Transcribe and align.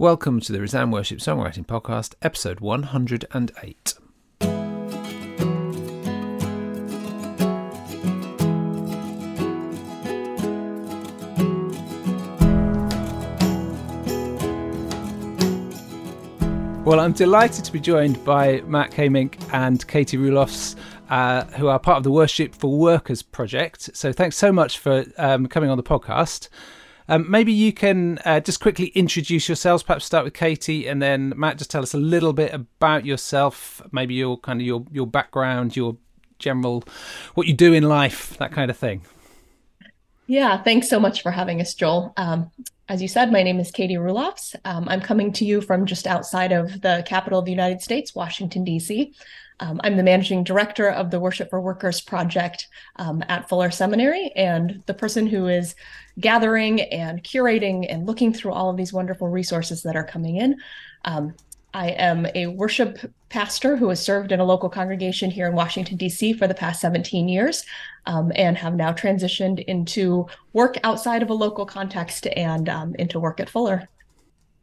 Welcome 0.00 0.38
to 0.42 0.52
the 0.52 0.60
Resound 0.60 0.92
Worship 0.92 1.18
Songwriting 1.18 1.66
Podcast, 1.66 2.14
episode 2.22 2.60
108. 2.60 3.94
Well, 16.84 17.00
I'm 17.00 17.10
delighted 17.10 17.64
to 17.64 17.72
be 17.72 17.80
joined 17.80 18.24
by 18.24 18.60
Matt 18.68 18.92
Kaemingk 18.92 19.52
and 19.52 19.84
Katie 19.88 20.16
Roelofs, 20.16 20.76
uh, 21.10 21.42
who 21.56 21.66
are 21.66 21.80
part 21.80 21.96
of 21.96 22.04
the 22.04 22.12
Worship 22.12 22.54
for 22.54 22.78
Workers 22.78 23.22
project. 23.22 23.96
So 23.96 24.12
thanks 24.12 24.36
so 24.36 24.52
much 24.52 24.78
for 24.78 25.06
um, 25.16 25.48
coming 25.48 25.70
on 25.70 25.76
the 25.76 25.82
podcast. 25.82 26.48
Um, 27.08 27.30
maybe 27.30 27.52
you 27.52 27.72
can 27.72 28.18
uh, 28.24 28.40
just 28.40 28.60
quickly 28.60 28.86
introduce 28.88 29.48
yourselves. 29.48 29.82
Perhaps 29.82 30.04
start 30.04 30.24
with 30.24 30.34
Katie, 30.34 30.86
and 30.86 31.00
then 31.00 31.32
Matt. 31.36 31.58
Just 31.58 31.70
tell 31.70 31.82
us 31.82 31.94
a 31.94 31.98
little 31.98 32.32
bit 32.32 32.52
about 32.52 33.06
yourself. 33.06 33.82
Maybe 33.92 34.14
your 34.14 34.38
kind 34.38 34.60
of 34.60 34.66
your 34.66 34.84
your 34.92 35.06
background, 35.06 35.76
your 35.76 35.96
general, 36.38 36.84
what 37.34 37.46
you 37.46 37.54
do 37.54 37.72
in 37.72 37.84
life, 37.84 38.36
that 38.38 38.52
kind 38.52 38.70
of 38.70 38.76
thing. 38.76 39.02
Yeah, 40.26 40.62
thanks 40.62 40.90
so 40.90 41.00
much 41.00 41.22
for 41.22 41.30
having 41.30 41.60
us, 41.60 41.72
Joel. 41.72 42.12
Um, 42.18 42.50
as 42.88 43.00
you 43.00 43.08
said, 43.08 43.32
my 43.32 43.42
name 43.42 43.60
is 43.60 43.70
Katie 43.70 43.96
Roelofs. 43.96 44.54
Um, 44.64 44.88
I'm 44.88 45.00
coming 45.00 45.32
to 45.32 45.44
you 45.44 45.60
from 45.60 45.86
just 45.86 46.06
outside 46.06 46.52
of 46.52 46.82
the 46.82 47.02
capital 47.06 47.38
of 47.38 47.46
the 47.46 47.50
United 47.50 47.80
States, 47.80 48.14
Washington, 48.14 48.64
D.C. 48.64 49.14
Um, 49.60 49.80
I'm 49.82 49.96
the 49.96 50.02
managing 50.02 50.44
director 50.44 50.88
of 50.88 51.10
the 51.10 51.20
Worship 51.20 51.50
for 51.50 51.60
Workers 51.60 52.00
project 52.00 52.68
um, 52.96 53.24
at 53.28 53.48
Fuller 53.48 53.70
Seminary, 53.70 54.30
and 54.36 54.82
the 54.86 54.94
person 54.94 55.26
who 55.26 55.48
is 55.48 55.74
gathering 56.20 56.82
and 56.82 57.22
curating 57.22 57.86
and 57.88 58.06
looking 58.06 58.32
through 58.32 58.52
all 58.52 58.70
of 58.70 58.76
these 58.76 58.92
wonderful 58.92 59.28
resources 59.28 59.82
that 59.82 59.96
are 59.96 60.04
coming 60.04 60.36
in. 60.36 60.56
Um, 61.04 61.34
I 61.74 61.90
am 61.90 62.26
a 62.34 62.46
worship 62.46 62.98
pastor 63.28 63.76
who 63.76 63.88
has 63.90 64.02
served 64.02 64.32
in 64.32 64.40
a 64.40 64.44
local 64.44 64.70
congregation 64.70 65.30
here 65.30 65.46
in 65.46 65.54
Washington, 65.54 65.96
D.C. 65.96 66.32
for 66.32 66.46
the 66.46 66.54
past 66.54 66.80
17 66.80 67.28
years 67.28 67.64
um, 68.06 68.32
and 68.34 68.56
have 68.56 68.74
now 68.74 68.92
transitioned 68.92 69.62
into 69.66 70.26
work 70.54 70.76
outside 70.82 71.22
of 71.22 71.28
a 71.28 71.34
local 71.34 71.66
context 71.66 72.26
and 72.36 72.68
um, 72.68 72.94
into 72.94 73.20
work 73.20 73.38
at 73.38 73.50
Fuller. 73.50 73.86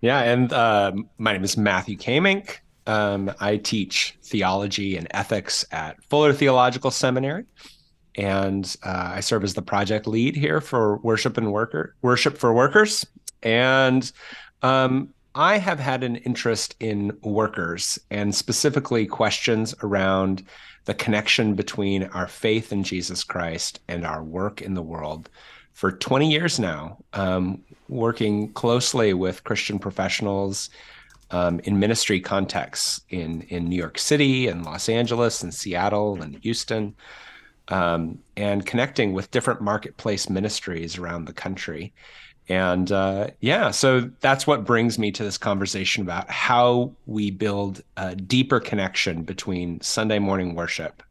Yeah, 0.01 0.21
and 0.21 0.51
uh, 0.51 0.93
my 1.17 1.33
name 1.33 1.43
is 1.43 1.57
Matthew 1.57 1.95
Kaemingk. 1.95 2.57
Um, 2.87 3.31
I 3.39 3.57
teach 3.57 4.17
theology 4.23 4.97
and 4.97 5.07
ethics 5.11 5.65
at 5.71 6.03
Fuller 6.03 6.33
Theological 6.33 6.91
Seminary, 6.91 7.45
and 8.15 8.75
uh, 8.83 9.11
I 9.15 9.19
serve 9.19 9.43
as 9.43 9.53
the 9.53 9.61
project 9.61 10.07
lead 10.07 10.35
here 10.35 10.61
for 10.61 10.97
Worship 10.97 11.37
and 11.37 11.51
Worker 11.51 11.95
Worship 12.01 12.37
for 12.37 12.53
Workers. 12.53 13.05
And 13.43 14.11
um, 14.61 15.13
I 15.35 15.57
have 15.57 15.79
had 15.79 16.03
an 16.03 16.15
interest 16.17 16.75
in 16.79 17.17
workers 17.21 17.99
and 18.09 18.33
specifically 18.33 19.05
questions 19.05 19.75
around 19.83 20.45
the 20.85 20.93
connection 20.93 21.55
between 21.55 22.03
our 22.03 22.27
faith 22.27 22.71
in 22.71 22.83
Jesus 22.83 23.23
Christ 23.23 23.79
and 23.87 24.05
our 24.05 24.23
work 24.23 24.61
in 24.61 24.75
the 24.75 24.81
world 24.81 25.29
for 25.73 25.91
20 25.91 26.31
years 26.31 26.57
now, 26.57 26.97
um, 27.13 27.61
working 27.89 28.53
closely 28.53 29.13
with 29.13 29.43
Christian 29.43 29.77
professionals 29.77 30.69
um, 31.31 31.59
in 31.63 31.79
ministry 31.79 32.19
contexts 32.19 33.01
in 33.09 33.41
in 33.43 33.69
New 33.69 33.75
York 33.75 33.97
City 33.97 34.47
and 34.47 34.65
Los 34.65 34.89
Angeles 34.89 35.43
and 35.43 35.53
Seattle 35.53 36.21
and 36.21 36.35
Houston, 36.43 36.95
um, 37.69 38.19
and 38.37 38.65
connecting 38.65 39.13
with 39.13 39.31
different 39.31 39.61
marketplace 39.61 40.29
ministries 40.29 40.97
around 40.97 41.25
the 41.25 41.33
country. 41.33 41.93
And 42.47 42.91
uh, 42.91 43.29
yeah, 43.39 43.71
so 43.71 44.11
that's 44.19 44.45
what 44.45 44.65
brings 44.65 44.99
me 44.99 45.11
to 45.13 45.23
this 45.23 45.37
conversation 45.37 46.03
about 46.03 46.29
how 46.29 46.93
we 47.07 47.31
build 47.31 47.81
a 47.97 48.15
deeper 48.15 48.59
connection 48.59 49.23
between 49.23 49.81
Sunday 49.81 50.19
morning 50.19 50.53
worship 50.53 51.01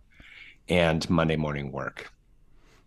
and 0.68 1.08
Monday 1.10 1.36
morning 1.36 1.72
work. 1.72 2.12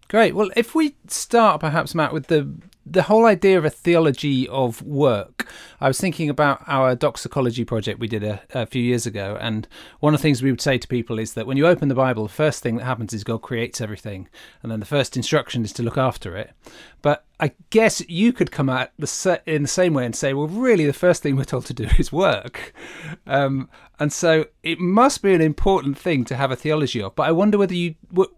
Great. 0.08 0.34
Well, 0.34 0.50
if 0.56 0.74
we 0.74 0.96
start 1.08 1.60
perhaps, 1.60 1.94
Matt, 1.94 2.14
with 2.14 2.28
the 2.28 2.50
the 2.90 3.04
whole 3.04 3.26
idea 3.26 3.58
of 3.58 3.66
a 3.66 3.70
theology 3.70 4.48
of 4.48 4.82
work. 4.82 5.48
I 5.80 5.88
was 5.88 6.00
thinking 6.00 6.30
about 6.30 6.64
our 6.68 6.96
Doxecology 6.96 7.66
project 7.66 8.00
we 8.00 8.08
did 8.08 8.24
a, 8.24 8.42
a, 8.54 8.66
few 8.66 8.82
years 8.82 9.06
ago, 9.06 9.38
and 9.40 9.68
one 10.00 10.14
of 10.14 10.20
the 10.20 10.24
things 10.24 10.42
we 10.42 10.52
would 10.52 10.62
say 10.62 10.78
to 10.78 10.88
people 10.88 11.20
is 11.20 11.34
that 11.34 11.46
when 11.46 11.58
you 11.58 11.68
open 11.68 11.88
the 11.90 11.96
Bible, 11.96 12.24
the 12.24 12.34
first 12.34 12.64
thing 12.64 12.78
that 12.78 12.86
happens 12.86 13.14
is 13.14 13.24
God 13.24 13.42
creates 13.42 13.82
everything, 13.82 14.30
and 14.64 14.72
then 14.72 14.80
the 14.80 14.86
first 14.86 15.18
instruction 15.18 15.64
is 15.64 15.74
to 15.74 15.84
look 15.84 15.98
after 15.98 16.36
it. 16.36 16.52
But 17.02 17.26
I 17.40 17.52
guess 17.70 18.02
you 18.10 18.34
could 18.34 18.52
come 18.52 18.70
at 18.70 18.94
the 18.98 19.42
in 19.46 19.62
the 19.62 19.68
same 19.68 19.94
way 19.94 20.06
and 20.06 20.16
say, 20.16 20.34
well, 20.34 20.48
really, 20.48 20.86
the 20.86 20.94
first 20.94 21.22
thing 21.22 21.36
we're 21.36 21.44
told 21.44 21.66
to 21.68 21.74
do 21.74 21.88
is 22.00 22.12
work, 22.12 22.74
um, 23.28 23.70
and 24.00 24.14
so 24.14 24.46
it 24.64 24.80
must 24.80 25.22
be 25.22 25.34
an 25.34 25.42
important 25.42 25.98
thing 25.98 26.24
to 26.26 26.36
have 26.36 26.52
a 26.52 26.56
theology 26.56 27.02
of. 27.02 27.16
But 27.16 27.28
I 27.28 27.32
wonder 27.32 27.58
whether 27.58 27.74
you, 27.74 27.96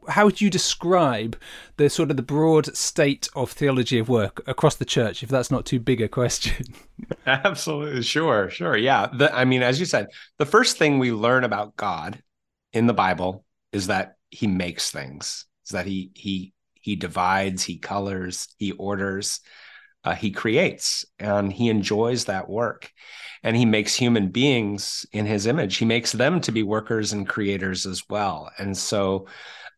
how 0.10 0.26
would 0.26 0.42
you 0.42 0.50
describe 0.50 1.38
the 1.78 1.90
sort 1.90 2.12
of 2.12 2.18
the 2.18 2.24
broad 2.24 2.76
state 2.76 3.30
of 3.36 3.52
theology 3.52 4.00
of 4.00 4.10
work 4.10 4.39
across 4.48 4.76
the 4.76 4.86
church, 4.86 5.24
if 5.24 5.30
that's 5.30 5.52
not 5.52 5.66
too 5.66 5.80
big 5.80 6.02
a 6.02 6.08
question? 6.08 6.66
Absolutely, 7.26 8.02
sure, 8.04 8.50
sure, 8.50 8.78
yeah. 8.78 9.08
The, 9.08 9.34
I 9.36 9.46
mean, 9.46 9.62
as 9.64 9.80
you 9.80 9.86
said, 9.86 10.08
the 10.38 10.46
first 10.46 10.78
thing 10.78 11.00
we 11.00 11.12
learn 11.12 11.44
about 11.44 11.76
God 11.76 12.22
in 12.74 12.88
the 12.88 12.94
Bible 12.94 13.46
is 13.72 13.88
that 13.88 14.16
He 14.30 14.48
makes 14.48 14.92
things, 14.92 15.46
is 15.66 15.72
that 15.72 15.86
He 15.86 16.12
He 16.16 16.54
he 16.82 16.96
divides, 16.96 17.64
he 17.64 17.78
colors, 17.78 18.48
he 18.58 18.72
orders, 18.72 19.42
uh, 20.04 20.16
he 20.16 20.32
creates, 20.32 21.06
and 21.20 21.52
he 21.52 21.70
enjoys 21.70 22.26
that 22.26 22.50
work. 22.50 22.92
And 23.44 23.56
he 23.56 23.66
makes 23.66 23.96
human 23.96 24.30
beings 24.30 25.06
in 25.12 25.26
his 25.26 25.46
image. 25.46 25.78
He 25.78 25.86
makes 25.86 26.12
them 26.12 26.42
to 26.42 26.52
be 26.52 26.64
workers 26.64 27.14
and 27.14 27.28
creators 27.28 27.86
as 27.86 28.04
well. 28.10 28.50
And 28.58 28.78
so 28.78 29.28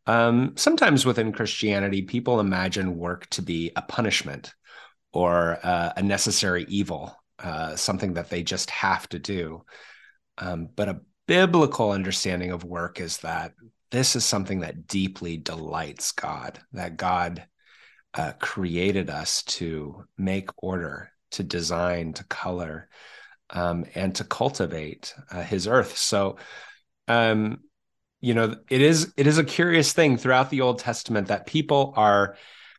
um, 0.08 0.54
sometimes 0.56 1.06
within 1.06 1.32
Christianity, 1.32 2.02
people 2.02 2.40
imagine 2.40 2.98
work 2.98 3.28
to 3.32 3.42
be 3.42 3.72
a 3.76 3.82
punishment 3.82 4.54
or 5.14 5.60
uh, 5.64 5.94
a 5.96 6.02
necessary 6.02 6.66
evil, 6.68 7.16
uh, 7.40 7.76
something 7.76 8.14
that 8.14 8.30
they 8.30 8.44
just 8.44 8.70
have 8.70 9.08
to 9.10 9.20
do. 9.20 9.64
Um, 10.38 10.70
but 10.76 10.90
a 10.90 11.02
biblical 11.28 11.92
understanding 11.92 12.52
of 12.52 12.64
work 12.64 13.00
is 13.00 13.18
that 13.20 13.54
this 13.92 14.16
is 14.16 14.26
something 14.26 14.62
that 14.62 14.88
deeply 14.88 15.38
delights 15.38 16.14
God, 16.14 16.60
that 16.74 16.98
God 16.98 17.46
uh, 18.14 18.34
created 18.40 19.10
us 19.10 19.44
to 19.44 20.06
make 20.18 20.50
order, 20.58 21.12
to 21.32 21.44
design, 21.44 22.14
to 22.14 22.24
color, 22.26 22.90
um, 23.50 23.86
and 23.96 24.16
to 24.16 24.24
cultivate 24.24 25.14
uh, 25.30 25.42
His 25.42 25.68
earth. 25.68 25.98
So, 25.98 26.38
um, 27.08 27.60
you 28.22 28.34
know, 28.36 28.56
it 28.70 28.82
is 28.82 29.14
it 29.18 29.28
is 29.28 29.38
a 29.38 29.44
curious 29.44 29.94
thing 29.94 30.16
throughout 30.16 30.50
the 30.50 30.62
Old 30.62 30.80
Testament 30.80 31.28
that 31.28 31.48
people 31.48 31.94
are 31.98 32.38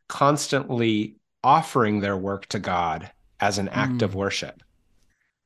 constantly 0.08 1.16
offering 1.42 2.00
their 2.00 2.16
work 2.16 2.46
to 2.46 2.60
God 2.60 3.10
as 3.40 3.58
an 3.58 3.68
act 3.68 3.94
mm. 3.94 4.02
of 4.02 4.14
worship. 4.14 4.62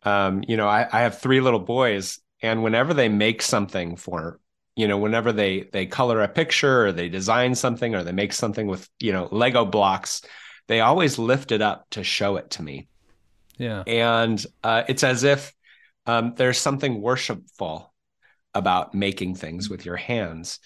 Um, 0.03 0.45
you 0.47 0.57
know, 0.57 0.69
I, 0.69 0.87
I 0.93 1.01
have 1.01 1.19
three 1.19 1.41
little 1.41 1.61
boys, 1.61 2.21
and 2.43 2.63
whenever 2.63 2.93
they 2.93 3.09
make 3.09 3.41
something 3.41 3.97
for 3.97 4.39
you 4.77 4.87
know 4.87 4.99
whenever 4.99 5.33
they 5.33 5.69
they 5.73 5.87
color 5.87 6.23
a 6.23 6.29
picture 6.29 6.87
or 6.87 6.93
they 6.93 7.09
design 7.09 7.55
something 7.55 7.95
or 7.95 8.05
they 8.05 8.13
make 8.13 8.33
something 8.33 8.67
with 8.67 8.89
you 9.01 9.13
know 9.13 9.27
lego 9.33 9.65
blocks 9.65 10.23
they 10.69 10.81
always 10.81 11.19
lift 11.19 11.51
it 11.51 11.63
up 11.63 11.87
to 11.91 12.05
show 12.05 12.37
it 12.37 12.51
to 12.51 12.63
me 12.63 12.87
yeah 13.59 13.83
and 13.87 14.47
uh, 14.63 14.83
it's 14.87 15.03
as 15.03 15.25
if 15.25 15.53
um, 16.05 16.35
there's 16.37 16.59
something 16.59 17.01
worshipful 17.01 17.93
about 18.57 18.95
making 18.95 19.35
things 19.35 19.69
with 19.69 19.85
your 19.85 19.97
hands 19.97 20.59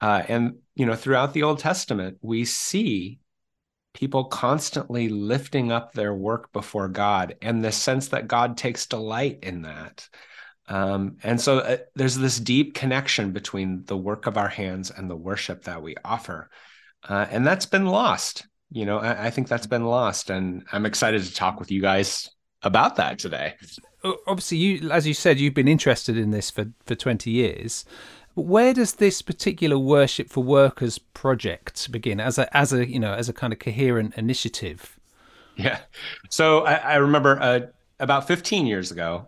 uh, 0.00 0.22
and 0.28 0.56
you 0.74 0.86
know 0.86 0.94
throughout 0.94 1.32
the 1.32 1.42
old 1.42 1.58
testament 1.58 2.18
we 2.22 2.44
see 2.44 3.18
people 3.92 4.24
constantly 4.24 5.08
lifting 5.08 5.70
up 5.70 5.92
their 5.92 6.14
work 6.14 6.52
before 6.52 6.88
god 6.88 7.36
and 7.42 7.64
the 7.64 7.72
sense 7.72 8.08
that 8.08 8.28
god 8.28 8.56
takes 8.56 8.86
delight 8.86 9.38
in 9.42 9.62
that 9.62 10.08
um, 10.66 11.18
and 11.22 11.40
so 11.40 11.58
uh, 11.58 11.76
there's 11.94 12.16
this 12.16 12.40
deep 12.40 12.74
connection 12.74 13.32
between 13.32 13.84
the 13.84 13.96
work 13.96 14.26
of 14.26 14.38
our 14.38 14.48
hands 14.48 14.90
and 14.90 15.10
the 15.10 15.16
worship 15.16 15.64
that 15.64 15.82
we 15.82 15.94
offer. 16.04 16.48
Uh, 17.06 17.26
and 17.30 17.46
that's 17.46 17.66
been 17.66 17.86
lost. 17.86 18.46
You 18.70 18.86
know, 18.86 18.98
I, 18.98 19.26
I, 19.26 19.30
think 19.30 19.48
that's 19.48 19.66
been 19.66 19.84
lost. 19.84 20.30
And 20.30 20.64
I'm 20.72 20.86
excited 20.86 21.22
to 21.22 21.34
talk 21.34 21.60
with 21.60 21.70
you 21.70 21.82
guys 21.82 22.30
about 22.64 22.96
that 22.96 23.18
today. 23.18 23.54
Obviously, 24.26 24.58
you, 24.58 24.90
as 24.90 25.06
you 25.06 25.14
said, 25.14 25.38
you've 25.38 25.54
been 25.54 25.68
interested 25.68 26.16
in 26.16 26.30
this 26.30 26.50
for, 26.50 26.66
for 26.84 26.94
20 26.94 27.30
years. 27.30 27.84
Where 28.34 28.74
does 28.74 28.94
this 28.94 29.22
particular 29.22 29.78
worship 29.78 30.28
for 30.28 30.42
workers 30.42 30.98
project 30.98 31.90
begin 31.92 32.18
as 32.18 32.36
a 32.36 32.54
as 32.56 32.72
a 32.72 32.88
you 32.88 32.98
know 32.98 33.14
as 33.14 33.28
a 33.28 33.32
kind 33.32 33.52
of 33.52 33.60
coherent 33.60 34.14
initiative? 34.16 34.98
Yeah, 35.56 35.78
so 36.30 36.64
I, 36.66 36.74
I 36.74 36.94
remember 36.96 37.40
uh, 37.40 37.60
about 38.00 38.26
15 38.26 38.66
years 38.66 38.90
ago, 38.90 39.26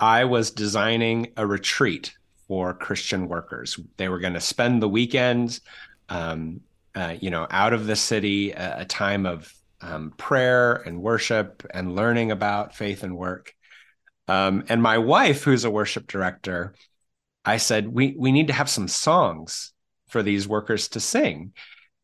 I 0.00 0.24
was 0.24 0.50
designing 0.50 1.32
a 1.36 1.46
retreat 1.46 2.14
for 2.48 2.72
Christian 2.72 3.28
workers. 3.28 3.78
They 3.98 4.08
were 4.08 4.20
going 4.20 4.34
to 4.34 4.40
spend 4.40 4.80
the 4.80 4.88
weekend, 4.88 5.60
um, 6.08 6.60
uh, 6.94 7.16
you 7.20 7.30
know, 7.30 7.46
out 7.50 7.74
of 7.74 7.86
the 7.86 7.96
city, 7.96 8.52
a, 8.52 8.80
a 8.80 8.84
time 8.86 9.26
of 9.26 9.52
um, 9.80 10.12
prayer 10.16 10.74
and 10.74 11.02
worship 11.02 11.66
and 11.72 11.94
learning 11.94 12.30
about 12.30 12.74
faith 12.74 13.02
and 13.02 13.16
work. 13.16 13.54
Um, 14.28 14.64
and 14.68 14.82
my 14.82 14.98
wife, 14.98 15.44
who's 15.44 15.64
a 15.64 15.70
worship 15.70 16.06
director, 16.06 16.74
I 17.44 17.58
said, 17.58 17.88
we, 17.88 18.14
we 18.18 18.32
need 18.32 18.48
to 18.48 18.52
have 18.52 18.68
some 18.68 18.88
songs 18.88 19.72
for 20.08 20.22
these 20.22 20.48
workers 20.48 20.88
to 20.88 21.00
sing. 21.00 21.52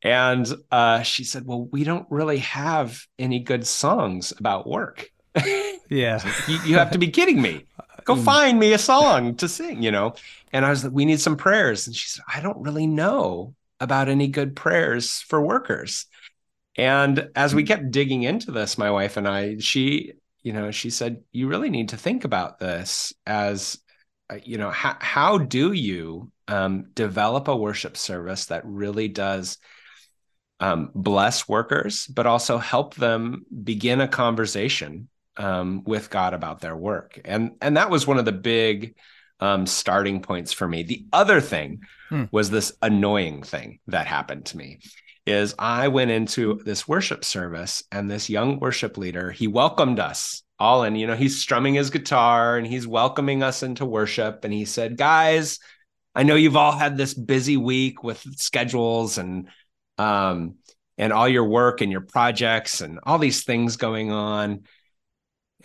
And 0.03 0.47
uh, 0.71 1.03
she 1.03 1.25
said, 1.25 1.47
Well, 1.47 1.69
we 1.71 1.85
don't 1.85 2.07
really 2.11 2.39
have 2.39 3.01
any 3.19 3.39
good 3.39 3.67
songs 3.67 4.33
about 4.37 4.67
work. 4.67 5.11
Yeah. 5.91 6.23
you, 6.49 6.59
you, 6.65 6.79
have 6.79 6.93
to 6.93 6.99
be 6.99 7.09
kidding 7.09 7.43
me. 7.43 7.67
Go 8.05 8.15
mm. 8.15 8.25
find 8.25 8.59
me 8.59 8.73
a 8.73 8.79
song 8.79 9.35
to 9.37 9.47
sing, 9.47 9.83
you 9.83 9.91
know? 9.91 10.15
And 10.51 10.65
I 10.65 10.71
was 10.71 10.85
like, 10.85 10.93
We 10.95 11.05
need 11.05 11.21
some 11.21 11.37
prayers. 11.37 11.87
And 11.87 11.95
she 11.95 12.09
said, 12.09 12.25
I 12.33 12.41
don't 12.41 12.63
really 12.63 12.87
know 12.87 13.55
about 13.79 14.09
any 14.09 14.29
good 14.29 14.57
prayers 14.57 15.21
for 15.21 15.45
workers. 15.45 16.07
And 16.77 17.29
as 17.37 17.55
we 17.55 17.65
kept 17.65 17.91
digging 17.91 18.23
into 18.23 18.51
this, 18.51 18.79
my 18.79 18.91
wife 18.91 19.17
and 19.17 19.29
I, 19.29 19.59
she, 19.59 20.13
you 20.43 20.53
know, 20.53 20.71
she 20.71 20.91
said, 20.91 21.23
You 21.33 21.49
really 21.49 21.71
need 21.71 21.91
to 21.91 21.97
think 21.97 22.25
about 22.25 22.59
this 22.59 23.13
as, 23.27 23.79
uh, 24.31 24.39
you 24.43 24.59
know, 24.59 24.71
how, 24.71 24.97
how 24.99 25.39
do 25.39 25.73
you 25.73 26.31
um, 26.49 26.91
develop 26.95 27.49
a 27.49 27.57
worship 27.57 27.97
service 27.97 28.47
that 28.47 28.65
really 28.65 29.09
does 29.09 29.59
um, 30.61 30.91
bless 30.95 31.49
workers, 31.49 32.07
but 32.07 32.27
also 32.27 32.57
help 32.57 32.95
them 32.95 33.45
begin 33.65 34.01
a 34.01 34.09
conversation 34.09 35.09
um, 35.37 35.83
with 35.85 36.09
God 36.09 36.35
about 36.35 36.61
their 36.61 36.77
work. 36.77 37.21
And 37.25 37.53
and 37.61 37.77
that 37.77 37.91
was 37.91 38.07
one 38.07 38.19
of 38.19 38.25
the 38.25 38.33
big 38.33 38.95
um, 39.41 39.67
starting 39.67 40.21
points 40.21 40.53
for 40.53 40.69
me. 40.69 40.83
The 40.83 41.05
other 41.13 41.41
thing 41.41 41.83
hmm. 42.09 42.25
was 42.31 42.51
this 42.51 42.73
annoying 42.83 43.43
thing 43.43 43.81
that 43.89 44.07
happened 44.07 44.47
to 44.47 44.57
me. 44.57 44.79
Is 45.25 45.55
I 45.57 45.87
went 45.87 46.11
into 46.11 46.61
this 46.65 46.89
worship 46.89 47.25
service 47.25 47.85
and 47.93 48.11
this 48.11 48.29
young 48.29 48.59
worship 48.59 48.99
leader, 48.99 49.31
he 49.31 49.47
welcomed 49.47 50.01
us 50.01 50.43
all 50.59 50.83
in. 50.83 50.97
You 50.97 51.07
know, 51.07 51.15
he's 51.15 51.41
strumming 51.41 51.75
his 51.75 51.91
guitar 51.91 52.57
and 52.57 52.67
he's 52.67 52.89
welcoming 52.89 53.43
us 53.43 53.63
into 53.63 53.87
worship. 53.87 54.45
And 54.45 54.53
he 54.53 54.65
said, 54.65 54.97
Guys, 54.97 55.61
I 56.15 56.25
know 56.25 56.35
you've 56.35 56.57
all 56.57 56.73
had 56.73 56.97
this 56.97 57.15
busy 57.15 57.57
week 57.57 58.03
with 58.03 58.21
schedules 58.37 59.19
and 59.19 59.49
um, 59.99 60.57
and 60.99 61.13
all 61.13 61.29
your 61.29 61.45
work 61.45 61.81
and 61.81 61.91
your 61.91 62.03
projects 62.03 62.81
and 62.81 63.01
all 63.05 63.19
these 63.19 63.45
things 63.45 63.77
going 63.77 64.11
on. 64.13 64.65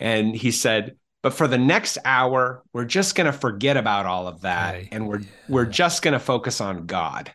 And 0.00 0.34
he 0.34 0.50
said, 0.50 0.96
but 1.22 1.34
for 1.34 1.48
the 1.48 1.58
next 1.58 1.98
hour, 2.04 2.62
we're 2.72 2.84
just 2.84 3.14
going 3.14 3.26
to 3.26 3.32
forget 3.32 3.76
about 3.76 4.06
all 4.06 4.28
of 4.28 4.42
that, 4.42 4.74
right. 4.74 4.88
and 4.92 5.08
we're 5.08 5.20
yeah. 5.20 5.28
we're 5.48 5.66
just 5.66 6.02
going 6.02 6.12
to 6.12 6.20
focus 6.20 6.60
on 6.60 6.86
God. 6.86 7.32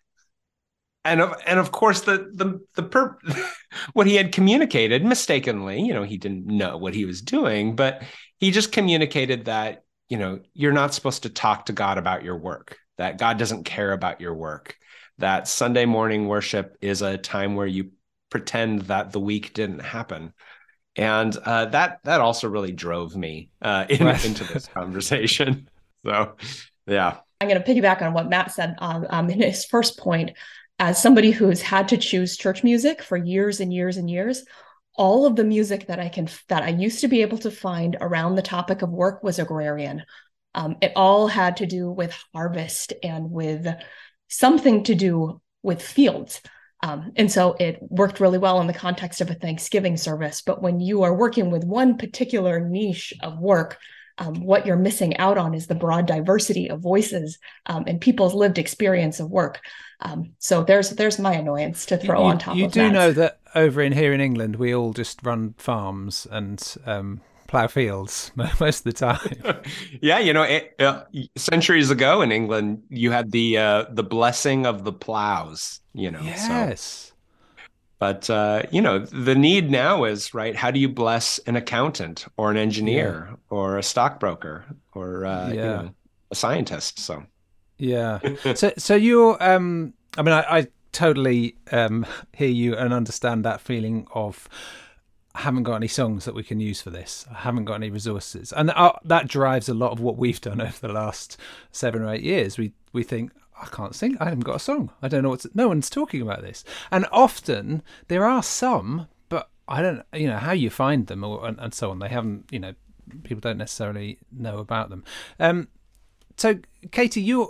And 1.05 1.21
of 1.21 1.35
and 1.45 1.59
of 1.59 1.71
course, 1.71 2.01
the 2.01 2.29
the 2.33 2.59
the 2.75 2.83
per- 2.83 3.17
what 3.93 4.07
he 4.07 4.15
had 4.15 4.31
communicated 4.31 5.03
mistakenly, 5.03 5.81
you 5.81 5.93
know, 5.93 6.03
he 6.03 6.17
didn't 6.17 6.45
know 6.45 6.77
what 6.77 6.93
he 6.93 7.05
was 7.05 7.21
doing, 7.21 7.75
but 7.75 8.03
he 8.39 8.51
just 8.51 8.71
communicated 8.71 9.45
that 9.45 9.83
you 10.09 10.17
know 10.17 10.39
you're 10.53 10.71
not 10.71 10.93
supposed 10.93 11.23
to 11.23 11.29
talk 11.29 11.65
to 11.65 11.73
God 11.73 11.97
about 11.97 12.23
your 12.23 12.37
work. 12.37 12.77
That 12.97 13.17
God 13.17 13.37
doesn't 13.37 13.63
care 13.63 13.91
about 13.91 14.21
your 14.21 14.33
work 14.33 14.77
that 15.19 15.47
Sunday 15.47 15.85
morning 15.85 16.27
worship 16.27 16.77
is 16.81 17.01
a 17.01 17.17
time 17.17 17.55
where 17.55 17.67
you 17.67 17.91
pretend 18.29 18.83
that 18.83 19.11
the 19.11 19.19
week 19.19 19.53
didn't 19.53 19.79
happen. 19.79 20.33
And 20.95 21.35
uh, 21.37 21.65
that 21.67 21.99
that 22.03 22.21
also 22.21 22.47
really 22.47 22.71
drove 22.71 23.15
me 23.15 23.49
uh, 23.61 23.85
in, 23.89 24.05
right. 24.05 24.25
into 24.25 24.43
this 24.45 24.67
conversation. 24.67 25.69
So, 26.05 26.35
yeah. 26.85 27.19
I'm 27.39 27.47
going 27.47 27.63
to 27.63 27.65
piggyback 27.65 28.01
on 28.01 28.11
what 28.11 28.27
Matt 28.27 28.51
said 28.51 28.75
um, 28.79 29.07
um, 29.09 29.29
in 29.29 29.39
his 29.39 29.63
first 29.63 29.97
point. 29.97 30.31
As 30.79 31.01
somebody 31.01 31.31
who's 31.31 31.61
had 31.61 31.87
to 31.87 31.97
choose 31.97 32.35
church 32.35 32.61
music 32.61 33.01
for 33.01 33.15
years 33.15 33.61
and 33.61 33.73
years 33.73 33.95
and 33.95 34.09
years, 34.09 34.43
all 34.95 35.25
of 35.25 35.35
the 35.35 35.43
music 35.43 35.87
that 35.87 35.99
I 35.99 36.09
can 36.09 36.27
that 36.49 36.63
I 36.63 36.69
used 36.69 36.99
to 37.01 37.07
be 37.07 37.21
able 37.21 37.37
to 37.39 37.51
find 37.51 37.97
around 37.99 38.35
the 38.35 38.41
topic 38.41 38.81
of 38.81 38.89
work 38.89 39.23
was 39.23 39.39
agrarian. 39.39 40.03
Um, 40.55 40.75
it 40.81 40.91
all 40.95 41.27
had 41.27 41.57
to 41.57 41.65
do 41.65 41.89
with 41.89 42.15
harvest 42.33 42.93
and 43.01 43.31
with 43.31 43.67
something 44.27 44.83
to 44.83 44.95
do 44.95 45.41
with 45.63 45.81
fields. 45.81 46.41
Um, 46.83 47.13
and 47.15 47.31
so 47.31 47.55
it 47.61 47.79
worked 47.81 48.19
really 48.19 48.37
well 48.37 48.59
in 48.59 48.67
the 48.67 48.73
context 48.73 49.21
of 49.21 49.31
a 49.31 49.35
Thanksgiving 49.35 49.95
service. 49.95 50.41
But 50.41 50.61
when 50.61 50.81
you 50.81 51.03
are 51.03 51.15
working 51.15 51.49
with 51.49 51.63
one 51.63 51.97
particular 51.97 52.59
niche 52.59 53.13
of 53.21 53.39
work, 53.39 53.79
um, 54.17 54.35
what 54.41 54.65
you're 54.65 54.75
missing 54.75 55.15
out 55.17 55.37
on 55.37 55.53
is 55.55 55.65
the 55.65 55.75
broad 55.75 56.05
diversity 56.05 56.69
of 56.69 56.81
voices 56.81 57.39
um, 57.67 57.85
and 57.87 58.01
people's 58.01 58.33
lived 58.33 58.57
experience 58.57 59.21
of 59.21 59.31
work. 59.31 59.61
Um, 60.01 60.33
so 60.39 60.63
there's 60.63 60.89
there's 60.91 61.17
my 61.17 61.33
annoyance 61.33 61.85
to 61.87 61.97
throw 61.97 62.19
you, 62.19 62.25
on 62.25 62.37
top. 62.37 62.57
You 62.57 62.67
do 62.67 62.81
that. 62.81 62.91
know 62.91 63.11
that 63.13 63.39
over 63.55 63.81
in 63.81 63.93
here 63.93 64.13
in 64.13 64.19
England, 64.19 64.57
we 64.57 64.75
all 64.75 64.91
just 64.91 65.23
run 65.23 65.55
farms 65.57 66.27
and 66.29 66.59
plow 67.53 67.67
fields 67.67 68.31
most 68.59 68.79
of 68.79 68.83
the 68.83 68.93
time. 68.93 69.61
yeah, 70.01 70.17
you 70.17 70.33
know, 70.33 70.41
it, 70.41 70.73
uh, 70.79 71.03
centuries 71.35 71.91
ago 71.91 72.23
in 72.23 72.31
England, 72.31 72.81
you 72.89 73.11
had 73.11 73.31
the 73.31 73.59
uh, 73.59 73.85
the 73.91 74.03
blessing 74.03 74.65
of 74.65 74.83
the 74.83 74.91
plows. 74.91 75.79
You 75.93 76.09
know, 76.09 76.21
yes. 76.21 76.47
So. 76.47 77.13
But 77.99 78.29
uh, 78.29 78.63
you 78.71 78.81
know, 78.81 78.99
the 78.99 79.35
need 79.35 79.69
now 79.69 80.03
is 80.03 80.33
right. 80.33 80.55
How 80.55 80.71
do 80.71 80.79
you 80.79 80.89
bless 80.89 81.37
an 81.45 81.55
accountant 81.55 82.25
or 82.37 82.49
an 82.49 82.57
engineer 82.57 83.27
yeah. 83.29 83.35
or 83.49 83.77
a 83.77 83.83
stockbroker 83.83 84.65
or 84.93 85.25
uh, 85.25 85.49
yeah. 85.49 85.53
you 85.53 85.61
know, 85.61 85.89
a 86.31 86.35
scientist? 86.35 86.97
So 86.97 87.23
yeah. 87.77 88.19
so 88.55 88.73
so 88.77 88.95
you're. 88.95 89.41
Um, 89.41 89.93
I 90.17 90.23
mean, 90.23 90.33
I, 90.33 90.41
I 90.41 90.67
totally 90.91 91.55
um, 91.71 92.05
hear 92.33 92.49
you 92.49 92.75
and 92.75 92.93
understand 92.93 93.45
that 93.45 93.61
feeling 93.61 94.07
of 94.13 94.49
Haven't 95.35 95.63
got 95.63 95.75
any 95.75 95.87
songs 95.87 96.25
that 96.25 96.35
we 96.35 96.43
can 96.43 96.59
use 96.59 96.81
for 96.81 96.91
this. 96.91 97.25
I 97.31 97.39
haven't 97.39 97.65
got 97.65 97.75
any 97.75 97.89
resources, 97.89 98.53
and 98.53 98.69
uh, 98.69 98.93
that 99.03 99.27
drives 99.27 99.67
a 99.67 99.73
lot 99.73 99.91
of 99.91 99.99
what 99.99 100.17
we've 100.17 100.39
done 100.39 100.61
over 100.67 100.79
the 100.79 100.93
last 100.93 101.37
seven 101.71 102.03
or 102.03 102.13
eight 102.13 102.23
years. 102.23 102.57
We 102.57 102.73
we 102.91 103.03
think 103.03 103.31
I 103.59 103.65
can't 103.67 103.95
sing. 103.95 104.17
I 104.19 104.25
haven't 104.25 104.41
got 104.41 104.57
a 104.57 104.59
song. 104.59 104.91
I 105.01 105.07
don't 105.07 105.23
know 105.23 105.29
what's. 105.29 105.47
No 105.55 105.67
one's 105.67 105.89
talking 105.89 106.21
about 106.21 106.41
this, 106.41 106.63
and 106.91 107.07
often 107.11 107.81
there 108.09 108.25
are 108.25 108.43
some, 108.43 109.07
but 109.29 109.49
I 109.67 109.81
don't. 109.81 110.03
You 110.13 110.27
know 110.27 110.37
how 110.37 110.51
you 110.51 110.69
find 110.69 111.07
them 111.07 111.23
or 111.23 111.47
and, 111.47 111.59
and 111.59 111.73
so 111.73 111.89
on. 111.89 111.99
They 111.99 112.09
haven't. 112.09 112.45
You 112.51 112.59
know, 112.59 112.73
people 113.23 113.41
don't 113.41 113.57
necessarily 113.57 114.19
know 114.31 114.59
about 114.59 114.89
them. 114.89 115.03
Um, 115.39 115.67
so 116.37 116.59
Katie, 116.91 117.21
you're 117.21 117.49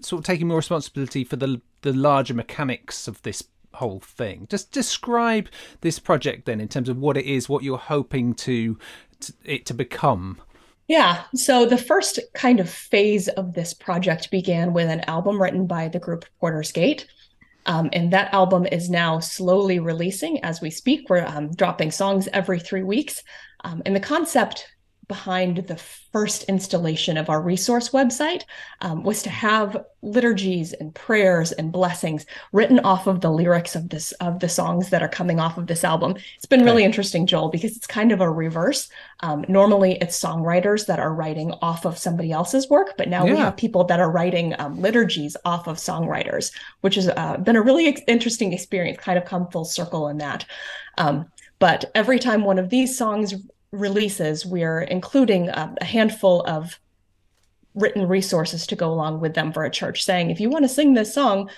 sort 0.00 0.20
of 0.20 0.26
taking 0.26 0.48
more 0.48 0.58
responsibility 0.58 1.24
for 1.24 1.36
the 1.36 1.60
the 1.82 1.92
larger 1.92 2.34
mechanics 2.34 3.08
of 3.08 3.22
this 3.22 3.42
whole 3.74 4.00
thing. 4.00 4.46
Just 4.50 4.72
describe 4.72 5.48
this 5.80 5.98
project 5.98 6.46
then 6.46 6.60
in 6.60 6.68
terms 6.68 6.88
of 6.88 6.98
what 6.98 7.16
it 7.16 7.26
is, 7.26 7.48
what 7.48 7.62
you're 7.62 7.78
hoping 7.78 8.34
to, 8.34 8.78
to 9.20 9.32
it 9.44 9.66
to 9.66 9.74
become. 9.74 10.40
Yeah. 10.88 11.24
So 11.34 11.66
the 11.66 11.76
first 11.76 12.18
kind 12.32 12.60
of 12.60 12.70
phase 12.70 13.28
of 13.28 13.52
this 13.52 13.74
project 13.74 14.30
began 14.30 14.72
with 14.72 14.88
an 14.88 15.00
album 15.02 15.40
written 15.40 15.66
by 15.66 15.88
the 15.88 15.98
group 15.98 16.24
Porter's 16.40 16.72
Gate. 16.72 17.06
Um, 17.66 17.90
and 17.92 18.10
that 18.14 18.32
album 18.32 18.64
is 18.64 18.88
now 18.88 19.20
slowly 19.20 19.78
releasing 19.78 20.42
as 20.42 20.62
we 20.62 20.70
speak. 20.70 21.10
We're 21.10 21.26
um, 21.26 21.52
dropping 21.52 21.90
songs 21.90 22.26
every 22.32 22.58
three 22.58 22.82
weeks. 22.82 23.22
Um, 23.64 23.82
and 23.84 23.94
the 23.94 24.00
concept 24.00 24.66
behind 25.08 25.56
the 25.66 25.76
first 26.12 26.44
installation 26.44 27.16
of 27.16 27.30
our 27.30 27.40
resource 27.40 27.90
website 27.90 28.44
um, 28.82 29.02
was 29.02 29.22
to 29.22 29.30
have 29.30 29.84
liturgies 30.02 30.74
and 30.74 30.94
prayers 30.94 31.50
and 31.52 31.72
blessings 31.72 32.26
written 32.52 32.78
off 32.80 33.06
of 33.06 33.22
the 33.22 33.30
lyrics 33.30 33.74
of 33.74 33.88
this 33.88 34.12
of 34.12 34.38
the 34.38 34.48
songs 34.48 34.90
that 34.90 35.02
are 35.02 35.08
coming 35.08 35.40
off 35.40 35.56
of 35.56 35.66
this 35.66 35.82
album. 35.82 36.14
It's 36.36 36.46
been 36.46 36.64
really 36.64 36.84
interesting, 36.84 37.26
Joel, 37.26 37.48
because 37.48 37.74
it's 37.74 37.86
kind 37.86 38.12
of 38.12 38.20
a 38.20 38.30
reverse. 38.30 38.90
Um, 39.20 39.44
normally, 39.48 39.96
it's 40.00 40.20
songwriters 40.22 40.86
that 40.86 41.00
are 41.00 41.14
writing 41.14 41.52
off 41.62 41.86
of 41.86 41.98
somebody 41.98 42.30
else's 42.30 42.68
work, 42.68 42.94
but 42.98 43.08
now 43.08 43.24
yeah. 43.24 43.32
we 43.32 43.38
have 43.38 43.56
people 43.56 43.84
that 43.84 44.00
are 44.00 44.10
writing 44.10 44.54
um, 44.58 44.80
liturgies 44.80 45.36
off 45.46 45.66
of 45.66 45.78
songwriters, 45.78 46.52
which 46.82 46.96
has 46.96 47.08
uh, 47.08 47.38
been 47.38 47.56
a 47.56 47.62
really 47.62 47.88
ex- 47.88 48.02
interesting 48.06 48.52
experience. 48.52 48.98
Kind 48.98 49.18
of 49.18 49.24
come 49.24 49.48
full 49.48 49.64
circle 49.64 50.08
in 50.08 50.18
that. 50.18 50.44
Um, 50.98 51.26
but 51.58 51.90
every 51.94 52.18
time 52.18 52.44
one 52.44 52.58
of 52.58 52.68
these 52.68 52.96
songs 52.96 53.34
releases, 53.72 54.46
we're 54.46 54.82
including 54.82 55.48
a, 55.48 55.74
a 55.80 55.84
handful 55.84 56.42
of 56.42 56.78
written 57.74 58.08
resources 58.08 58.66
to 58.66 58.76
go 58.76 58.90
along 58.90 59.20
with 59.20 59.34
them 59.34 59.52
for 59.52 59.64
a 59.64 59.70
church, 59.70 60.04
saying, 60.04 60.30
if 60.30 60.40
you 60.40 60.50
want 60.50 60.64
to 60.64 60.68
sing 60.68 60.94
this 60.94 61.14
song, 61.14 61.50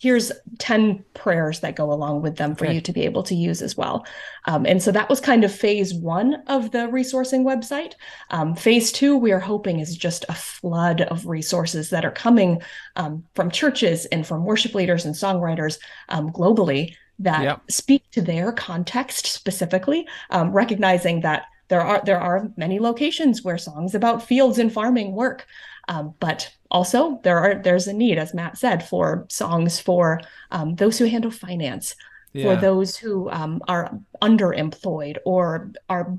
here's 0.00 0.32
10 0.58 1.04
prayers 1.12 1.60
that 1.60 1.76
go 1.76 1.92
along 1.92 2.22
with 2.22 2.36
them 2.36 2.56
for 2.56 2.64
you 2.64 2.80
to 2.80 2.90
be 2.90 3.02
able 3.02 3.22
to 3.22 3.34
use 3.34 3.60
as 3.60 3.76
well. 3.76 4.06
Um, 4.46 4.64
and 4.64 4.82
so 4.82 4.90
that 4.92 5.10
was 5.10 5.20
kind 5.20 5.44
of 5.44 5.54
phase 5.54 5.92
one 5.92 6.42
of 6.46 6.70
the 6.70 6.88
resourcing 6.88 7.44
website. 7.44 7.92
Um, 8.30 8.54
phase 8.56 8.92
two, 8.92 9.14
we 9.18 9.30
are 9.30 9.38
hoping 9.38 9.78
is 9.78 9.94
just 9.94 10.24
a 10.30 10.34
flood 10.34 11.02
of 11.02 11.26
resources 11.26 11.90
that 11.90 12.06
are 12.06 12.10
coming 12.10 12.62
um, 12.96 13.24
from 13.34 13.50
churches 13.50 14.06
and 14.06 14.26
from 14.26 14.46
worship 14.46 14.74
leaders 14.74 15.04
and 15.04 15.14
songwriters 15.14 15.78
um, 16.08 16.30
globally 16.30 16.94
that 17.20 17.42
yep. 17.42 17.62
speak 17.70 18.10
to 18.10 18.22
their 18.22 18.50
context 18.50 19.26
specifically, 19.26 20.08
um, 20.30 20.50
recognizing 20.50 21.20
that 21.20 21.46
there 21.68 21.82
are 21.82 22.02
there 22.04 22.20
are 22.20 22.50
many 22.56 22.80
locations 22.80 23.42
where 23.42 23.58
songs 23.58 23.94
about 23.94 24.22
fields 24.22 24.58
and 24.58 24.72
farming 24.72 25.12
work, 25.12 25.46
um, 25.88 26.14
but 26.18 26.50
also 26.70 27.20
there 27.22 27.38
are 27.38 27.62
there's 27.62 27.86
a 27.86 27.92
need, 27.92 28.18
as 28.18 28.34
Matt 28.34 28.58
said, 28.58 28.82
for 28.82 29.26
songs 29.28 29.78
for 29.78 30.20
um, 30.50 30.74
those 30.74 30.98
who 30.98 31.04
handle 31.04 31.30
finance, 31.30 31.94
yeah. 32.32 32.44
for 32.44 32.60
those 32.60 32.96
who 32.96 33.30
um, 33.30 33.62
are 33.68 33.96
underemployed 34.20 35.18
or 35.24 35.70
are 35.88 36.18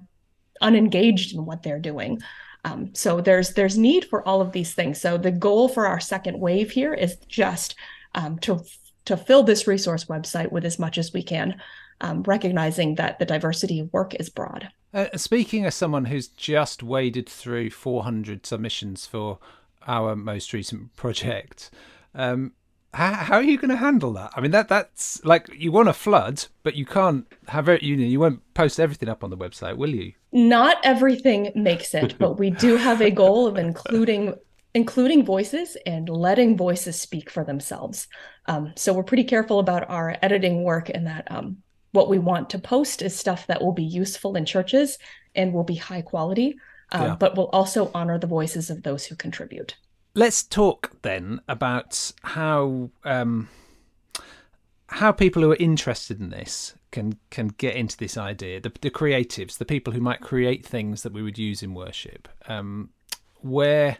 unengaged 0.61 1.35
in 1.35 1.45
what 1.45 1.63
they're 1.63 1.79
doing. 1.79 2.21
Um, 2.63 2.93
so 2.93 3.21
there's 3.21 3.53
there's 3.53 3.77
need 3.77 4.05
for 4.05 4.25
all 4.25 4.39
of 4.39 4.51
these 4.51 4.73
things. 4.73 5.01
So 5.01 5.17
the 5.17 5.31
goal 5.31 5.67
for 5.67 5.87
our 5.87 5.99
second 5.99 6.39
wave 6.39 6.71
here 6.71 6.93
is 6.93 7.17
just 7.27 7.75
um, 8.13 8.37
to 8.39 8.63
to 9.05 9.17
fill 9.17 9.43
this 9.43 9.67
resource 9.67 10.05
website 10.05 10.51
with 10.51 10.65
as 10.65 10.79
much 10.79 10.97
as 10.97 11.13
we 11.13 11.23
can, 11.23 11.59
um, 12.01 12.23
recognizing 12.23 12.95
that 12.95 13.19
the 13.19 13.25
diversity 13.25 13.79
of 13.79 13.91
work 13.93 14.15
is 14.15 14.29
broad. 14.29 14.69
Uh, 14.93 15.07
speaking 15.15 15.65
as 15.65 15.75
someone 15.75 16.05
who's 16.05 16.27
just 16.27 16.83
waded 16.83 17.27
through 17.29 17.69
400 17.69 18.45
submissions 18.45 19.05
for 19.05 19.39
our 19.87 20.15
most 20.15 20.53
recent 20.53 20.95
project, 20.95 21.71
um, 22.13 22.53
how, 22.93 23.13
how, 23.13 23.35
are 23.35 23.43
you 23.43 23.57
going 23.57 23.69
to 23.69 23.77
handle 23.77 24.11
that? 24.13 24.31
I 24.35 24.41
mean, 24.41 24.51
that 24.51 24.67
that's 24.67 25.23
like 25.23 25.49
you 25.55 25.71
want 25.71 25.87
to 25.87 25.93
flood, 25.93 26.45
but 26.63 26.75
you 26.75 26.85
can't 26.85 27.25
have 27.47 27.69
it. 27.69 27.81
You 27.81 27.95
know, 27.95 28.03
you 28.03 28.19
won't 28.19 28.41
post 28.53 28.81
everything 28.81 29.07
up 29.07 29.23
on 29.23 29.29
the 29.29 29.37
website, 29.37 29.77
will 29.77 29.95
you? 29.95 30.11
Not 30.33 30.77
everything 30.83 31.51
makes 31.55 31.93
it, 31.93 32.17
but 32.17 32.37
we 32.37 32.49
do 32.49 32.75
have 32.75 33.01
a 33.01 33.09
goal 33.09 33.47
of 33.47 33.57
including 33.57 34.35
including 34.73 35.25
voices 35.25 35.77
and 35.85 36.07
letting 36.09 36.55
voices 36.55 36.99
speak 36.99 37.29
for 37.29 37.43
themselves. 37.43 38.07
Um, 38.45 38.73
so 38.75 38.93
we're 38.93 39.03
pretty 39.03 39.23
careful 39.23 39.59
about 39.59 39.89
our 39.89 40.17
editing 40.21 40.63
work 40.63 40.89
and 40.89 41.07
that 41.07 41.29
um, 41.29 41.57
what 41.91 42.09
we 42.09 42.19
want 42.19 42.49
to 42.51 42.59
post 42.59 43.01
is 43.01 43.17
stuff 43.17 43.47
that 43.47 43.61
will 43.61 43.73
be 43.73 43.83
useful 43.83 44.35
in 44.35 44.45
churches 44.45 44.97
and 45.35 45.53
will 45.53 45.63
be 45.63 45.75
high 45.75 46.01
quality, 46.01 46.55
um, 46.91 47.01
yeah. 47.01 47.15
but 47.15 47.35
will 47.35 47.49
also 47.53 47.91
honor 47.93 48.17
the 48.17 48.27
voices 48.27 48.69
of 48.69 48.83
those 48.83 49.05
who 49.05 49.15
contribute. 49.15 49.75
Let's 50.13 50.43
talk 50.43 50.91
then 51.03 51.39
about 51.47 52.11
how 52.23 52.89
um, 53.05 53.47
how 54.87 55.13
people 55.13 55.41
who 55.41 55.51
are 55.51 55.57
interested 55.57 56.19
in 56.19 56.29
this 56.29 56.75
can 56.91 57.17
can 57.29 57.47
get 57.47 57.75
into 57.75 57.95
this 57.95 58.17
idea. 58.17 58.59
The, 58.59 58.73
the 58.81 58.91
creatives, 58.91 59.57
the 59.57 59.65
people 59.65 59.93
who 59.93 60.01
might 60.01 60.19
create 60.19 60.65
things 60.65 61.03
that 61.03 61.13
we 61.13 61.21
would 61.21 61.37
use 61.37 61.63
in 61.63 61.73
worship. 61.73 62.27
Um, 62.47 62.89
where 63.39 63.97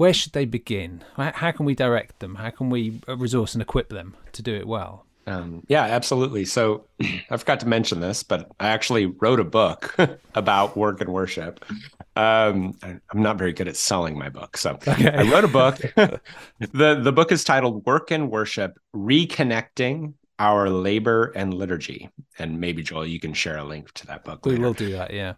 where 0.00 0.14
should 0.14 0.32
they 0.32 0.46
begin? 0.46 1.04
How 1.18 1.52
can 1.52 1.66
we 1.66 1.74
direct 1.74 2.20
them? 2.20 2.36
How 2.36 2.48
can 2.48 2.70
we 2.70 3.02
resource 3.06 3.52
and 3.52 3.60
equip 3.60 3.90
them 3.90 4.16
to 4.32 4.40
do 4.40 4.54
it 4.54 4.66
well? 4.66 5.04
Um, 5.26 5.62
yeah, 5.68 5.82
absolutely. 5.82 6.46
So 6.46 6.86
I 7.30 7.36
forgot 7.36 7.60
to 7.60 7.68
mention 7.68 8.00
this, 8.00 8.22
but 8.22 8.50
I 8.58 8.68
actually 8.68 9.04
wrote 9.04 9.40
a 9.40 9.44
book 9.44 9.94
about 10.34 10.74
work 10.74 11.02
and 11.02 11.12
worship. 11.12 11.62
Um, 12.16 12.78
I'm 12.82 13.02
not 13.22 13.36
very 13.36 13.52
good 13.52 13.68
at 13.68 13.76
selling 13.76 14.18
my 14.18 14.30
book, 14.30 14.56
so 14.56 14.78
okay. 14.88 15.10
I 15.10 15.30
wrote 15.30 15.44
a 15.44 15.48
book. 15.48 15.76
the 16.72 16.98
The 17.02 17.12
book 17.12 17.30
is 17.30 17.44
titled 17.44 17.84
"Work 17.84 18.10
and 18.10 18.30
Worship: 18.30 18.78
Reconnecting 18.96 20.14
Our 20.38 20.70
Labor 20.70 21.30
and 21.36 21.52
Liturgy." 21.52 22.08
And 22.38 22.58
maybe 22.58 22.82
Joel, 22.82 23.06
you 23.06 23.20
can 23.20 23.34
share 23.34 23.58
a 23.58 23.64
link 23.64 23.92
to 23.92 24.06
that 24.06 24.24
book. 24.24 24.46
We 24.46 24.52
later. 24.52 24.62
will 24.62 24.72
do 24.72 24.92
that. 24.92 25.12
Yeah. 25.12 25.34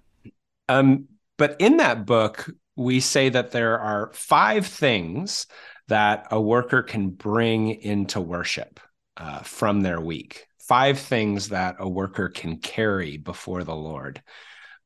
Um, 0.69 1.09
but 1.37 1.57
in 1.59 1.79
that 1.79 2.07
book, 2.07 2.49
we 2.77 3.01
say 3.01 3.29
that 3.29 3.51
there 3.51 3.79
are 3.79 4.11
five 4.15 4.67
things 4.67 5.47
that 5.89 6.29
a 6.31 6.41
worker 6.41 6.83
can 6.83 7.11
bring 7.11 7.71
into 7.71 8.21
worship 8.21 8.81
uh, 9.17 9.41
from 9.41 9.81
their 9.81 10.01
week. 10.01 10.47
Five 10.59 10.99
things 10.99 11.51
that 11.51 11.77
a 11.79 11.89
worker 11.89 12.29
can 12.29 12.59
carry 12.59 13.17
before 13.19 13.65
the 13.65 13.75
Lord, 13.75 14.23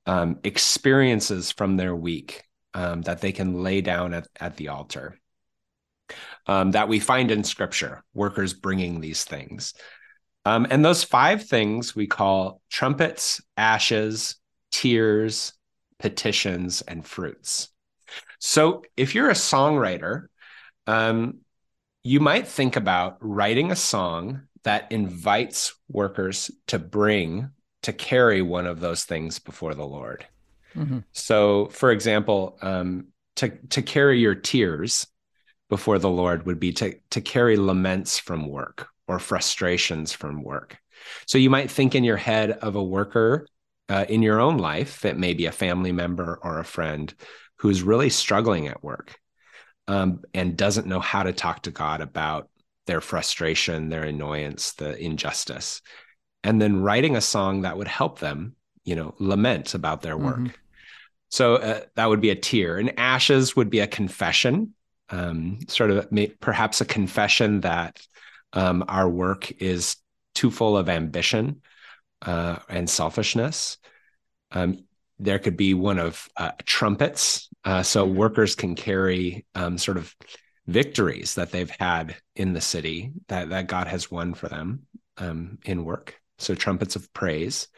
um, 0.07 0.41
experiences 0.43 1.53
from 1.53 1.77
their 1.77 1.95
week 1.95 2.43
um, 2.75 3.03
that 3.03 3.21
they 3.21 3.33
can 3.33 3.63
lay 3.63 3.83
down 3.83 4.15
at, 4.15 4.27
at 4.41 4.57
the 4.57 4.69
altar. 4.69 5.19
Um, 6.47 6.73
that 6.73 6.89
we 6.89 7.01
find 7.01 7.31
in 7.31 7.43
scripture, 7.43 8.05
workers 8.15 8.55
bringing 8.55 9.01
these 9.01 9.25
things. 9.25 9.75
Um, 10.45 10.67
and 10.71 10.85
those 10.85 11.03
five 11.03 11.45
things 11.45 11.97
we 11.97 12.07
call 12.07 12.61
trumpets, 12.71 13.43
ashes, 13.57 14.37
tears, 14.71 15.53
petitions, 15.99 16.83
and 16.83 17.05
fruits. 17.05 17.71
So 18.39 18.83
if 18.97 19.15
you're 19.15 19.31
a 19.31 19.35
songwriter, 19.35 20.27
um, 20.87 21.39
you 22.03 22.21
might 22.21 22.47
think 22.47 22.77
about 22.77 23.19
writing 23.21 23.71
a 23.71 23.77
song 23.77 24.43
that 24.63 24.91
invites 24.93 25.75
workers 25.89 26.51
to 26.69 26.79
bring 26.79 27.51
to 27.83 27.93
carry 27.93 28.43
one 28.43 28.67
of 28.67 28.81
those 28.81 29.05
things 29.05 29.39
before 29.39 29.75
the 29.75 29.87
Lord. 29.87 30.27
Mm-hmm. 30.75 30.99
So, 31.13 31.67
for 31.67 31.91
example, 31.91 32.59
um, 32.63 33.09
to 33.37 33.51
to 33.71 33.83
carry 33.83 34.19
your 34.19 34.35
tears 34.35 35.07
before 35.69 35.99
the 35.99 36.11
Lord 36.11 36.47
would 36.47 36.61
be 36.61 36.73
to 36.75 36.95
to 37.11 37.21
carry 37.21 37.57
laments 37.57 38.19
from 38.19 38.49
work 38.49 38.89
or 39.09 39.19
frustrations 39.19 40.13
from 40.13 40.43
work. 40.43 40.79
So 41.27 41.39
you 41.39 41.51
might 41.51 41.71
think 41.71 41.95
in 41.95 42.05
your 42.05 42.17
head 42.17 42.51
of 42.51 42.75
a 42.75 42.83
worker 42.83 43.47
uh, 43.89 44.05
in 44.09 44.23
your 44.23 44.41
own 44.41 44.59
life, 44.59 45.01
that 45.03 45.19
may 45.19 45.35
be 45.35 45.47
a 45.47 45.53
family 45.53 45.93
member 45.93 46.39
or 46.43 46.59
a 46.59 46.65
friend 46.65 47.13
who's 47.59 47.83
really 47.83 48.11
struggling 48.11 48.69
at 48.69 48.85
work 48.85 49.19
um, 49.89 50.23
and 50.35 50.57
doesn't 50.57 50.87
know 50.87 51.01
how 51.01 51.23
to 51.23 51.33
talk 51.33 51.63
to 51.63 51.71
God 51.71 52.01
about 52.01 52.49
their 52.87 53.01
frustration, 53.01 53.89
their 53.89 54.05
annoyance, 54.05 54.73
the 54.75 54.97
injustice, 55.03 55.83
and 56.45 56.61
then 56.61 56.81
writing 56.81 57.17
a 57.17 57.21
song 57.21 57.63
that 57.63 57.77
would 57.77 57.89
help 57.89 58.19
them, 58.19 58.55
you 58.85 58.95
know, 58.95 59.15
lament 59.19 59.75
about 59.75 60.03
their 60.03 60.17
work. 60.17 60.39
Mm-hmm. 60.39 60.55
So 61.29 61.57
uh, 61.57 61.81
that 61.97 62.09
would 62.09 62.21
be 62.21 62.31
a 62.31 62.37
tear, 62.37 62.79
and 62.79 62.99
ashes 62.99 63.57
would 63.57 63.69
be 63.69 63.81
a 63.81 63.87
confession, 63.87 64.75
um, 65.11 65.59
sort 65.69 65.91
of 65.91 66.09
perhaps 66.41 66.81
a 66.81 66.85
confession 66.85 67.61
that 67.63 68.01
um, 68.53 68.85
our 68.87 69.09
work 69.09 69.51
is 69.61 69.97
too 70.35 70.51
full 70.51 70.77
of 70.77 70.89
ambition 70.89 71.63
uh, 72.23 72.57
and 72.69 72.89
selfishness. 72.89 73.79
Um, 74.53 74.86
there 75.19 75.39
could 75.39 75.57
be 75.57 75.75
one 75.75 75.99
of 75.99 76.29
uh, 76.37 76.53
trumpets, 76.65 77.49
uh, 77.65 77.83
so 77.83 78.07
mm-hmm. 78.07 78.17
workers 78.17 78.55
can 78.55 78.75
carry 78.75 79.47
um, 79.55 79.79
sort 79.79 79.97
of 79.97 80.15
victories 80.67 81.37
that 81.37 81.53
they've 81.53 81.71
had 81.71 82.17
in 82.35 82.53
the 82.53 82.61
city 82.61 83.13
that 83.29 83.51
that 83.51 83.69
God 83.69 83.87
has 83.87 84.11
won 84.11 84.35
for 84.35 84.49
them 84.49 84.87
um, 85.17 85.59
in 85.65 85.85
work. 85.85 86.21
So 86.39 86.55
trumpets 86.55 86.97
of 86.97 87.13
praise. 87.13 87.69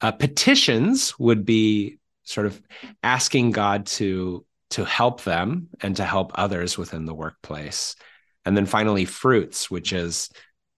Uh, 0.00 0.12
petitions 0.12 1.18
would 1.18 1.44
be 1.44 1.98
sort 2.24 2.46
of 2.46 2.60
asking 3.02 3.52
God 3.52 3.86
to 3.86 4.44
to 4.70 4.84
help 4.84 5.22
them 5.22 5.68
and 5.80 5.96
to 5.96 6.04
help 6.04 6.32
others 6.34 6.76
within 6.76 7.04
the 7.06 7.14
workplace. 7.14 7.94
And 8.44 8.56
then 8.56 8.66
finally, 8.66 9.04
fruits, 9.04 9.70
which 9.70 9.92
is 9.92 10.28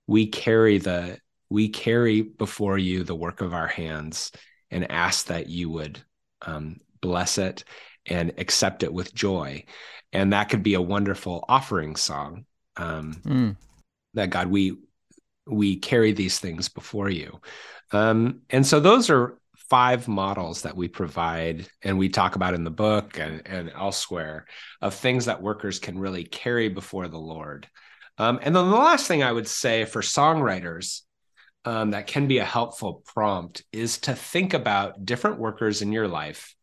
we 0.07 0.27
carry 0.27 0.79
the 0.79 1.19
we 1.51 1.71
carry 1.71 2.23
before 2.23 2.77
you 2.77 3.05
the 3.05 3.15
work 3.15 3.41
of 3.41 3.55
our 3.55 3.67
hands 3.67 4.31
and 4.71 4.91
ask 4.91 5.27
that 5.27 5.49
you 5.49 5.71
would 5.71 6.01
um, 6.43 6.79
bless 7.01 7.39
it 7.39 7.65
and 8.07 8.33
accept 8.39 8.83
it 8.83 8.93
with 8.93 9.15
joy. 9.15 9.65
And 10.13 10.33
that 10.33 10.49
could 10.49 10.63
be 10.63 10.75
a 10.75 10.81
wonderful 10.81 11.45
offering 11.49 11.97
song. 11.97 12.45
Um, 12.77 13.15
mm. 13.25 13.57
That 14.15 14.31
God, 14.31 14.49
we 14.49 14.79
we 15.47 15.77
carry 15.77 16.13
these 16.13 16.39
things 16.39 16.69
before 16.69 17.09
you. 17.09 17.41
Um, 17.93 18.43
and 18.51 18.67
so 18.67 18.81
those 18.81 19.11
are 19.11 19.39
five 19.71 20.09
models 20.09 20.63
that 20.63 20.77
we 20.77 20.89
provide 20.89 21.67
and 21.83 21.99
we 21.99 22.09
talk 22.09 22.37
about 22.37 22.55
in 22.55 22.65
the 22.65 22.71
book 22.71 23.19
and, 23.19 23.47
and 23.47 23.71
elsewhere 23.71 24.47
of 24.81 24.95
things 24.95 25.27
that 25.27 25.43
workers 25.43 25.79
can 25.79 25.99
really 25.99 26.25
carry 26.25 26.69
before 26.69 27.09
the 27.09 27.19
Lord. 27.19 27.69
Um, 28.17 28.39
and 28.43 28.57
then 28.57 28.71
the 28.71 28.77
last 28.77 29.07
thing 29.07 29.23
I 29.23 29.33
would 29.33 29.47
say 29.49 29.85
for 29.85 30.01
songwriters 30.01 31.03
um, 31.65 31.91
that 31.91 32.07
can 32.07 32.27
be 32.27 32.39
a 32.39 32.45
helpful 32.45 33.03
prompt 33.07 33.63
is 33.73 33.99
to 33.99 34.15
think 34.15 34.55
about 34.55 35.05
different 35.05 35.39
workers 35.39 35.83
in 35.83 35.93
your 35.93 36.09
life 36.09 36.55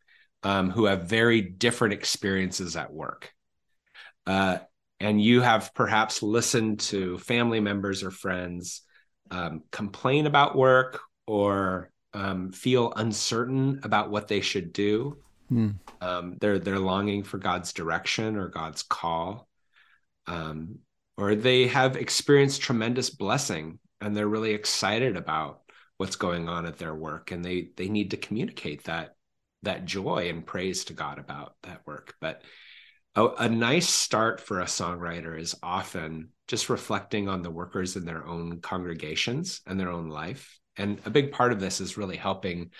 um, 0.42 0.70
who 0.70 0.84
have 0.84 1.08
very 1.08 1.40
different 1.40 1.94
experiences 1.94 2.76
at 2.76 2.92
work. 2.92 3.32
Uh, 4.26 4.58
and 4.98 5.22
you 5.22 5.40
have 5.40 5.72
perhaps 5.74 6.22
listened 6.22 6.80
to 6.80 7.18
family 7.18 7.60
members 7.60 8.02
or 8.02 8.10
friends 8.10 8.82
um, 9.30 9.62
complain 9.70 10.26
about 10.26 10.56
work 10.56 11.00
or 11.26 11.90
um, 12.14 12.52
feel 12.52 12.92
uncertain 12.96 13.80
about 13.82 14.10
what 14.10 14.28
they 14.28 14.40
should 14.40 14.72
do. 14.72 15.18
Hmm. 15.48 15.70
Um, 16.00 16.36
they're 16.40 16.58
they're 16.58 16.78
longing 16.78 17.22
for 17.22 17.38
God's 17.38 17.72
direction 17.72 18.36
or 18.36 18.48
God's 18.48 18.82
call, 18.82 19.46
um, 20.26 20.78
or 21.16 21.34
they 21.34 21.68
have 21.68 21.96
experienced 21.96 22.62
tremendous 22.62 23.10
blessing 23.10 23.78
and 24.00 24.16
they're 24.16 24.28
really 24.28 24.52
excited 24.52 25.16
about 25.16 25.60
what's 25.96 26.16
going 26.16 26.48
on 26.48 26.66
at 26.66 26.78
their 26.78 26.94
work 26.94 27.30
and 27.30 27.44
they 27.44 27.70
they 27.76 27.88
need 27.88 28.10
to 28.10 28.16
communicate 28.16 28.84
that 28.84 29.16
that 29.62 29.84
joy 29.84 30.28
and 30.28 30.46
praise 30.46 30.84
to 30.86 30.92
God 30.92 31.18
about 31.18 31.54
that 31.62 31.82
work. 31.86 32.14
But 32.20 32.42
a, 33.14 33.26
a, 33.26 33.48
nice 33.48 33.88
start 33.88 34.40
for 34.40 34.60
a 34.60 34.66
songwriter 34.66 35.38
is 35.38 35.56
often 35.62 36.28
just 36.46 36.68
reflecting 36.68 37.28
on 37.28 37.42
the 37.42 37.50
workers 37.50 37.96
in 37.96 38.04
their 38.04 38.26
own 38.26 38.60
congregations 38.60 39.60
and 39.66 39.80
their 39.80 39.90
own 39.90 40.08
life. 40.08 40.58
And 40.76 41.00
a 41.04 41.10
big 41.10 41.32
part 41.32 41.52
of 41.52 41.60
this 41.60 41.80
is 41.80 41.96
really 41.96 42.16
helping 42.16 42.70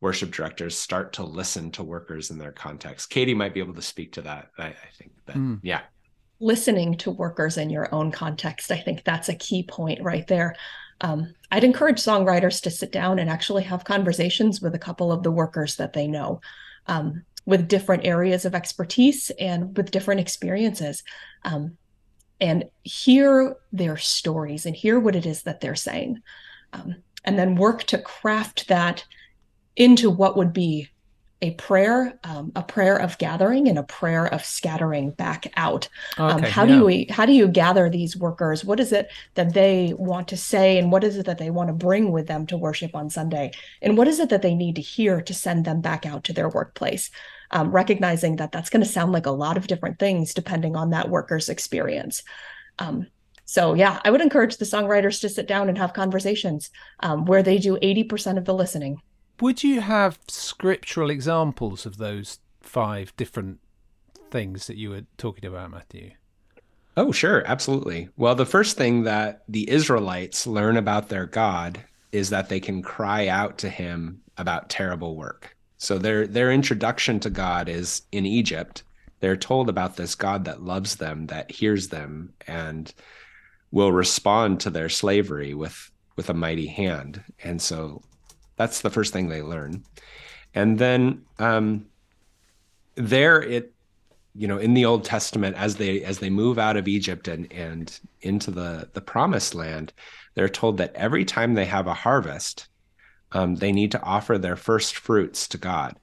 worship 0.00 0.32
directors 0.32 0.78
start 0.78 1.14
to 1.14 1.24
listen 1.24 1.72
to 1.72 1.82
workers 1.82 2.30
in 2.30 2.38
their 2.38 2.52
context. 2.52 3.10
Katie 3.10 3.34
might 3.34 3.52
be 3.52 3.60
able 3.60 3.74
to 3.74 3.82
speak 3.82 4.12
to 4.12 4.22
that 4.22 4.48
i, 4.58 4.66
I 4.66 4.90
think 4.96 5.12
but 5.26 5.36
mm. 5.36 5.58
yeah 5.62 5.82
listening 6.40 6.96
to 6.96 7.10
workers 7.10 7.56
in 7.56 7.70
your 7.70 7.94
own 7.94 8.10
context. 8.10 8.72
I 8.72 8.78
think 8.78 9.04
that's 9.04 9.28
a 9.28 9.34
key 9.34 9.62
point 9.62 10.02
right 10.02 10.26
there. 10.26 10.56
Um, 11.02 11.34
I'd 11.50 11.64
encourage 11.64 11.98
songwriters 11.98 12.62
to 12.62 12.70
sit 12.70 12.92
down 12.92 13.18
and 13.18 13.30
actually 13.30 13.62
have 13.64 13.84
conversations 13.84 14.60
with 14.60 14.74
a 14.74 14.78
couple 14.78 15.12
of 15.12 15.22
the 15.22 15.30
workers 15.30 15.76
that 15.76 15.92
they 15.92 16.06
know. 16.06 16.40
Um, 16.86 17.24
with 17.46 17.68
different 17.68 18.04
areas 18.04 18.44
of 18.44 18.54
expertise 18.54 19.30
and 19.30 19.76
with 19.76 19.90
different 19.90 20.20
experiences 20.20 21.02
um, 21.44 21.76
and 22.40 22.64
hear 22.82 23.56
their 23.72 23.96
stories 23.96 24.66
and 24.66 24.76
hear 24.76 25.00
what 25.00 25.16
it 25.16 25.26
is 25.26 25.42
that 25.42 25.60
they're 25.60 25.74
saying 25.74 26.20
um, 26.72 26.94
and 27.24 27.38
then 27.38 27.56
work 27.56 27.82
to 27.84 27.98
craft 27.98 28.68
that 28.68 29.04
into 29.74 30.10
what 30.10 30.36
would 30.36 30.52
be 30.52 30.88
a 31.42 31.52
prayer, 31.52 32.18
um, 32.24 32.52
a 32.54 32.62
prayer 32.62 32.96
of 32.96 33.16
gathering 33.18 33.68
and 33.68 33.78
a 33.78 33.82
prayer 33.82 34.26
of 34.26 34.44
scattering 34.44 35.10
back 35.10 35.50
out. 35.56 35.88
Um, 36.18 36.36
okay, 36.36 36.46
um, 36.46 36.52
how 36.52 36.64
yeah. 36.64 36.76
do 36.76 36.84
we 36.84 37.06
how 37.10 37.24
do 37.24 37.32
you 37.32 37.48
gather 37.48 37.88
these 37.88 38.16
workers? 38.16 38.64
What 38.64 38.80
is 38.80 38.92
it 38.92 39.08
that 39.34 39.54
they 39.54 39.94
want 39.96 40.28
to 40.28 40.36
say, 40.36 40.78
and 40.78 40.92
what 40.92 41.04
is 41.04 41.16
it 41.16 41.26
that 41.26 41.38
they 41.38 41.50
want 41.50 41.68
to 41.68 41.74
bring 41.74 42.12
with 42.12 42.26
them 42.26 42.46
to 42.48 42.58
worship 42.58 42.94
on 42.94 43.08
Sunday? 43.08 43.52
And 43.80 43.96
what 43.96 44.08
is 44.08 44.20
it 44.20 44.28
that 44.28 44.42
they 44.42 44.54
need 44.54 44.76
to 44.76 44.82
hear 44.82 45.22
to 45.22 45.34
send 45.34 45.64
them 45.64 45.80
back 45.80 46.04
out 46.04 46.24
to 46.24 46.32
their 46.32 46.48
workplace? 46.48 47.10
Um, 47.52 47.72
recognizing 47.72 48.36
that 48.36 48.52
that's 48.52 48.70
going 48.70 48.84
to 48.84 48.88
sound 48.88 49.10
like 49.10 49.26
a 49.26 49.32
lot 49.32 49.56
of 49.56 49.66
different 49.66 49.98
things 49.98 50.34
depending 50.34 50.76
on 50.76 50.90
that 50.90 51.10
worker's 51.10 51.48
experience. 51.48 52.22
Um, 52.78 53.08
so 53.44 53.74
yeah, 53.74 53.98
I 54.04 54.12
would 54.12 54.20
encourage 54.20 54.58
the 54.58 54.64
songwriters 54.64 55.20
to 55.22 55.28
sit 55.28 55.48
down 55.48 55.68
and 55.68 55.76
have 55.76 55.92
conversations 55.92 56.70
um, 57.00 57.24
where 57.24 57.42
they 57.42 57.58
do 57.58 57.76
80% 57.78 58.38
of 58.38 58.44
the 58.44 58.54
listening. 58.54 59.02
Would 59.40 59.62
you 59.62 59.80
have 59.80 60.18
scriptural 60.28 61.08
examples 61.08 61.86
of 61.86 61.96
those 61.96 62.40
five 62.60 63.16
different 63.16 63.60
things 64.30 64.66
that 64.66 64.76
you 64.76 64.90
were 64.90 65.04
talking 65.16 65.46
about, 65.46 65.70
Matthew? 65.70 66.12
Oh, 66.96 67.12
sure, 67.12 67.42
absolutely. 67.46 68.10
Well, 68.16 68.34
the 68.34 68.44
first 68.44 68.76
thing 68.76 69.04
that 69.04 69.42
the 69.48 69.68
Israelites 69.70 70.46
learn 70.46 70.76
about 70.76 71.08
their 71.08 71.26
God 71.26 71.80
is 72.12 72.30
that 72.30 72.48
they 72.48 72.60
can 72.60 72.82
cry 72.82 73.28
out 73.28 73.56
to 73.58 73.70
him 73.70 74.20
about 74.36 74.68
terrible 74.68 75.16
work. 75.16 75.56
So 75.78 75.96
their 75.96 76.26
their 76.26 76.52
introduction 76.52 77.20
to 77.20 77.30
God 77.30 77.68
is 77.68 78.02
in 78.12 78.26
Egypt. 78.26 78.82
They're 79.20 79.36
told 79.36 79.68
about 79.68 79.96
this 79.96 80.14
God 80.14 80.44
that 80.44 80.62
loves 80.62 80.96
them, 80.96 81.28
that 81.28 81.50
hears 81.50 81.88
them 81.88 82.34
and 82.46 82.92
will 83.70 83.92
respond 83.92 84.60
to 84.60 84.70
their 84.70 84.88
slavery 84.90 85.54
with 85.54 85.90
with 86.16 86.28
a 86.28 86.34
mighty 86.34 86.66
hand. 86.66 87.22
And 87.42 87.62
so 87.62 88.02
that's 88.60 88.82
the 88.82 88.90
first 88.90 89.14
thing 89.14 89.30
they 89.30 89.40
learn. 89.40 89.84
And 90.52 90.78
then 90.78 91.22
um, 91.38 91.86
there 92.94 93.40
it 93.42 93.72
you 94.34 94.46
know 94.46 94.58
in 94.58 94.74
the 94.74 94.84
old 94.84 95.02
testament 95.02 95.56
as 95.56 95.76
they 95.76 96.04
as 96.04 96.18
they 96.18 96.30
move 96.30 96.58
out 96.58 96.76
of 96.76 96.86
egypt 96.86 97.26
and 97.26 97.50
and 97.52 97.98
into 98.20 98.52
the 98.52 98.88
the 98.92 99.00
promised 99.00 99.56
land 99.56 99.92
they're 100.34 100.48
told 100.48 100.76
that 100.76 100.94
every 100.94 101.24
time 101.24 101.54
they 101.54 101.64
have 101.64 101.88
a 101.88 101.94
harvest 101.94 102.68
um, 103.32 103.56
they 103.56 103.72
need 103.72 103.90
to 103.90 104.02
offer 104.02 104.38
their 104.38 104.54
first 104.54 104.94
fruits 104.96 105.48
to 105.48 105.58
god 105.58 105.96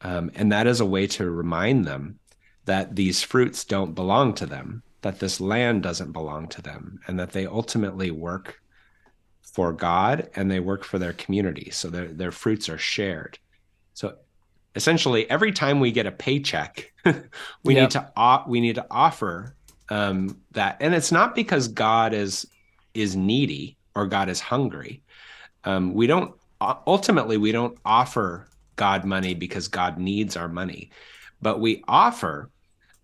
um, 0.00 0.30
and 0.34 0.50
that 0.50 0.66
is 0.66 0.80
a 0.80 0.86
way 0.86 1.06
to 1.06 1.30
remind 1.30 1.84
them 1.84 2.18
that 2.64 2.96
these 2.96 3.22
fruits 3.22 3.66
don't 3.66 3.94
belong 3.94 4.32
to 4.32 4.46
them 4.46 4.82
that 5.02 5.18
this 5.18 5.38
land 5.40 5.82
doesn't 5.82 6.12
belong 6.12 6.48
to 6.48 6.62
them 6.62 7.00
and 7.06 7.20
that 7.20 7.32
they 7.32 7.44
ultimately 7.44 8.10
work 8.10 8.62
for 9.52 9.72
God 9.72 10.30
and 10.34 10.50
they 10.50 10.60
work 10.60 10.82
for 10.82 10.98
their 10.98 11.12
community. 11.12 11.70
So 11.70 11.88
their, 11.90 12.08
their 12.08 12.32
fruits 12.32 12.68
are 12.68 12.78
shared. 12.78 13.38
So 13.94 14.16
essentially, 14.74 15.28
every 15.30 15.52
time 15.52 15.78
we 15.78 15.92
get 15.92 16.06
a 16.06 16.12
paycheck, 16.12 16.92
we 17.04 17.74
yep. 17.74 17.82
need 17.82 17.90
to 17.90 18.44
we 18.46 18.60
need 18.60 18.76
to 18.76 18.86
offer 18.90 19.54
um, 19.90 20.40
that, 20.52 20.78
and 20.80 20.94
it's 20.94 21.12
not 21.12 21.34
because 21.34 21.68
God 21.68 22.14
is 22.14 22.46
is 22.94 23.14
needy 23.14 23.76
or 23.94 24.06
God 24.06 24.28
is 24.28 24.40
hungry. 24.40 25.02
Um, 25.64 25.94
we 25.94 26.06
don't 26.06 26.34
ultimately 26.86 27.36
we 27.36 27.52
don't 27.52 27.76
offer 27.84 28.48
God 28.76 29.04
money 29.04 29.34
because 29.34 29.68
God 29.68 29.98
needs 29.98 30.36
our 30.36 30.48
money, 30.48 30.90
but 31.42 31.60
we 31.60 31.84
offer 31.86 32.50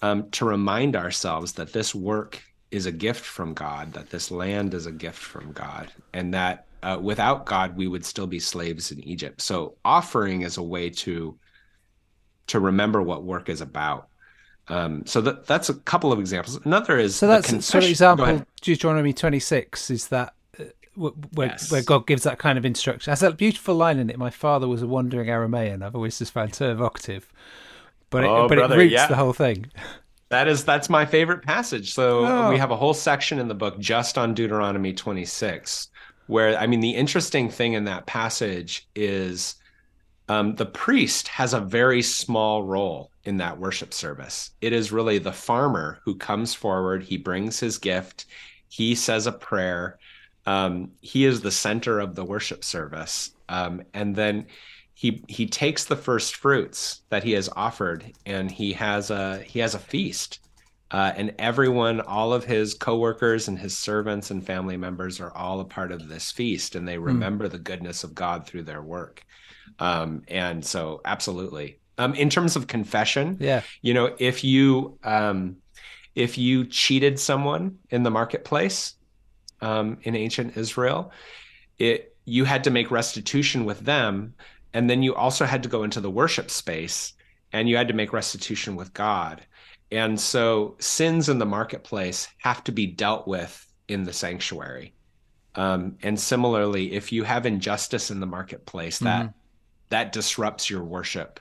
um, 0.01 0.31
to 0.31 0.45
remind 0.45 0.97
ourselves 0.97 1.53
that 1.55 1.73
this 1.73 1.95
work 1.95 2.43
is 2.71 2.87
a 2.87 2.93
gift 2.93 3.25
from 3.25 3.55
God, 3.55 3.93
that 3.95 4.11
this 4.11 4.31
land 4.31 4.75
is 4.75 4.87
a 4.87 4.93
gift 4.93 5.19
from 5.19 5.53
God, 5.53 5.91
and 6.13 6.35
that 6.35 6.67
uh, 6.83 6.99
without 7.01 7.47
God 7.47 7.77
we 7.77 7.89
would 7.89 8.05
still 8.05 8.27
be 8.27 8.39
slaves 8.39 8.93
in 8.93 9.03
Egypt. 9.05 9.41
So 9.41 9.75
offering 9.85 10.43
is 10.43 10.57
a 10.57 10.63
way 10.63 10.91
to 10.91 11.37
to 12.49 12.61
remember 12.61 13.03
what 13.03 13.25
work 13.25 13.49
is 13.49 13.61
about. 13.61 14.09
Um, 14.69 15.05
so 15.07 15.21
that 15.23 15.47
that's 15.47 15.69
a 15.69 15.75
couple 15.75 16.13
of 16.13 16.19
examples. 16.19 16.59
Another 16.65 16.99
is 16.99 17.17
so 17.17 17.27
that's 17.27 17.65
so 17.65 17.79
example 17.79 18.45
Deuteronomy 18.61 19.13
twenty 19.13 19.41
six 19.41 19.91
is 19.91 20.09
that 20.09 20.35
uh, 20.61 20.65
where, 20.95 21.49
yes. 21.49 21.73
where 21.73 21.83
God 21.83 22.07
gives 22.07 22.25
that 22.25 22.39
kind 22.39 22.59
of 22.59 22.67
instruction. 22.67 23.11
Has 23.11 23.21
that 23.21 23.39
beautiful 23.39 23.75
line 23.75 23.99
in 23.99 24.11
it. 24.11 24.19
My 24.19 24.31
father 24.31 24.69
was 24.69 24.83
a 24.83 24.87
wandering 24.87 25.29
Aramaean. 25.29 25.83
I've 25.83 25.95
always 25.95 26.19
just 26.19 26.33
found 26.33 26.55
so 26.55 26.71
evocative, 26.71 27.33
but 28.11 28.25
it, 28.25 28.27
oh, 28.27 28.47
but 28.47 28.59
brother, 28.59 28.75
it 28.75 28.79
roots 28.79 28.93
yeah. 28.93 29.07
the 29.07 29.17
whole 29.17 29.33
thing. 29.33 29.71
That 30.31 30.49
is 30.49 30.65
that's 30.65 30.91
my 30.91 31.07
favorite 31.07 31.43
passage. 31.43 31.95
So 31.95 32.27
oh. 32.27 32.51
we 32.51 32.59
have 32.59 32.71
a 32.71 32.77
whole 32.77 32.95
section 32.95 33.39
in 33.39 33.49
the 33.49 33.55
book 33.55 33.79
just 33.79 34.19
on 34.19 34.35
Deuteronomy 34.35 34.93
26 34.93 35.89
where 36.29 36.57
I 36.57 36.67
mean 36.67 36.81
the 36.81 36.95
interesting 36.95 37.51
thing 37.51 37.73
in 37.73 37.85
that 37.85 38.07
passage 38.07 38.87
is 38.95 39.57
um, 40.29 40.55
the 40.55 40.67
priest 40.67 41.27
has 41.29 41.55
a 41.55 41.61
very 41.61 42.03
small 42.03 42.63
role 42.63 43.11
in 43.25 43.39
that 43.39 43.59
worship 43.59 43.93
service. 43.93 44.51
It 44.61 44.73
is 44.73 44.93
really 44.93 45.19
the 45.19 45.33
farmer 45.33 45.99
who 46.05 46.15
comes 46.15 46.55
forward, 46.55 47.03
he 47.03 47.17
brings 47.17 47.59
his 47.59 47.79
gift, 47.79 48.27
he 48.69 48.95
says 48.95 49.27
a 49.27 49.33
prayer. 49.33 49.99
Um, 50.47 50.93
he 51.01 51.25
is 51.25 51.41
the 51.41 51.51
center 51.51 51.99
of 51.99 52.15
the 52.15 52.25
worship 52.25 52.63
service. 52.63 53.33
Um, 53.49 53.83
and 53.93 54.15
then 54.15 54.47
he 54.99 55.23
he 55.29 55.47
takes 55.47 55.85
the 55.85 55.95
first 55.95 56.35
fruits 56.35 57.03
that 57.09 57.23
he 57.23 57.31
has 57.31 57.49
offered 57.55 58.05
and 58.27 58.51
he 58.51 58.73
has 58.73 59.13
a 59.13 59.39
he 59.39 59.61
has 59.61 59.77
a 59.77 59.79
feast 59.79 60.41
uh, 60.91 61.13
and 61.15 61.33
everyone 61.39 62.01
all 62.01 62.33
of 62.33 62.45
his 62.45 62.75
coworkers 62.75 63.47
and 63.47 63.61
his 63.61 63.79
servants 63.79 64.33
and 64.33 64.45
family 64.45 64.77
members 64.77 65.21
are 65.21 65.33
all 65.37 65.61
a 65.61 65.65
part 65.65 65.93
of 65.93 66.09
this 66.09 66.33
feast 66.33 66.75
and 66.75 66.89
they 66.89 66.97
hmm. 66.97 67.05
remember 67.05 67.47
mm. 67.47 67.53
the 67.53 67.61
goodness 67.61 68.03
of 68.03 68.13
god 68.13 68.45
through 68.45 68.65
their 68.65 68.83
work 68.83 69.23
um, 69.79 70.23
and 70.27 70.65
so 70.65 71.01
absolutely 71.05 71.79
um, 71.99 72.13
in 72.15 72.29
terms 72.29 72.57
of 72.57 72.67
confession 72.67 73.37
yeah 73.39 73.63
you 73.83 73.95
know 73.95 74.17
if 74.19 74.43
you 74.43 74.99
um, 75.05 75.59
if 76.17 76.37
you 76.37 76.65
cheated 76.67 77.21
someone 77.21 77.79
in 77.91 78.03
the 78.03 78.11
marketplace 78.11 78.97
um, 79.61 79.97
in 80.03 80.17
ancient 80.17 80.57
israel 80.57 81.13
it 81.79 82.17
you 82.25 82.45
had 82.45 82.65
to 82.65 82.71
make 82.71 82.91
restitution 82.91 83.65
with 83.65 83.79
them 83.79 84.35
and 84.75 84.89
then 84.89 85.03
you 85.03 85.15
also 85.15 85.45
had 85.45 85.63
to 85.63 85.69
go 85.69 85.83
into 85.83 86.01
the 86.01 86.11
worship 86.11 86.51
space 86.51 87.15
and 87.53 87.69
you 87.69 87.77
had 87.77 87.89
to 87.89 87.95
make 87.95 88.13
restitution 88.13 88.77
with 88.77 88.93
God. 88.93 89.43
And 89.91 90.21
so 90.21 90.77
sins 90.79 91.29
in 91.29 91.39
the 91.39 91.47
marketplace 91.47 92.29
have 92.39 92.63
to 92.65 92.73
be 92.73 92.87
dealt 92.87 93.27
with 93.27 93.67
in 93.89 94.05
the 94.05 94.13
sanctuary. 94.13 94.93
Um, 95.55 95.97
and 96.03 96.19
similarly, 96.19 96.93
if 96.93 97.11
you 97.11 97.25
have 97.25 97.47
injustice 97.47 98.11
in 98.11 98.21
the 98.21 98.27
marketplace, 98.27 98.99
that 99.01 99.23
mm-hmm. 99.23 99.33
that 99.89 100.13
disrupts 100.13 100.69
your 100.69 100.85
worship 100.85 101.41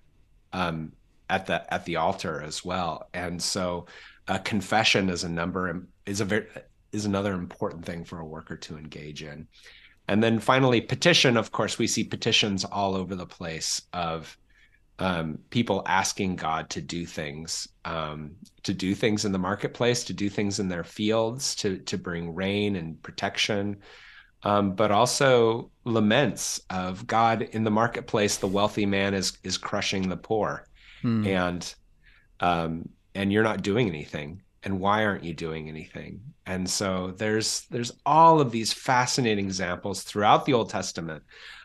um, 0.54 0.94
at 1.30 1.46
the 1.46 1.72
at 1.72 1.86
the 1.86 1.98
altar 1.98 2.42
as 2.42 2.64
well. 2.64 3.10
And 3.14 3.42
so, 3.42 3.86
uh, 4.28 4.40
confession 4.40 5.10
is 5.10 5.24
a 5.24 5.30
number 5.30 5.86
is 6.06 6.22
a 6.22 6.26
very 6.26 6.48
is 6.92 7.06
another 7.06 7.34
important 7.34 7.86
thing 7.86 8.06
for 8.06 8.20
a 8.20 8.26
worker 8.26 8.56
to 8.56 8.78
engage 8.78 9.22
in. 9.22 9.48
And 10.08 10.24
then 10.24 10.40
finally, 10.40 10.82
petition. 10.82 11.38
Of 11.38 11.52
course, 11.52 11.78
we 11.78 11.88
see 11.88 12.04
petitions 12.04 12.64
all 12.64 12.96
over 12.96 13.16
the 13.16 13.26
place 13.26 13.82
of 13.94 14.38
um, 15.00 15.40
people 15.50 15.84
asking 15.86 16.38
God 16.38 16.70
to 16.72 16.82
do 16.82 17.06
things, 17.06 17.68
um, 17.86 18.36
to 18.64 18.74
do 18.74 18.96
things 18.96 19.26
in 19.26 19.32
the 19.32 19.38
marketplace, 19.38 20.04
to 20.06 20.14
do 20.14 20.30
things 20.30 20.60
in 20.60 20.70
their 20.70 20.84
fields, 20.84 21.56
to 21.58 21.78
to 21.80 21.98
bring 21.98 22.34
rain 22.34 22.76
and 22.76 23.02
protection, 23.04 23.78
um, 24.44 24.74
but 24.76 24.92
also 24.92 25.72
laments 25.84 26.62
of 26.70 27.06
God 27.06 27.42
in 27.42 27.64
the 27.64 27.72
marketplace. 27.72 28.38
The 28.38 28.48
wealthy 28.48 28.86
man 28.86 29.14
is 29.14 29.38
is 29.44 29.58
crushing 29.58 30.10
the 30.10 30.18
poor, 30.18 30.66
hmm. 31.02 31.28
and 31.28 31.76
um, 32.40 32.90
and 33.14 33.32
you're 33.32 33.44
not 33.44 33.62
doing 33.62 33.88
anything 33.88 34.42
and 34.64 34.80
why 34.80 35.06
aren't 35.06 35.24
you 35.24 35.34
doing 35.34 35.68
anything? 35.70 36.22
And 36.46 36.70
so 36.70 37.14
there's 37.18 37.62
there's 37.70 37.92
all 38.06 38.40
of 38.40 38.52
these 38.52 38.74
fascinating 38.74 39.46
examples 39.46 40.04
throughout 40.04 40.46
the 40.46 40.54
old 40.54 40.70
testament 40.70 41.24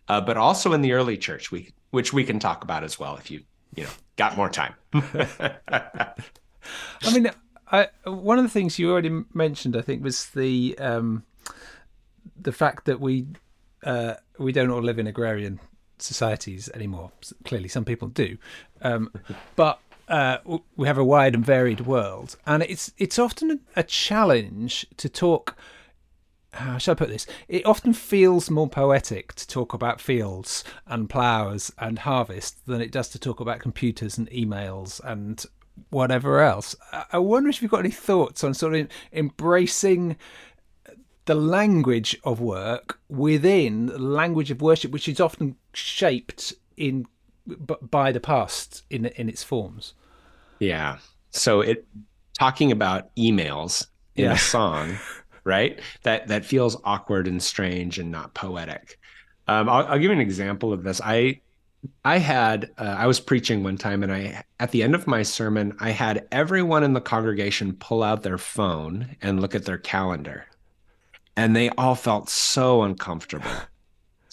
uh, 0.09 0.21
but 0.21 0.37
also 0.37 0.73
in 0.73 0.83
the 0.83 0.93
early 0.93 1.17
church 1.17 1.51
we 1.51 1.73
which 1.91 2.13
we 2.13 2.25
can 2.25 2.39
talk 2.39 2.65
about 2.65 2.85
as 2.85 2.99
well 2.99 3.17
if 3.17 3.31
you 3.31 3.43
you 3.75 3.85
know 3.85 3.91
got 4.17 4.37
more 4.37 4.49
time. 4.49 4.75
I 4.93 6.15
mean 7.13 7.31
I, 7.71 7.89
one 8.05 8.39
of 8.39 8.45
the 8.45 8.51
things 8.51 8.79
you 8.79 8.91
already 8.91 9.25
mentioned 9.33 9.77
i 9.77 9.81
think 9.81 10.05
was 10.05 10.27
the 10.27 10.77
um, 10.79 11.25
the 12.39 12.53
fact 12.53 12.85
that 12.85 13.01
we 13.01 13.27
uh, 13.85 14.15
we 14.39 14.53
don't 14.53 14.71
all 14.71 14.83
live 14.83 14.99
in 14.99 15.07
agrarian 15.07 15.59
societies 15.99 16.69
anymore. 16.75 17.13
Clearly 17.45 17.69
some 17.69 17.85
people 17.85 18.09
do. 18.09 18.37
Um, 18.81 19.13
but 19.57 19.81
uh, 20.09 20.39
we 20.77 20.87
have 20.87 20.99
a 20.99 21.05
wide 21.05 21.35
and 21.35 21.45
varied 21.45 21.83
world, 21.83 22.37
and 22.47 22.63
it's 22.63 22.93
it's 22.99 23.19
often 23.19 23.61
a 23.77 23.83
challenge 23.83 24.87
to 24.97 25.09
talk 25.09 25.57
how 26.55 26.77
shall 26.79 26.93
I 26.93 26.97
put 26.97 27.09
this? 27.09 27.27
It 27.49 27.65
often 27.65 27.93
feels 27.95 28.51
more 28.51 28.69
poetic 28.69 29.35
to 29.35 29.49
talk 29.49 29.73
about 29.73 30.01
fields 30.01 30.65
and 30.87 31.09
ploughs 31.09 31.73
and 31.79 32.01
harvest 32.01 32.67
than 32.67 32.81
it 32.81 32.93
does 32.93 33.09
to 33.11 33.19
talk 33.19 33.41
about 33.41 33.61
computers 33.61 34.19
and 34.19 34.29
emails 34.31 35.01
and 35.03 35.45
whatever 35.91 36.41
else. 36.41 36.77
I 37.11 37.19
wonder 37.19 37.49
if 37.49 37.63
you've 37.63 37.71
got 37.71 37.81
any 37.81 37.91
thoughts 37.91 38.45
on 38.45 38.53
sort 38.53 38.75
of 38.75 38.89
embracing 39.13 40.17
the 41.25 41.35
language 41.35 42.19
of 42.25 42.41
work 42.41 42.99
within 43.09 43.87
the 43.87 43.99
language 43.99 44.51
of 44.51 44.61
worship, 44.61 44.91
which 44.91 45.09
is 45.09 45.21
often 45.21 45.57
shaped 45.73 46.53
in 46.77 47.07
by 47.47 48.13
the 48.13 48.21
past 48.21 48.85
in 48.91 49.07
in 49.07 49.29
its 49.29 49.43
forms. 49.43 49.95
Yeah. 50.59 50.99
So 51.31 51.61
it 51.61 51.87
talking 52.39 52.73
about 52.73 53.15
emails 53.17 53.87
in 54.15 54.25
yeah. 54.25 54.33
a 54.33 54.39
song, 54.39 54.99
right? 55.45 55.81
That 56.03 56.29
that 56.29 56.45
feels 56.45 56.77
awkward 56.85 57.27
and 57.27 57.43
strange 57.43 57.99
and 57.99 58.11
not 58.11 58.35
poetic. 58.35 58.99
Um, 59.49 59.69
I'll, 59.69 59.87
I'll, 59.87 59.99
give 59.99 60.05
you 60.05 60.13
an 60.13 60.21
example 60.21 60.73
of 60.73 60.85
this. 60.85 61.01
I 61.03 61.41
I 62.05 62.19
had 62.19 62.71
uh, 62.79 62.95
I 62.99 63.07
was 63.07 63.19
preaching 63.19 63.65
one 63.65 63.77
time, 63.77 64.03
and 64.03 64.13
I 64.13 64.45
at 64.61 64.71
the 64.71 64.83
end 64.83 64.95
of 64.95 65.07
my 65.07 65.23
sermon, 65.23 65.77
I 65.81 65.91
had 65.91 66.27
everyone 66.31 66.85
in 66.85 66.93
the 66.93 67.01
congregation 67.01 67.75
pull 67.75 68.03
out 68.03 68.23
their 68.23 68.39
phone 68.39 69.17
and 69.21 69.41
look 69.41 69.55
at 69.55 69.65
their 69.65 69.79
calendar, 69.79 70.47
and 71.37 71.57
they 71.57 71.71
all 71.71 71.97
felt 71.97 72.29
so 72.29 72.83
uncomfortable 72.83 73.51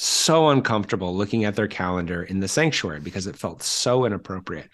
so 0.02 0.48
uncomfortable 0.48 1.14
looking 1.14 1.44
at 1.44 1.58
their 1.58 1.68
calendar 1.68 2.24
in 2.24 2.40
the 2.40 2.48
sanctuary 2.48 3.02
because 3.02 3.28
it 3.28 3.36
felt 3.36 3.62
so 3.62 4.06
inappropriate. 4.06 4.70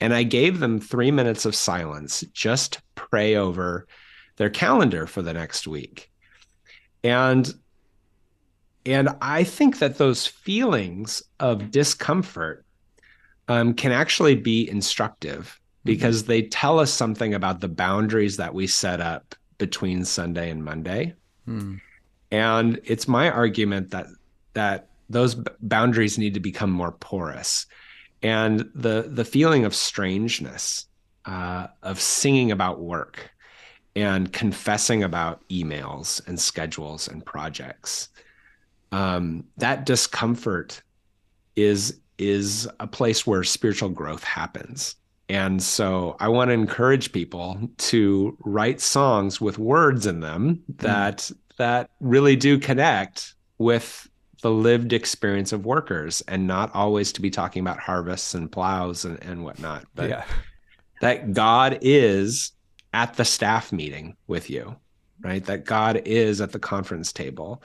And 0.00 0.14
I 0.14 0.22
gave 0.22 0.60
them 0.60 0.78
three 0.78 1.10
minutes 1.10 1.44
of 1.44 1.56
silence, 1.56 2.20
just 2.32 2.80
pray 2.94 3.34
over 3.34 3.88
their 4.36 4.48
calendar 4.48 5.08
for 5.08 5.22
the 5.22 5.32
next 5.32 5.66
week. 5.66 6.08
And 7.02 7.52
and 8.86 9.08
I 9.20 9.42
think 9.42 9.80
that 9.80 9.98
those 9.98 10.28
feelings 10.28 11.22
of 11.40 11.72
discomfort 11.72 12.64
um, 13.48 13.74
can 13.74 13.90
actually 13.90 14.36
be 14.36 14.70
instructive 14.70 15.46
mm-hmm. 15.46 15.90
because 15.90 16.22
mm-hmm. 16.22 16.30
they 16.30 16.42
tell 16.42 16.78
us 16.78 16.92
something 16.92 17.34
about 17.34 17.60
the 17.60 17.68
boundaries 17.68 18.36
that 18.36 18.54
we 18.54 18.68
set 18.68 19.00
up 19.00 19.34
between 19.58 20.04
Sunday 20.04 20.48
and 20.48 20.64
Monday. 20.64 21.14
Mm. 21.48 21.80
And 22.30 22.80
it's 22.84 23.08
my 23.08 23.28
argument 23.30 23.90
that 23.90 24.06
that 24.54 24.88
those 25.08 25.36
boundaries 25.60 26.18
need 26.18 26.34
to 26.34 26.40
become 26.40 26.70
more 26.70 26.92
porous 26.92 27.66
and 28.22 28.70
the 28.74 29.08
the 29.10 29.24
feeling 29.24 29.64
of 29.64 29.74
strangeness 29.74 30.86
uh, 31.26 31.66
of 31.82 32.00
singing 32.00 32.50
about 32.50 32.80
work 32.80 33.30
and 33.96 34.32
confessing 34.32 35.02
about 35.02 35.46
emails 35.48 36.26
and 36.26 36.38
schedules 36.38 37.08
and 37.08 37.24
projects 37.26 38.08
um, 38.92 39.44
that 39.56 39.84
discomfort 39.86 40.82
is 41.56 42.00
is 42.18 42.68
a 42.80 42.86
place 42.86 43.26
where 43.26 43.42
spiritual 43.42 43.88
growth 43.88 44.22
happens 44.22 44.96
and 45.28 45.62
so 45.62 46.16
i 46.20 46.28
want 46.28 46.48
to 46.48 46.54
encourage 46.54 47.12
people 47.12 47.58
to 47.78 48.36
write 48.44 48.80
songs 48.80 49.40
with 49.40 49.58
words 49.58 50.06
in 50.06 50.20
them 50.20 50.62
hmm. 50.66 50.72
that 50.78 51.18
mm. 51.18 51.36
that 51.56 51.90
really 52.00 52.36
do 52.36 52.58
connect 52.58 53.34
with 53.58 54.09
the 54.42 54.50
lived 54.50 54.92
experience 54.92 55.52
of 55.52 55.64
workers 55.64 56.22
and 56.28 56.46
not 56.46 56.74
always 56.74 57.12
to 57.12 57.20
be 57.20 57.30
talking 57.30 57.60
about 57.60 57.78
harvests 57.78 58.34
and 58.34 58.50
plows 58.50 59.04
and, 59.04 59.22
and 59.22 59.44
whatnot. 59.44 59.84
But 59.94 60.08
yeah. 60.08 60.24
that 61.00 61.32
God 61.32 61.78
is 61.82 62.52
at 62.92 63.14
the 63.14 63.24
staff 63.24 63.72
meeting 63.72 64.16
with 64.26 64.50
you, 64.50 64.76
right? 65.20 65.44
That 65.44 65.64
God 65.64 66.02
is 66.04 66.40
at 66.40 66.52
the 66.52 66.58
conference 66.58 67.12
table. 67.12 67.62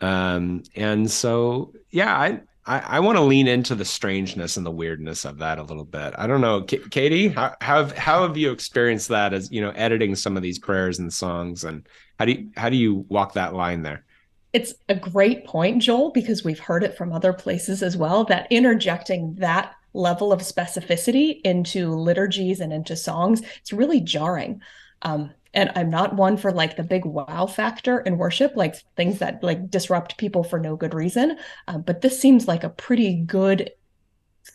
Um, 0.00 0.62
and 0.74 1.10
so, 1.10 1.74
yeah, 1.90 2.16
I, 2.16 2.40
I, 2.64 2.78
I 2.78 3.00
want 3.00 3.16
to 3.16 3.22
lean 3.22 3.48
into 3.48 3.74
the 3.74 3.84
strangeness 3.84 4.56
and 4.56 4.64
the 4.64 4.70
weirdness 4.70 5.24
of 5.24 5.38
that 5.38 5.58
a 5.58 5.62
little 5.62 5.84
bit. 5.84 6.14
I 6.16 6.26
don't 6.26 6.40
know, 6.40 6.62
K- 6.62 6.80
Katie, 6.90 7.28
how, 7.28 7.54
how 7.60 7.82
have 7.82 7.96
how 7.98 8.26
have 8.26 8.36
you 8.36 8.52
experienced 8.52 9.08
that 9.08 9.32
as 9.32 9.50
you 9.50 9.60
know 9.60 9.70
editing 9.70 10.14
some 10.14 10.36
of 10.36 10.42
these 10.42 10.58
prayers 10.58 10.98
and 10.98 11.12
songs, 11.12 11.64
and 11.64 11.86
how 12.18 12.24
do 12.24 12.32
you 12.32 12.50
how 12.56 12.68
do 12.68 12.76
you 12.76 13.04
walk 13.08 13.34
that 13.34 13.54
line 13.54 13.82
there? 13.82 14.04
It's 14.52 14.74
a 14.88 14.94
great 14.94 15.46
point, 15.46 15.82
Joel, 15.82 16.10
because 16.10 16.44
we've 16.44 16.58
heard 16.58 16.84
it 16.84 16.96
from 16.96 17.12
other 17.12 17.32
places 17.32 17.82
as 17.82 17.96
well 17.96 18.24
that 18.24 18.46
interjecting 18.50 19.34
that 19.36 19.74
level 19.94 20.32
of 20.32 20.40
specificity 20.40 21.40
into 21.42 21.94
liturgies 21.94 22.60
and 22.60 22.72
into 22.72 22.96
songs, 22.96 23.42
it's 23.60 23.72
really 23.72 24.00
jarring. 24.00 24.60
Um, 25.02 25.32
and 25.54 25.70
I'm 25.74 25.90
not 25.90 26.16
one 26.16 26.36
for 26.36 26.52
like 26.52 26.76
the 26.76 26.82
big 26.82 27.04
wow 27.04 27.46
factor 27.46 28.00
in 28.00 28.16
worship, 28.16 28.52
like 28.56 28.76
things 28.96 29.18
that 29.18 29.42
like 29.42 29.70
disrupt 29.70 30.16
people 30.16 30.44
for 30.44 30.58
no 30.58 30.76
good 30.76 30.94
reason. 30.94 31.38
Um, 31.68 31.82
but 31.82 32.00
this 32.00 32.18
seems 32.18 32.48
like 32.48 32.64
a 32.64 32.70
pretty 32.70 33.16
good 33.16 33.70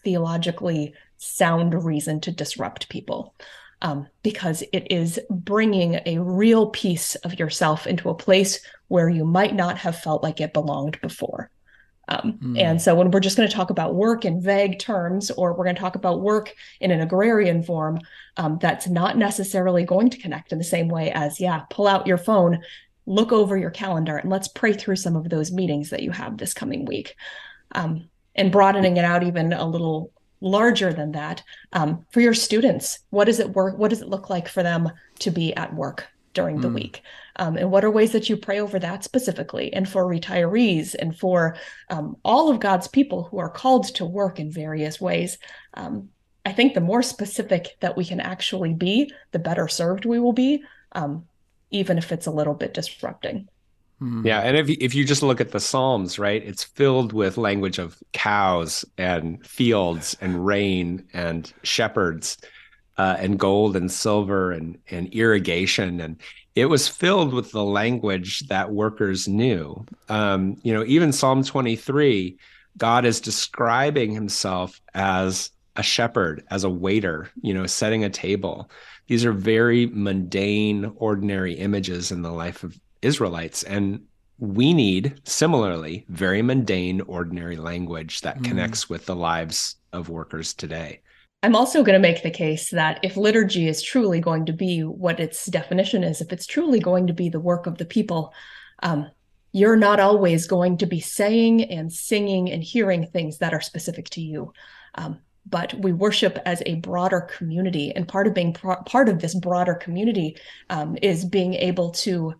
theologically 0.03 0.93
sound 1.17 1.83
reason 1.83 2.19
to 2.21 2.31
disrupt 2.31 2.89
people 2.89 3.35
um, 3.81 4.07
because 4.23 4.63
it 4.73 4.91
is 4.91 5.19
bringing 5.29 5.99
a 6.05 6.17
real 6.19 6.67
piece 6.67 7.15
of 7.15 7.37
yourself 7.39 7.85
into 7.85 8.09
a 8.09 8.15
place 8.15 8.59
where 8.87 9.09
you 9.09 9.25
might 9.25 9.55
not 9.55 9.77
have 9.77 9.99
felt 9.99 10.23
like 10.23 10.41
it 10.41 10.53
belonged 10.53 10.99
before. 11.01 11.51
Um, 12.09 12.39
mm. 12.41 12.59
And 12.59 12.81
so, 12.81 12.95
when 12.95 13.11
we're 13.11 13.19
just 13.19 13.35
going 13.35 13.49
to 13.49 13.55
talk 13.55 13.69
about 13.69 13.95
work 13.95 14.23
in 14.23 14.41
vague 14.41 14.79
terms, 14.79 15.29
or 15.31 15.53
we're 15.53 15.65
going 15.65 15.75
to 15.75 15.81
talk 15.81 15.95
about 15.95 16.21
work 16.21 16.53
in 16.79 16.91
an 16.91 17.01
agrarian 17.01 17.61
form, 17.63 17.99
um, 18.37 18.57
that's 18.61 18.87
not 18.87 19.17
necessarily 19.17 19.83
going 19.83 20.09
to 20.11 20.17
connect 20.17 20.53
in 20.53 20.57
the 20.57 20.63
same 20.63 20.87
way 20.87 21.11
as, 21.11 21.39
yeah, 21.39 21.63
pull 21.69 21.85
out 21.85 22.07
your 22.07 22.17
phone, 22.17 22.61
look 23.05 23.33
over 23.33 23.57
your 23.57 23.71
calendar, 23.71 24.15
and 24.15 24.29
let's 24.29 24.47
pray 24.47 24.71
through 24.71 24.95
some 24.95 25.17
of 25.17 25.29
those 25.29 25.51
meetings 25.51 25.89
that 25.89 26.01
you 26.01 26.11
have 26.11 26.37
this 26.37 26.53
coming 26.53 26.85
week. 26.85 27.15
Um, 27.73 28.09
and 28.35 28.51
broadening 28.51 28.97
it 28.97 29.03
out 29.03 29.23
even 29.23 29.51
a 29.51 29.65
little 29.65 30.11
larger 30.41 30.93
than 30.93 31.11
that 31.11 31.43
um, 31.73 32.05
for 32.11 32.21
your 32.21 32.33
students 32.33 32.99
what 33.09 33.25
does 33.25 33.39
it 33.39 33.51
work 33.51 33.77
what 33.77 33.89
does 33.89 34.01
it 34.01 34.09
look 34.09 34.29
like 34.29 34.47
for 34.47 34.63
them 34.63 34.89
to 35.19 35.31
be 35.31 35.55
at 35.55 35.73
work 35.73 36.07
during 36.33 36.61
the 36.61 36.67
mm. 36.67 36.75
week 36.75 37.01
um, 37.37 37.57
and 37.57 37.71
what 37.71 37.83
are 37.83 37.91
ways 37.91 38.11
that 38.11 38.29
you 38.29 38.37
pray 38.37 38.59
over 38.59 38.77
that 38.77 39.03
specifically 39.03 39.73
and 39.73 39.89
for 39.89 40.05
retirees 40.05 40.95
and 40.97 41.17
for 41.17 41.55
um, 41.89 42.15
all 42.23 42.49
of 42.49 42.59
god's 42.59 42.87
people 42.87 43.23
who 43.23 43.39
are 43.39 43.49
called 43.49 43.85
to 43.85 44.05
work 44.05 44.39
in 44.39 44.51
various 44.51 45.01
ways 45.01 45.39
um, 45.73 46.09
i 46.45 46.51
think 46.51 46.73
the 46.73 46.81
more 46.81 47.01
specific 47.01 47.77
that 47.79 47.97
we 47.97 48.05
can 48.05 48.19
actually 48.19 48.73
be 48.73 49.11
the 49.31 49.39
better 49.39 49.67
served 49.67 50.05
we 50.05 50.19
will 50.19 50.33
be 50.33 50.61
um, 50.91 51.25
even 51.71 51.97
if 51.97 52.11
it's 52.11 52.27
a 52.27 52.31
little 52.31 52.53
bit 52.53 52.73
disrupting. 52.73 53.47
Yeah, 53.99 54.41
and 54.41 54.55
if 54.55 54.69
if 54.69 54.93
you 54.93 55.05
just 55.05 55.23
look 55.23 55.41
at 55.41 55.51
the 55.51 55.59
Psalms, 55.59 56.19
right, 56.19 56.43
it's 56.43 56.63
filled 56.63 57.13
with 57.13 57.37
language 57.37 57.79
of 57.79 57.97
cows 58.13 58.85
and 58.97 59.43
fields 59.45 60.15
and 60.21 60.45
rain 60.45 61.07
and 61.13 61.51
shepherds 61.63 62.37
uh, 62.97 63.15
and 63.17 63.39
gold 63.39 63.75
and 63.75 63.91
silver 63.91 64.51
and 64.51 64.77
and 64.91 65.07
irrigation, 65.13 65.99
and 65.99 66.21
it 66.53 66.65
was 66.65 66.87
filled 66.87 67.33
with 67.33 67.51
the 67.51 67.63
language 67.63 68.47
that 68.49 68.71
workers 68.71 69.27
knew. 69.27 69.83
Um, 70.09 70.57
you 70.61 70.73
know, 70.73 70.83
even 70.85 71.11
Psalm 71.11 71.43
twenty 71.43 71.75
three, 71.75 72.37
God 72.77 73.03
is 73.03 73.19
describing 73.19 74.11
Himself 74.11 74.79
as 74.93 75.49
a 75.75 75.81
shepherd, 75.83 76.43
as 76.51 76.63
a 76.63 76.69
waiter, 76.69 77.29
you 77.41 77.53
know, 77.53 77.65
setting 77.65 78.03
a 78.03 78.09
table. 78.09 78.69
These 79.07 79.25
are 79.25 79.33
very 79.33 79.87
mundane, 79.87 80.91
ordinary 80.97 81.53
images 81.53 82.11
in 82.11 82.21
the 82.21 82.31
life 82.31 82.63
of 82.63 82.79
Israelites. 83.07 83.63
And 83.63 84.01
we 84.37 84.73
need, 84.73 85.19
similarly, 85.23 86.05
very 86.09 86.41
mundane, 86.41 87.01
ordinary 87.01 87.55
language 87.55 88.21
that 88.21 88.39
mm. 88.39 88.43
connects 88.43 88.89
with 88.89 89.05
the 89.05 89.15
lives 89.15 89.77
of 89.93 90.09
workers 90.09 90.53
today. 90.53 91.01
I'm 91.43 91.55
also 91.55 91.83
going 91.83 91.93
to 91.93 92.07
make 92.09 92.23
the 92.23 92.31
case 92.31 92.71
that 92.71 92.99
if 93.03 93.15
liturgy 93.15 93.67
is 93.67 93.81
truly 93.81 94.19
going 94.19 94.45
to 94.47 94.53
be 94.53 94.81
what 94.81 95.19
its 95.19 95.45
definition 95.45 96.03
is, 96.03 96.19
if 96.19 96.33
it's 96.33 96.47
truly 96.47 96.79
going 96.79 97.07
to 97.07 97.13
be 97.13 97.29
the 97.29 97.39
work 97.39 97.67
of 97.67 97.77
the 97.77 97.85
people, 97.85 98.33
um, 98.83 99.09
you're 99.51 99.75
not 99.77 99.99
always 99.99 100.47
going 100.47 100.77
to 100.77 100.85
be 100.85 100.99
saying 100.99 101.63
and 101.63 101.91
singing 101.91 102.51
and 102.51 102.63
hearing 102.63 103.07
things 103.07 103.37
that 103.37 103.53
are 103.53 103.61
specific 103.61 104.09
to 104.11 104.21
you. 104.21 104.51
Um, 104.95 105.19
but 105.49 105.73
we 105.75 105.93
worship 105.93 106.39
as 106.45 106.61
a 106.65 106.75
broader 106.75 107.21
community. 107.21 107.93
And 107.95 108.07
part 108.07 108.27
of 108.27 108.33
being 108.33 108.53
pro- 108.53 108.83
part 108.83 109.07
of 109.07 109.21
this 109.21 109.35
broader 109.35 109.75
community 109.75 110.37
um, 110.69 110.97
is 111.01 111.23
being 111.23 111.53
able 111.53 111.91
to 111.91 112.33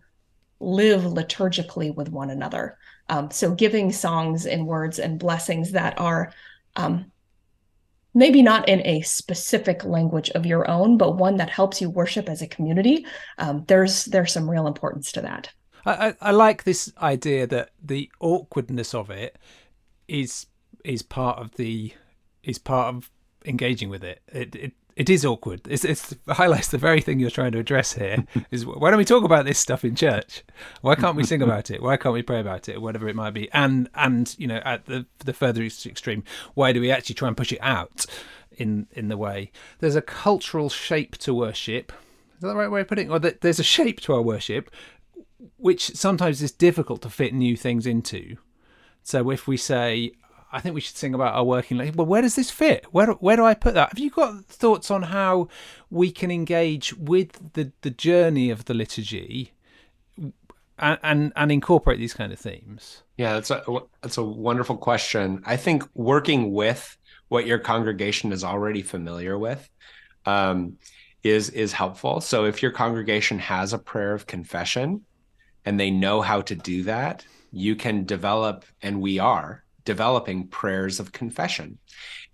live 0.60 1.02
liturgically 1.02 1.94
with 1.94 2.08
one 2.08 2.30
another. 2.30 2.78
Um, 3.08 3.30
so 3.30 3.54
giving 3.54 3.92
songs 3.92 4.46
and 4.46 4.66
words 4.66 4.98
and 4.98 5.18
blessings 5.18 5.72
that 5.72 5.98
are 5.98 6.32
um, 6.76 7.10
maybe 8.14 8.42
not 8.42 8.68
in 8.68 8.84
a 8.86 9.00
specific 9.02 9.84
language 9.84 10.30
of 10.30 10.44
your 10.44 10.68
own, 10.70 10.98
but 10.98 11.16
one 11.16 11.36
that 11.36 11.50
helps 11.50 11.80
you 11.80 11.88
worship 11.88 12.28
as 12.28 12.42
a 12.42 12.46
community. 12.46 13.06
Um, 13.38 13.64
there's 13.68 14.06
there's 14.06 14.32
some 14.32 14.50
real 14.50 14.66
importance 14.66 15.12
to 15.12 15.22
that. 15.22 15.52
I, 15.86 16.14
I 16.20 16.32
like 16.32 16.64
this 16.64 16.92
idea 17.00 17.46
that 17.46 17.70
the 17.82 18.10
awkwardness 18.20 18.94
of 18.94 19.10
it 19.10 19.38
is 20.06 20.46
is 20.84 21.02
part 21.02 21.38
of 21.38 21.54
the 21.56 21.92
is 22.42 22.58
part 22.58 22.94
of 22.94 23.10
engaging 23.44 23.88
with 23.88 24.04
it. 24.04 24.20
It 24.28 24.54
it, 24.54 24.72
it 24.98 25.08
is 25.08 25.24
awkward. 25.24 25.60
It's, 25.68 25.84
it's 25.84 26.10
it 26.10 26.18
highlights 26.28 26.68
the 26.68 26.76
very 26.76 27.00
thing 27.00 27.20
you're 27.20 27.30
trying 27.30 27.52
to 27.52 27.60
address 27.60 27.92
here. 27.92 28.26
is 28.50 28.66
why 28.66 28.90
don't 28.90 28.98
we 28.98 29.04
talk 29.04 29.22
about 29.22 29.44
this 29.44 29.56
stuff 29.58 29.84
in 29.84 29.94
church? 29.94 30.42
Why 30.80 30.96
can't 30.96 31.14
we 31.14 31.22
sing 31.22 31.40
about 31.40 31.70
it? 31.70 31.80
Why 31.80 31.96
can't 31.96 32.12
we 32.12 32.22
pray 32.22 32.40
about 32.40 32.68
it? 32.68 32.82
Whatever 32.82 33.08
it 33.08 33.14
might 33.14 33.30
be. 33.30 33.48
And 33.52 33.88
and 33.94 34.34
you 34.38 34.48
know 34.48 34.60
at 34.64 34.86
the 34.86 35.06
the 35.20 35.32
further 35.32 35.62
extreme, 35.62 36.24
why 36.54 36.72
do 36.72 36.80
we 36.80 36.90
actually 36.90 37.14
try 37.14 37.28
and 37.28 37.36
push 37.36 37.52
it 37.52 37.60
out 37.62 38.06
in 38.50 38.88
in 38.90 39.06
the 39.06 39.16
way? 39.16 39.52
There's 39.78 39.94
a 39.94 40.02
cultural 40.02 40.68
shape 40.68 41.16
to 41.18 41.32
worship. 41.32 41.92
Is 42.34 42.40
that 42.40 42.48
the 42.48 42.56
right 42.56 42.70
way 42.70 42.80
of 42.80 42.88
putting 42.88 43.06
it? 43.06 43.12
Or 43.12 43.20
that 43.20 43.40
there's 43.40 43.60
a 43.60 43.64
shape 43.64 44.00
to 44.00 44.14
our 44.14 44.22
worship, 44.22 44.68
which 45.58 45.94
sometimes 45.94 46.42
is 46.42 46.50
difficult 46.50 47.02
to 47.02 47.10
fit 47.10 47.32
new 47.32 47.56
things 47.56 47.86
into. 47.86 48.36
So 49.04 49.30
if 49.30 49.46
we 49.46 49.56
say, 49.56 50.12
I 50.50 50.60
think 50.60 50.74
we 50.74 50.80
should 50.80 50.96
sing 50.96 51.14
about 51.14 51.34
our 51.34 51.44
working 51.44 51.76
life. 51.76 51.94
Well, 51.94 52.06
where 52.06 52.22
does 52.22 52.36
this 52.36 52.50
fit? 52.50 52.86
Where 52.90 53.08
where 53.12 53.36
do 53.36 53.44
I 53.44 53.54
put 53.54 53.74
that? 53.74 53.90
Have 53.90 53.98
you 53.98 54.10
got 54.10 54.46
thoughts 54.46 54.90
on 54.90 55.04
how 55.04 55.48
we 55.90 56.10
can 56.10 56.30
engage 56.30 56.94
with 56.96 57.52
the 57.52 57.72
the 57.82 57.90
journey 57.90 58.50
of 58.50 58.64
the 58.64 58.74
liturgy 58.74 59.52
and 60.78 60.98
and, 61.02 61.32
and 61.36 61.52
incorporate 61.52 61.98
these 61.98 62.14
kind 62.14 62.32
of 62.32 62.38
themes? 62.38 63.02
Yeah, 63.16 63.34
that's 63.34 63.50
a 63.50 63.62
that's 64.02 64.16
a 64.16 64.24
wonderful 64.24 64.76
question. 64.76 65.42
I 65.44 65.56
think 65.56 65.84
working 65.94 66.52
with 66.52 66.96
what 67.28 67.46
your 67.46 67.58
congregation 67.58 68.32
is 68.32 68.42
already 68.42 68.82
familiar 68.82 69.38
with 69.38 69.68
um, 70.24 70.78
is 71.22 71.50
is 71.50 71.72
helpful. 71.72 72.20
So 72.20 72.44
if 72.44 72.62
your 72.62 72.72
congregation 72.72 73.38
has 73.38 73.72
a 73.72 73.78
prayer 73.78 74.14
of 74.14 74.26
confession 74.26 75.02
and 75.64 75.78
they 75.78 75.90
know 75.90 76.22
how 76.22 76.40
to 76.42 76.54
do 76.54 76.84
that, 76.84 77.24
you 77.52 77.76
can 77.76 78.04
develop, 78.04 78.64
and 78.82 79.00
we 79.00 79.18
are 79.18 79.64
developing 79.88 80.46
prayers 80.48 81.00
of 81.00 81.12
confession. 81.12 81.78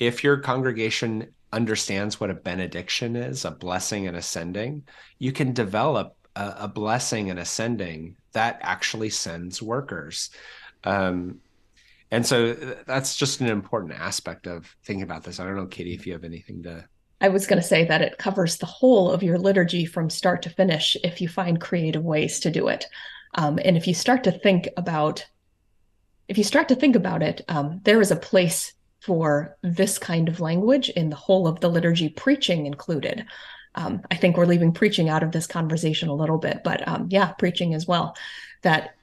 If 0.01 0.25
your 0.25 0.39
congregation 0.39 1.33
understands 1.53 2.19
what 2.19 2.29
a 2.31 2.35
benediction 2.35 3.15
is, 3.15 3.45
a 3.45 3.53
blessing 3.53 4.09
and 4.09 4.17
ascending, 4.17 4.83
you 5.21 5.31
can 5.31 5.53
develop 5.53 6.17
a, 6.35 6.55
a 6.63 6.69
blessing 6.69 7.31
and 7.31 7.39
ascending 7.39 8.17
that 8.33 8.59
actually 8.61 9.11
sends 9.11 9.63
workers. 9.63 10.31
Um, 10.83 11.39
and 12.11 12.27
so 12.27 12.55
that's 12.89 13.15
just 13.15 13.41
an 13.41 13.47
important 13.47 13.93
aspect 13.93 14.49
of 14.49 14.75
thinking 14.85 15.05
about 15.05 15.23
this. 15.23 15.39
I 15.39 15.45
don't 15.45 15.55
know, 15.55 15.67
Katie, 15.67 15.95
if 15.95 16.09
you 16.09 16.13
have 16.13 16.25
anything 16.25 16.65
to. 16.65 16.85
I 17.21 17.29
was 17.29 17.47
going 17.47 17.63
to 17.63 17.69
say 17.69 17.85
that 17.85 18.03
it 18.03 18.19
covers 18.19 18.57
the 18.57 18.67
whole 18.67 19.13
of 19.13 19.23
your 19.23 19.39
liturgy 19.39 19.85
from 19.85 20.11
start 20.11 20.43
to 20.43 20.51
finish 20.51 20.97
if 21.05 21.21
you 21.21 21.29
find 21.29 21.61
creative 21.61 22.03
ways 22.03 22.41
to 22.41 22.51
do 22.51 22.67
it. 22.67 22.87
Um, 23.37 23.61
and 23.65 23.77
if 23.77 23.87
you 23.87 23.95
start 23.95 24.25
to 24.25 24.33
think 24.33 24.69
about 24.77 25.25
if 26.29 26.39
you 26.39 26.45
start 26.45 26.69
to 26.69 26.75
think 26.75 26.97
about 26.97 27.23
it, 27.23 27.43
um, 27.49 27.81
there 27.85 28.01
is 28.01 28.11
a 28.11 28.17
place 28.17 28.73
for 29.01 29.57
this 29.63 29.99
kind 29.99 30.29
of 30.29 30.41
language 30.41 30.89
in 30.89 31.11
the 31.11 31.17
whole 31.17 31.47
of 31.47 31.61
the 31.61 31.69
liturgy, 31.69 32.09
preaching 32.09 32.67
included. 32.67 33.27
Um, 33.75 34.01
I 34.11 34.17
think 34.17 34.37
we're 34.37 34.47
leaving 34.47 34.73
preaching 34.73 35.09
out 35.09 35.23
of 35.23 35.33
this 35.33 35.47
conversation 35.47 36.09
a 36.09 36.15
little 36.15 36.39
bit, 36.39 36.63
but 36.65 36.87
um, 36.89 37.09
yeah, 37.11 37.33
preaching 37.33 37.75
as 37.75 37.87
well. 37.87 38.17
That 38.63 38.95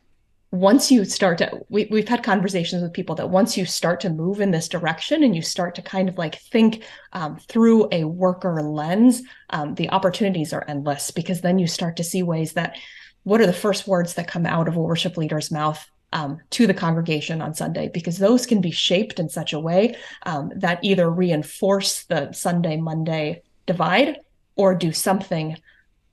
once 0.50 0.92
you 0.92 1.06
start 1.06 1.38
to, 1.38 1.62
we, 1.70 1.88
we've 1.92 2.08
had 2.08 2.24
conversations 2.24 2.82
with 2.82 2.94
people 2.94 3.16
that 3.16 3.30
once 3.30 3.58
you 3.58 3.66
start 3.66 4.00
to 4.02 4.10
move 4.10 4.42
in 4.42 4.52
this 4.52 4.68
direction 4.68 5.24
and 5.24 5.36
you 5.36 5.42
start 5.42 5.76
to 5.76 5.82
kind 5.82 6.10
of 6.10 6.18
like 6.18 6.36
think 6.36 6.84
um, 7.14 7.38
through 7.38 7.88
a 7.92 8.06
worker 8.06 8.62
lens, 8.62 9.22
um, 9.52 9.76
the 9.76 9.90
opportunities 9.92 10.52
are 10.52 10.66
endless 10.68 11.12
because 11.12 11.42
then 11.42 11.60
you 11.60 11.68
start 11.68 11.98
to 11.98 12.04
see 12.04 12.24
ways 12.24 12.54
that 12.54 12.78
what 13.24 13.40
are 13.40 13.46
the 13.46 13.54
first 13.54 13.88
words 13.88 14.16
that 14.16 14.28
come 14.28 14.46
out 14.46 14.68
of 14.68 14.76
a 14.76 14.82
worship 14.82 15.16
leader's 15.16 15.52
mouth 15.52 15.88
um, 16.14 16.40
to 16.52 16.68
the 16.68 16.74
congregation 16.74 17.42
on 17.42 17.54
Sunday 17.54 17.90
because 17.94 18.18
those 18.18 18.46
can 18.46 18.62
be 18.62 18.72
shaped 18.72 19.20
in 19.20 19.30
such 19.30 19.54
a 19.54 19.60
way 19.60 19.96
um, 20.26 20.52
that 20.56 20.84
either 20.84 21.10
reinforce 21.10 22.04
the 22.06 22.32
Sunday 22.34 22.78
Monday 22.78 23.42
divide 23.66 24.18
or 24.56 24.76
do 24.76 24.92
something 24.92 25.58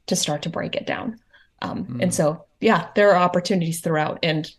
to 0.06 0.16
start 0.16 0.42
to 0.42 0.50
break 0.50 0.74
it 0.74 0.86
down. 0.86 1.18
Um, 1.62 1.84
mm. 1.84 2.02
And 2.02 2.14
so, 2.14 2.44
yeah, 2.60 2.88
there 2.94 3.10
are 3.10 3.16
opportunities 3.16 3.80
throughout, 3.80 4.20
and 4.22 4.50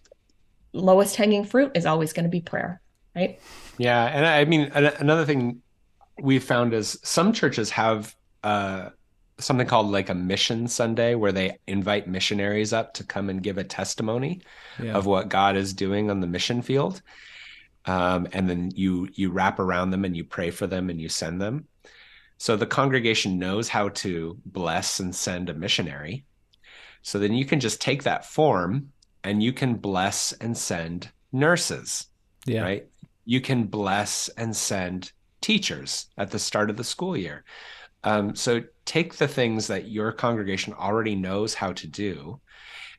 lowest 0.74 1.16
hanging 1.16 1.46
fruit 1.46 1.72
is 1.76 1.86
always 1.86 2.14
going 2.14 2.24
to 2.24 2.30
be 2.30 2.42
prayer, 2.42 2.82
right? 3.16 3.40
Yeah, 3.78 4.06
and 4.06 4.26
I 4.26 4.46
mean 4.46 4.72
another 4.74 5.26
thing 5.26 5.62
we 6.22 6.40
found 6.40 6.74
is 6.74 7.00
some 7.04 7.32
churches 7.32 7.70
have 7.72 8.14
uh, 8.44 8.90
something 9.40 9.68
called 9.68 9.92
like 9.92 10.10
a 10.10 10.16
mission 10.16 10.68
Sunday 10.68 11.16
where 11.16 11.32
they 11.32 11.58
invite 11.68 12.08
missionaries 12.08 12.74
up 12.74 12.94
to 12.96 13.04
come 13.04 13.30
and 13.30 13.44
give 13.44 13.58
a 13.58 13.64
testimony 13.64 14.42
yeah. 14.82 14.94
of 14.94 15.06
what 15.06 15.30
God 15.30 15.56
is 15.56 15.74
doing 15.74 16.10
on 16.10 16.20
the 16.20 16.28
mission 16.28 16.62
field. 16.62 17.02
Um, 17.86 18.28
and 18.34 18.50
then 18.50 18.72
you 18.76 19.08
you 19.14 19.32
wrap 19.32 19.60
around 19.60 19.92
them 19.92 20.06
and 20.06 20.16
you 20.16 20.24
pray 20.24 20.52
for 20.52 20.68
them 20.68 20.90
and 20.90 21.00
you 21.00 21.10
send 21.10 21.42
them. 21.42 21.68
So 22.38 22.56
the 22.56 22.68
congregation 22.68 23.40
knows 23.40 23.68
how 23.68 23.90
to 23.90 24.38
bless 24.46 25.00
and 25.00 25.16
send 25.16 25.50
a 25.50 25.54
missionary. 25.54 26.26
So 27.02 27.20
then 27.20 27.34
you 27.34 27.46
can 27.46 27.60
just 27.60 27.82
take 27.82 28.04
that 28.04 28.26
form 28.26 28.92
and 29.24 29.42
you 29.42 29.54
can 29.54 29.76
bless 29.76 30.32
and 30.34 30.58
send 30.58 31.10
nurses. 31.32 32.08
Yeah. 32.46 32.62
Right. 32.62 32.88
You 33.26 33.42
can 33.42 33.66
bless 33.66 34.30
and 34.30 34.56
send 34.56 35.12
teachers 35.42 36.08
at 36.18 36.32
the 36.32 36.40
start 36.40 36.70
of 36.70 36.78
the 36.78 36.84
school 36.84 37.16
year. 37.16 37.44
Um, 38.04 38.36
so 38.36 38.64
take 38.90 39.18
the 39.18 39.28
things 39.28 39.68
that 39.68 39.88
your 39.88 40.12
congregation 40.12 40.74
already 40.74 41.14
knows 41.14 41.54
how 41.54 41.72
to 41.72 41.86
do 41.86 42.42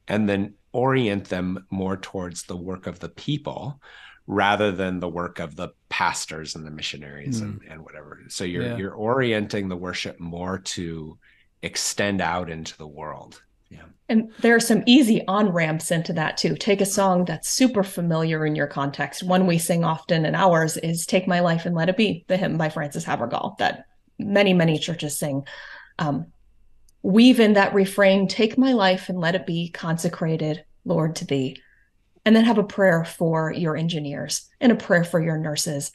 and 0.07 0.29
then 0.29 0.55
orient 0.70 1.24
them 1.24 1.66
more 1.68 1.96
towards 1.96 2.44
the 2.44 2.57
work 2.57 2.87
of 2.87 3.00
the 3.00 3.09
people 3.09 3.81
rather 4.29 4.70
than 4.70 5.00
the 5.00 5.09
work 5.09 5.40
of 5.40 5.57
the 5.57 5.68
pastors 5.88 6.55
and 6.55 6.64
the 6.64 6.70
missionaries 6.70 7.40
mm. 7.40 7.44
and, 7.44 7.61
and, 7.68 7.83
whatever. 7.83 8.20
So 8.29 8.44
you're 8.44 8.62
yeah. 8.62 8.76
you're 8.76 8.94
orienting 8.94 9.68
the 9.68 9.74
worship 9.76 10.20
more 10.20 10.61
to 10.76 11.18
extend 11.62 12.20
out 12.20 12.48
into 12.48 12.79
the 12.79 12.87
world. 12.87 13.42
Yeah. 13.68 13.87
And 14.09 14.31
there 14.38 14.55
are 14.55 14.61
some 14.61 14.85
easy 14.87 15.26
on 15.26 15.48
ramps 15.48 15.90
into 15.90 16.12
that 16.12 16.37
too. 16.37 16.55
Take 16.55 16.81
a 16.81 16.87
song 16.87 17.24
that's 17.24 17.48
super 17.48 17.83
familiar 17.83 18.46
in 18.46 18.55
your 18.55 18.68
context. 18.68 19.24
One 19.24 19.48
we 19.48 19.59
sing 19.59 19.83
often 19.83 20.24
in 20.24 20.37
ours 20.37 20.76
is 20.76 21.05
Take 21.05 21.26
My 21.26 21.40
Life 21.40 21.66
and 21.66 21.74
Let 21.74 21.88
It 21.88 21.96
Be, 21.96 22.24
the 22.29 22.37
hymn 22.37 22.57
by 22.57 22.68
Frances 22.68 23.05
Havergal 23.05 23.57
that 23.59 23.87
many, 24.20 24.53
many 24.53 24.79
churches 24.79 25.18
sing. 25.18 25.44
Um, 26.01 26.27
weave 27.03 27.39
in 27.39 27.53
that 27.53 27.75
refrain, 27.75 28.27
take 28.27 28.59
my 28.59 28.73
life 28.73 29.09
and 29.09 29.21
let 29.21 29.37
it 29.37 29.47
be 29.47 29.71
consecrated, 29.71 30.65
Lord, 30.85 31.15
to 31.17 31.25
thee. 31.25 31.61
And 32.25 32.35
then 32.35 32.45
have 32.45 32.59
a 32.59 32.65
prayer 32.65 33.05
for 33.05 33.53
your 33.53 33.77
engineers 33.77 34.49
and 34.61 34.73
a 34.73 34.77
prayer 34.77 35.05
for 35.05 35.23
your 35.23 35.39
nurses. 35.39 35.93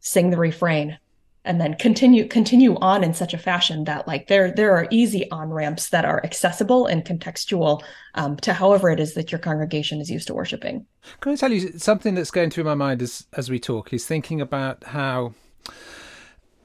Sing 0.00 0.30
the 0.30 0.36
refrain 0.36 0.98
and 1.44 1.60
then 1.60 1.74
continue 1.74 2.26
continue 2.26 2.76
on 2.76 3.04
in 3.04 3.12
such 3.12 3.34
a 3.34 3.38
fashion 3.38 3.84
that 3.84 4.06
like 4.06 4.28
there 4.28 4.50
there 4.52 4.72
are 4.72 4.88
easy 4.90 5.30
on 5.30 5.50
ramps 5.50 5.90
that 5.90 6.04
are 6.04 6.24
accessible 6.24 6.86
and 6.86 7.04
contextual 7.04 7.82
um, 8.14 8.36
to 8.38 8.52
however 8.52 8.90
it 8.90 8.98
is 8.98 9.14
that 9.14 9.30
your 9.30 9.38
congregation 9.38 10.00
is 10.00 10.10
used 10.10 10.26
to 10.26 10.34
worshiping. 10.34 10.86
Can 11.20 11.32
I 11.32 11.36
tell 11.36 11.52
you 11.52 11.78
something 11.78 12.14
that's 12.14 12.30
going 12.30 12.50
through 12.50 12.64
my 12.64 12.74
mind 12.74 13.02
as 13.02 13.26
as 13.34 13.50
we 13.50 13.58
talk? 13.58 13.92
Is 13.92 14.06
thinking 14.06 14.40
about 14.40 14.84
how 14.84 15.34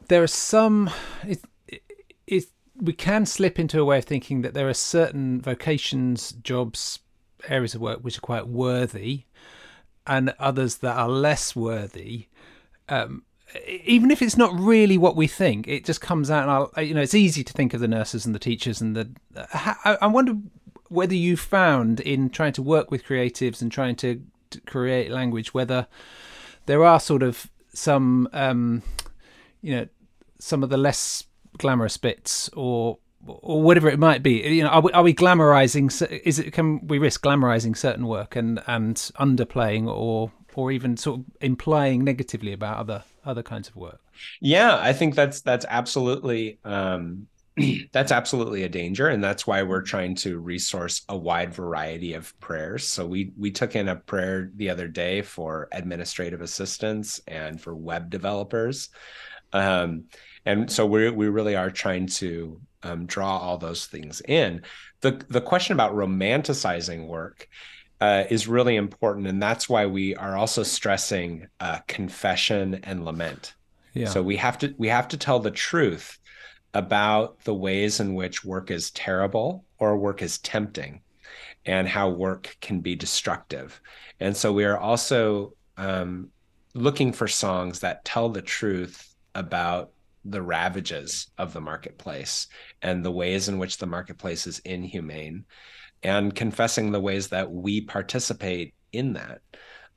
there 0.08 0.24
are 0.24 0.28
some. 0.28 0.90
It, 1.28 1.40
we 2.82 2.94
can 2.94 3.26
slip 3.26 3.60
into 3.60 3.80
a 3.80 3.86
way 3.86 3.98
of 3.98 4.06
thinking 4.06 4.42
that 4.42 4.54
there 4.54 4.70
are 4.70 4.74
certain 4.74 5.42
vocations, 5.42 6.32
jobs, 6.32 7.00
areas 7.48 7.76
of 7.76 7.82
work 7.82 8.00
which 8.00 8.18
are 8.18 8.22
quite 8.22 8.48
worthy, 8.48 9.26
and 10.08 10.34
others 10.39 10.78
that 10.78 10.96
are 10.96 11.10
less 11.10 11.56
worthy. 11.56 12.28
Um, 12.88 13.24
even 13.68 14.12
if 14.12 14.22
it's 14.22 14.38
not 14.38 14.58
really 14.58 14.98
what 14.98 15.15
we 15.15 15.28
think, 15.28 15.68
it 15.68 15.86
just 15.86 16.02
comes 16.02 16.30
out. 16.32 16.72
And 16.76 16.88
you 16.88 16.94
know, 16.94 17.02
it's 17.02 17.13
easy 17.13 17.44
to 17.44 17.54
think 17.54 17.74
of 17.74 17.82
the 17.82 17.88
nurses 17.88 18.26
and 18.26 18.34
the 18.34 18.39
teachers 18.39 18.82
and 18.82 18.96
the. 18.96 19.10
I 20.02 20.08
wonder 20.08 20.36
whether 20.88 21.15
you 21.15 21.38
found 21.38 22.00
in 22.00 22.30
trying 22.30 22.54
to 22.54 22.62
work 22.62 22.89
with 22.92 23.06
creatives 23.06 23.62
and 23.62 23.72
trying 23.72 23.96
to, 23.96 24.22
to 24.50 24.60
create 24.62 25.12
language 25.12 25.54
whether 25.54 25.86
there 26.65 26.84
are 26.84 27.00
sort 27.00 27.22
of 27.22 27.50
some, 27.74 28.28
um, 28.34 28.82
you 29.62 29.76
know, 29.76 29.88
some 30.39 30.63
of 30.63 30.70
the 30.70 30.78
less 30.78 31.26
glamorous 31.58 31.98
bits 31.98 32.50
or 32.56 32.98
or 33.26 33.62
whatever 33.62 33.90
it 33.90 34.00
might 34.00 34.24
be. 34.24 34.42
You 34.56 34.64
know 34.64 34.70
are 34.70 34.82
we, 34.82 34.92
are 34.94 35.04
we 35.04 35.14
glamorizing 35.14 35.90
is 36.24 36.40
it 36.40 36.52
can 36.52 36.88
we 36.88 37.00
risk 37.00 37.24
glamorizing 37.24 37.76
certain 37.76 38.08
work 38.08 38.36
and 38.36 38.62
and 38.68 38.96
underplaying 39.20 39.88
or 39.88 40.32
or 40.56 40.72
even 40.72 40.98
sort 40.98 41.20
of 41.20 41.26
implying 41.42 42.04
negatively 42.04 42.54
about 42.54 42.78
other 42.78 43.04
other 43.26 43.44
kinds 43.44 43.68
of 43.68 43.76
work? 43.76 44.00
Yeah 44.42 44.78
i 44.78 44.94
think 44.94 45.16
that's 45.16 45.42
that's 45.42 45.66
absolutely 45.70 46.60
um 46.64 47.28
that's 47.92 48.12
absolutely 48.12 48.64
a 48.64 48.70
danger 48.70 49.08
and 49.08 49.24
that's 49.24 49.46
why 49.46 49.64
we're 49.64 49.82
trying 49.82 50.16
to 50.16 50.40
resource 50.40 51.02
a 51.10 51.18
wide 51.18 51.54
variety 51.54 52.14
of 52.14 52.38
prayers. 52.40 52.86
So 52.86 53.06
we 53.06 53.32
we 53.38 53.52
took 53.52 53.76
in 53.76 53.90
a 53.90 53.96
prayer 53.96 54.52
the 54.56 54.70
other 54.70 54.88
day 54.88 55.22
for 55.22 55.68
administrative 55.72 56.42
assistants 56.42 57.20
and 57.28 57.60
for 57.60 57.76
web 57.76 58.10
developers. 58.10 58.90
Um, 59.52 60.06
and 60.50 60.72
so 60.72 60.86
we 60.86 61.10
we 61.12 61.28
really 61.28 61.56
are 61.56 61.70
trying 61.70 62.08
to 62.08 62.60
um, 62.82 63.06
draw 63.06 63.38
all 63.38 63.58
those 63.58 63.86
things 63.86 64.22
in. 64.28 64.64
The 65.02 65.24
the 65.30 65.42
question 65.42 65.74
about 65.74 65.94
romanticizing 65.94 67.08
work 67.08 67.48
uh, 68.02 68.24
is 68.30 68.48
really 68.48 68.76
important, 68.76 69.28
and 69.28 69.42
that's 69.42 69.70
why 69.70 69.86
we 69.86 70.16
are 70.16 70.36
also 70.36 70.64
stressing 70.64 71.48
uh, 71.60 71.80
confession 71.88 72.80
and 72.84 73.06
lament. 73.06 73.54
Yeah. 73.94 74.08
So 74.08 74.24
we 74.24 74.38
have 74.38 74.58
to 74.60 74.74
we 74.78 74.88
have 74.88 75.08
to 75.10 75.18
tell 75.18 75.40
the 75.40 75.52
truth 75.52 76.18
about 76.74 77.40
the 77.44 77.54
ways 77.54 78.00
in 78.00 78.16
which 78.16 78.44
work 78.44 78.72
is 78.72 78.92
terrible 78.92 79.66
or 79.78 79.98
work 79.98 80.22
is 80.22 80.40
tempting 80.40 81.02
and 81.66 81.88
how 81.88 82.10
work 82.10 82.56
can 82.62 82.80
be 82.80 82.96
destructive. 82.96 83.80
And 84.20 84.36
so 84.36 84.52
we 84.52 84.66
are 84.66 84.78
also 84.78 85.54
um, 85.78 86.30
looking 86.74 87.12
for 87.14 87.28
songs 87.28 87.80
that 87.80 88.06
tell 88.06 88.30
the 88.30 88.42
truth 88.42 89.16
about 89.36 89.92
the 90.26 90.42
ravages 90.42 91.28
of 91.38 91.54
the 91.54 91.62
marketplace 91.62 92.48
and 92.82 93.04
the 93.04 93.12
ways 93.12 93.48
in 93.48 93.58
which 93.58 93.78
the 93.78 93.88
marketplace 93.88 94.48
is 94.48 94.60
inhumane 94.60 95.46
and 96.04 96.36
confessing 96.36 96.92
the 96.92 97.00
ways 97.00 97.30
that 97.30 97.52
we 97.52 97.82
participate 97.82 98.74
in 98.92 99.14
that. 99.14 99.42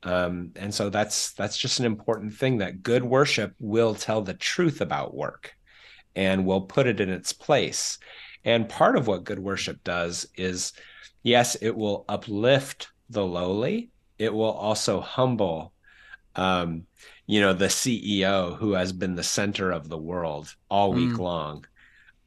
Um, 0.05 0.51
and 0.57 0.75
so 0.75 0.91
that's 0.91 1.33
that's 1.33 1.57
just 1.57 1.79
an 1.79 1.87
important 1.87 2.35
thing 2.35 2.59
that 2.59 2.83
good 2.83 3.05
worship 3.05 3.55
will 3.61 3.95
tell 3.95 4.21
the 4.21 4.35
truth 4.35 4.81
about 4.81 5.15
work 5.15 5.53
and 6.17 6.45
will 6.45 6.63
put 6.63 6.87
it 6.87 7.01
in 7.01 7.09
its 7.09 7.33
place. 7.33 7.99
And 8.45 8.69
part 8.69 8.97
of 8.97 9.07
what 9.07 9.25
good 9.25 9.39
worship 9.39 9.83
does 9.85 10.27
is 10.37 10.73
yes 11.23 11.57
it 11.57 11.77
will 11.77 12.05
uplift 12.09 12.89
the 13.11 13.25
lowly. 13.25 13.91
It 14.19 14.33
will 14.33 14.51
also 14.51 15.01
humble 15.01 15.73
um, 16.35 16.87
you 17.33 17.41
know 17.41 17.55
the 17.55 17.65
ceo 17.65 18.55
who 18.59 18.73
has 18.73 18.93
been 18.93 19.15
the 19.15 19.23
center 19.23 19.71
of 19.71 19.89
the 19.89 19.97
world 19.97 20.55
all 20.69 20.93
week 20.93 21.13
mm. 21.13 21.19
long 21.19 21.65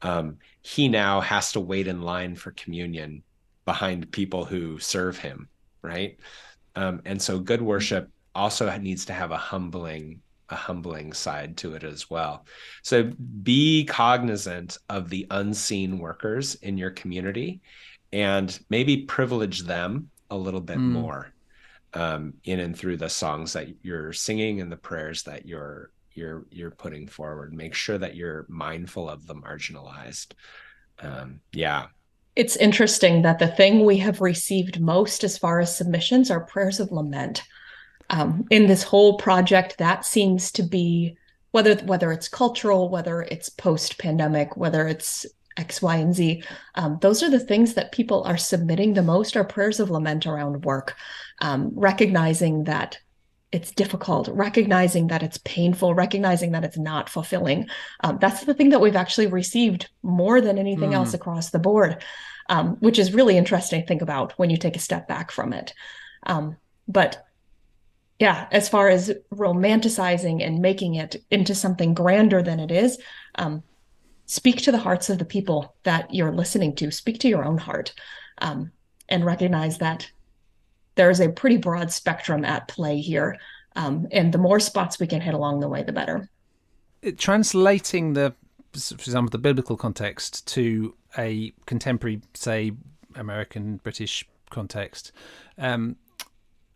um, 0.02 0.36
he 0.62 0.88
now 0.88 1.20
has 1.20 1.52
to 1.52 1.60
wait 1.60 1.86
in 1.86 2.02
line 2.02 2.34
for 2.34 2.50
communion 2.50 3.22
behind 3.64 4.10
people 4.10 4.44
who 4.44 4.80
serve 4.80 5.16
him 5.16 5.48
right 5.82 6.18
um, 6.74 7.00
and 7.04 7.22
so 7.22 7.38
good 7.38 7.62
worship 7.62 8.10
also 8.34 8.76
needs 8.78 9.04
to 9.04 9.12
have 9.12 9.30
a 9.30 9.36
humbling 9.36 10.20
a 10.48 10.56
humbling 10.56 11.12
side 11.12 11.56
to 11.56 11.74
it 11.74 11.84
as 11.84 12.10
well 12.10 12.44
so 12.82 13.04
be 13.44 13.84
cognizant 13.84 14.76
of 14.88 15.08
the 15.08 15.24
unseen 15.30 15.98
workers 15.98 16.56
in 16.56 16.76
your 16.76 16.90
community 16.90 17.60
and 18.12 18.58
maybe 18.70 19.04
privilege 19.04 19.60
them 19.62 20.10
a 20.30 20.36
little 20.36 20.60
bit 20.60 20.78
mm. 20.78 20.90
more 20.90 21.32
um, 21.96 22.34
in 22.44 22.60
and 22.60 22.76
through 22.76 22.98
the 22.98 23.08
songs 23.08 23.54
that 23.54 23.68
you're 23.82 24.12
singing 24.12 24.60
and 24.60 24.70
the 24.70 24.76
prayers 24.76 25.22
that 25.22 25.46
you're 25.46 25.90
you're 26.12 26.46
you're 26.50 26.70
putting 26.70 27.08
forward. 27.08 27.52
Make 27.52 27.74
sure 27.74 27.98
that 27.98 28.14
you're 28.14 28.46
mindful 28.48 29.08
of 29.08 29.26
the 29.26 29.34
marginalized. 29.34 30.32
Um, 31.00 31.40
yeah. 31.52 31.86
It's 32.36 32.56
interesting 32.56 33.22
that 33.22 33.38
the 33.38 33.48
thing 33.48 33.84
we 33.84 33.96
have 33.98 34.20
received 34.20 34.78
most 34.78 35.24
as 35.24 35.38
far 35.38 35.58
as 35.58 35.74
submissions 35.74 36.30
are 36.30 36.40
prayers 36.40 36.80
of 36.80 36.92
lament. 36.92 37.42
Um, 38.10 38.46
in 38.50 38.66
this 38.66 38.82
whole 38.82 39.16
project, 39.16 39.78
that 39.78 40.04
seems 40.04 40.52
to 40.52 40.62
be 40.62 41.16
whether 41.52 41.76
whether 41.76 42.12
it's 42.12 42.28
cultural, 42.28 42.90
whether 42.90 43.22
it's 43.22 43.48
post 43.48 43.98
pandemic, 43.98 44.56
whether 44.56 44.86
it's 44.86 45.24
X, 45.56 45.80
Y, 45.82 45.96
and 45.96 46.14
Z. 46.14 46.42
Um, 46.74 46.98
those 47.00 47.22
are 47.22 47.30
the 47.30 47.40
things 47.40 47.74
that 47.74 47.92
people 47.92 48.22
are 48.24 48.36
submitting 48.36 48.94
the 48.94 49.02
most 49.02 49.36
are 49.36 49.44
prayers 49.44 49.80
of 49.80 49.90
lament 49.90 50.26
around 50.26 50.64
work, 50.64 50.96
um, 51.40 51.70
recognizing 51.74 52.64
that 52.64 52.98
it's 53.52 53.70
difficult, 53.70 54.28
recognizing 54.28 55.06
that 55.06 55.22
it's 55.22 55.38
painful, 55.38 55.94
recognizing 55.94 56.52
that 56.52 56.64
it's 56.64 56.76
not 56.76 57.08
fulfilling. 57.08 57.68
Um, 58.02 58.18
that's 58.20 58.44
the 58.44 58.54
thing 58.54 58.70
that 58.70 58.80
we've 58.80 58.96
actually 58.96 59.28
received 59.28 59.88
more 60.02 60.40
than 60.40 60.58
anything 60.58 60.90
mm. 60.90 60.94
else 60.94 61.14
across 61.14 61.50
the 61.50 61.58
board, 61.58 62.04
um, 62.48 62.76
which 62.80 62.98
is 62.98 63.14
really 63.14 63.36
interesting 63.36 63.80
to 63.80 63.86
think 63.86 64.02
about 64.02 64.32
when 64.32 64.50
you 64.50 64.56
take 64.56 64.76
a 64.76 64.80
step 64.80 65.06
back 65.06 65.30
from 65.30 65.52
it. 65.52 65.72
Um, 66.24 66.56
but 66.88 67.24
yeah, 68.18 68.48
as 68.50 68.68
far 68.68 68.88
as 68.88 69.12
romanticizing 69.32 70.44
and 70.44 70.60
making 70.60 70.96
it 70.96 71.16
into 71.30 71.54
something 71.54 71.94
grander 71.94 72.42
than 72.42 72.60
it 72.60 72.70
is, 72.70 72.98
um, 73.36 73.62
speak 74.26 74.60
to 74.62 74.72
the 74.72 74.78
hearts 74.78 75.08
of 75.08 75.18
the 75.18 75.24
people 75.24 75.74
that 75.84 76.12
you're 76.12 76.32
listening 76.32 76.74
to. 76.76 76.90
Speak 76.90 77.18
to 77.20 77.28
your 77.28 77.44
own 77.44 77.58
heart 77.58 77.94
um, 78.38 78.70
and 79.08 79.24
recognize 79.24 79.78
that 79.78 80.10
there 80.96 81.10
is 81.10 81.20
a 81.20 81.28
pretty 81.28 81.56
broad 81.56 81.90
spectrum 81.92 82.44
at 82.44 82.68
play 82.68 83.00
here. 83.00 83.38
Um, 83.76 84.06
and 84.10 84.32
the 84.32 84.38
more 84.38 84.58
spots 84.60 84.98
we 84.98 85.06
can 85.06 85.20
hit 85.20 85.34
along 85.34 85.60
the 85.60 85.68
way 85.68 85.82
the 85.82 85.92
better. 85.92 86.28
Translating 87.18 88.14
the 88.14 88.34
for 88.80 88.94
example 88.94 89.30
the 89.30 89.38
biblical 89.38 89.76
context 89.76 90.46
to 90.46 90.94
a 91.16 91.52
contemporary 91.64 92.20
say 92.34 92.72
american 93.14 93.78
british 93.78 94.26
context 94.50 95.12
um, 95.58 95.96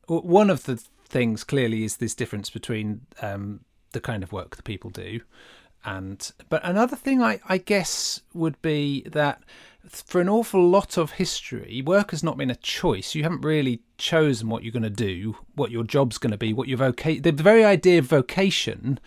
one 0.07 0.51
of 0.51 0.65
the 0.65 0.77
things 1.05 1.45
clearly 1.45 1.85
is 1.85 1.99
this 1.99 2.15
difference 2.15 2.49
between 2.49 3.03
um, 3.23 3.61
the 3.93 4.01
kind 4.01 4.23
of 4.23 4.33
work 4.33 4.57
that 4.57 4.65
people 4.65 4.91
do 4.91 5.21
and 5.85 6.33
but 6.49 6.65
another 6.65 6.97
thing 6.97 7.23
I, 7.23 7.41
I 7.49 7.59
guess 7.59 8.21
would 8.35 8.61
be 8.63 9.03
that 9.07 9.43
for 9.89 10.21
an 10.21 10.29
awful 10.29 10.69
lot 10.69 10.97
of 10.97 11.13
history, 11.13 11.83
work 11.85 12.11
has 12.11 12.23
not 12.23 12.37
been 12.37 12.51
a 12.51 12.57
choice. 12.57 13.15
You 13.15 13.23
haven't 13.23 13.41
really 13.41 13.81
chosen 13.97 14.49
what 14.49 14.63
you're 14.63 14.73
going 14.73 14.83
to 14.83 14.91
do, 14.91 15.37
what 15.55 15.71
your 15.71 15.85
job's 15.85 16.19
going 16.19 16.33
to 16.33 16.37
be, 16.37 16.53
what 16.53 16.69
your 16.69 16.79
vocation. 16.79 17.23
The 17.23 17.33
very 17.33 17.65
idea 17.65 17.99
of 17.99 18.07
vocation 18.07 19.01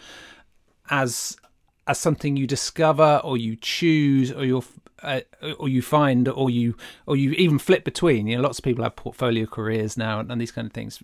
as 0.89 1.37
as 1.85 1.99
something 1.99 2.37
you 2.37 2.47
discover 2.47 3.21
or 3.23 3.37
you 3.37 3.55
choose 3.57 4.31
or 4.31 4.45
you 4.45 4.63
uh, 5.03 5.21
or 5.59 5.67
you 5.67 5.81
find 5.81 6.27
or 6.27 6.49
you 6.49 6.75
or 7.05 7.15
you 7.15 7.31
even 7.31 7.59
flip 7.59 7.83
between. 7.83 8.25
You 8.27 8.37
know, 8.37 8.43
lots 8.43 8.57
of 8.57 8.63
people 8.63 8.83
have 8.83 8.95
portfolio 8.95 9.45
careers 9.45 9.95
now 9.95 10.19
and, 10.19 10.31
and 10.31 10.41
these 10.41 10.51
kind 10.51 10.65
of 10.65 10.73
things 10.73 11.03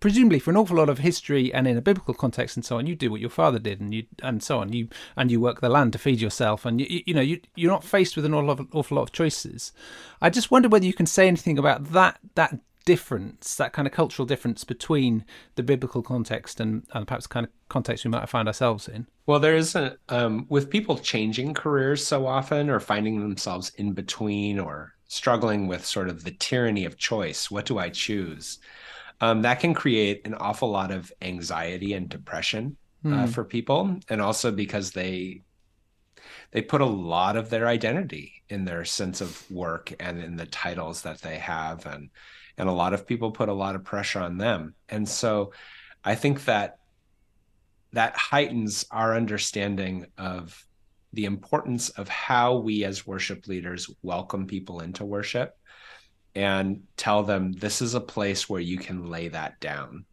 presumably 0.00 0.38
for 0.38 0.50
an 0.50 0.56
awful 0.56 0.76
lot 0.76 0.88
of 0.88 0.98
history 0.98 1.52
and 1.52 1.66
in 1.66 1.76
a 1.76 1.82
biblical 1.82 2.14
context 2.14 2.56
and 2.56 2.64
so 2.64 2.78
on, 2.78 2.86
you 2.86 2.94
do 2.94 3.10
what 3.10 3.20
your 3.20 3.30
father 3.30 3.58
did 3.58 3.80
and 3.80 3.94
you 3.94 4.04
and 4.22 4.42
so 4.42 4.58
on. 4.60 4.72
You 4.72 4.88
and 5.16 5.30
you 5.30 5.40
work 5.40 5.60
the 5.60 5.68
land 5.68 5.92
to 5.94 5.98
feed 5.98 6.20
yourself, 6.20 6.64
and 6.64 6.80
you 6.80 7.02
you 7.06 7.14
know 7.14 7.20
you 7.20 7.40
you're 7.54 7.70
not 7.70 7.84
faced 7.84 8.16
with 8.16 8.24
an 8.24 8.34
awful 8.34 8.46
lot, 8.46 8.60
of, 8.60 8.68
awful 8.72 8.96
lot 8.96 9.02
of 9.04 9.12
choices. 9.12 9.72
I 10.20 10.30
just 10.30 10.50
wonder 10.50 10.68
whether 10.68 10.86
you 10.86 10.92
can 10.92 11.06
say 11.06 11.28
anything 11.28 11.58
about 11.58 11.92
that 11.92 12.18
that 12.34 12.60
difference, 12.84 13.56
that 13.56 13.72
kind 13.72 13.86
of 13.86 13.92
cultural 13.92 14.26
difference 14.26 14.64
between 14.64 15.24
the 15.54 15.62
biblical 15.62 16.02
context 16.02 16.60
and, 16.60 16.84
and 16.92 17.06
perhaps 17.06 17.26
kind 17.26 17.46
of 17.46 17.52
context 17.68 18.04
we 18.04 18.10
might 18.10 18.28
found 18.28 18.48
ourselves 18.48 18.88
in. 18.88 19.06
Well, 19.26 19.38
there 19.38 19.54
is 19.54 19.74
a 19.74 19.96
um, 20.08 20.46
with 20.48 20.70
people 20.70 20.98
changing 20.98 21.54
careers 21.54 22.04
so 22.04 22.26
often 22.26 22.68
or 22.70 22.80
finding 22.80 23.20
themselves 23.20 23.70
in 23.76 23.92
between 23.92 24.58
or 24.58 24.94
struggling 25.06 25.66
with 25.66 25.84
sort 25.84 26.08
of 26.08 26.24
the 26.24 26.30
tyranny 26.32 26.84
of 26.84 26.96
choice. 26.96 27.50
What 27.50 27.66
do 27.66 27.78
I 27.78 27.90
choose? 27.90 28.58
Um, 29.20 29.42
that 29.42 29.60
can 29.60 29.74
create 29.74 30.26
an 30.26 30.34
awful 30.34 30.70
lot 30.70 30.90
of 30.90 31.12
anxiety 31.20 31.92
and 31.92 32.08
depression 32.08 32.76
mm. 33.04 33.12
uh, 33.12 33.26
hmm. 33.26 33.30
for 33.30 33.44
people, 33.44 33.98
and 34.08 34.20
also 34.20 34.50
because 34.50 34.92
they 34.92 35.42
they 36.52 36.62
put 36.62 36.80
a 36.80 36.86
lot 36.86 37.36
of 37.36 37.50
their 37.50 37.68
identity 37.68 38.42
in 38.48 38.64
their 38.64 38.84
sense 38.84 39.20
of 39.20 39.48
work 39.50 39.92
and 40.00 40.20
in 40.20 40.36
the 40.36 40.46
titles 40.46 41.02
that 41.02 41.20
they 41.20 41.38
have, 41.38 41.86
and 41.86 42.10
and 42.56 42.68
a 42.68 42.72
lot 42.72 42.94
of 42.94 43.06
people 43.06 43.30
put 43.30 43.48
a 43.48 43.54
lot 43.54 43.74
of 43.74 43.84
pressure 43.84 44.20
on 44.20 44.38
them, 44.38 44.74
and 44.88 45.08
so 45.08 45.52
I 46.02 46.14
think 46.14 46.44
that 46.46 46.78
that 47.92 48.16
heightens 48.16 48.86
our 48.90 49.16
understanding 49.16 50.06
of 50.16 50.64
the 51.12 51.24
importance 51.24 51.88
of 51.90 52.08
how 52.08 52.56
we 52.56 52.84
as 52.84 53.06
worship 53.06 53.48
leaders 53.48 53.90
welcome 54.02 54.46
people 54.46 54.80
into 54.80 55.04
worship 55.04 55.56
and 56.34 56.82
tell 56.96 57.22
them 57.22 57.52
this 57.52 57.82
is 57.82 57.94
a 57.94 58.00
place 58.00 58.48
where 58.48 58.60
you 58.60 58.78
can 58.78 59.10
lay 59.10 59.28
that 59.28 59.60
down. 59.60 60.04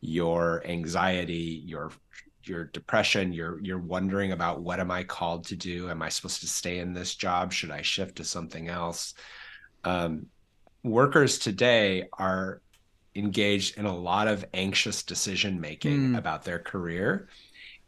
Your 0.00 0.62
anxiety 0.66 1.62
your 1.64 1.90
your 2.44 2.64
depression 2.64 3.32
you're 3.32 3.60
you're 3.60 3.78
wondering 3.78 4.30
about 4.30 4.60
what 4.60 4.78
am 4.78 4.90
i 4.90 5.02
called 5.02 5.46
to 5.46 5.56
do? 5.56 5.90
Am 5.90 6.02
i 6.02 6.08
supposed 6.08 6.40
to 6.40 6.46
stay 6.46 6.78
in 6.78 6.92
this 6.92 7.14
job? 7.14 7.52
Should 7.52 7.70
i 7.70 7.82
shift 7.82 8.16
to 8.16 8.24
something 8.24 8.68
else? 8.68 9.14
Um, 9.84 10.26
workers 10.82 11.38
today 11.38 12.08
are 12.12 12.60
engaged 13.14 13.78
in 13.78 13.86
a 13.86 13.96
lot 13.96 14.28
of 14.28 14.44
anxious 14.54 15.02
decision 15.02 15.60
making 15.60 16.10
mm. 16.10 16.18
about 16.18 16.44
their 16.44 16.58
career 16.58 17.28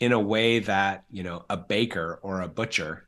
in 0.00 0.12
a 0.12 0.20
way 0.20 0.58
that 0.60 1.04
you 1.10 1.22
know 1.22 1.44
a 1.50 1.56
baker 1.56 2.18
or 2.22 2.40
a 2.40 2.48
butcher 2.48 3.07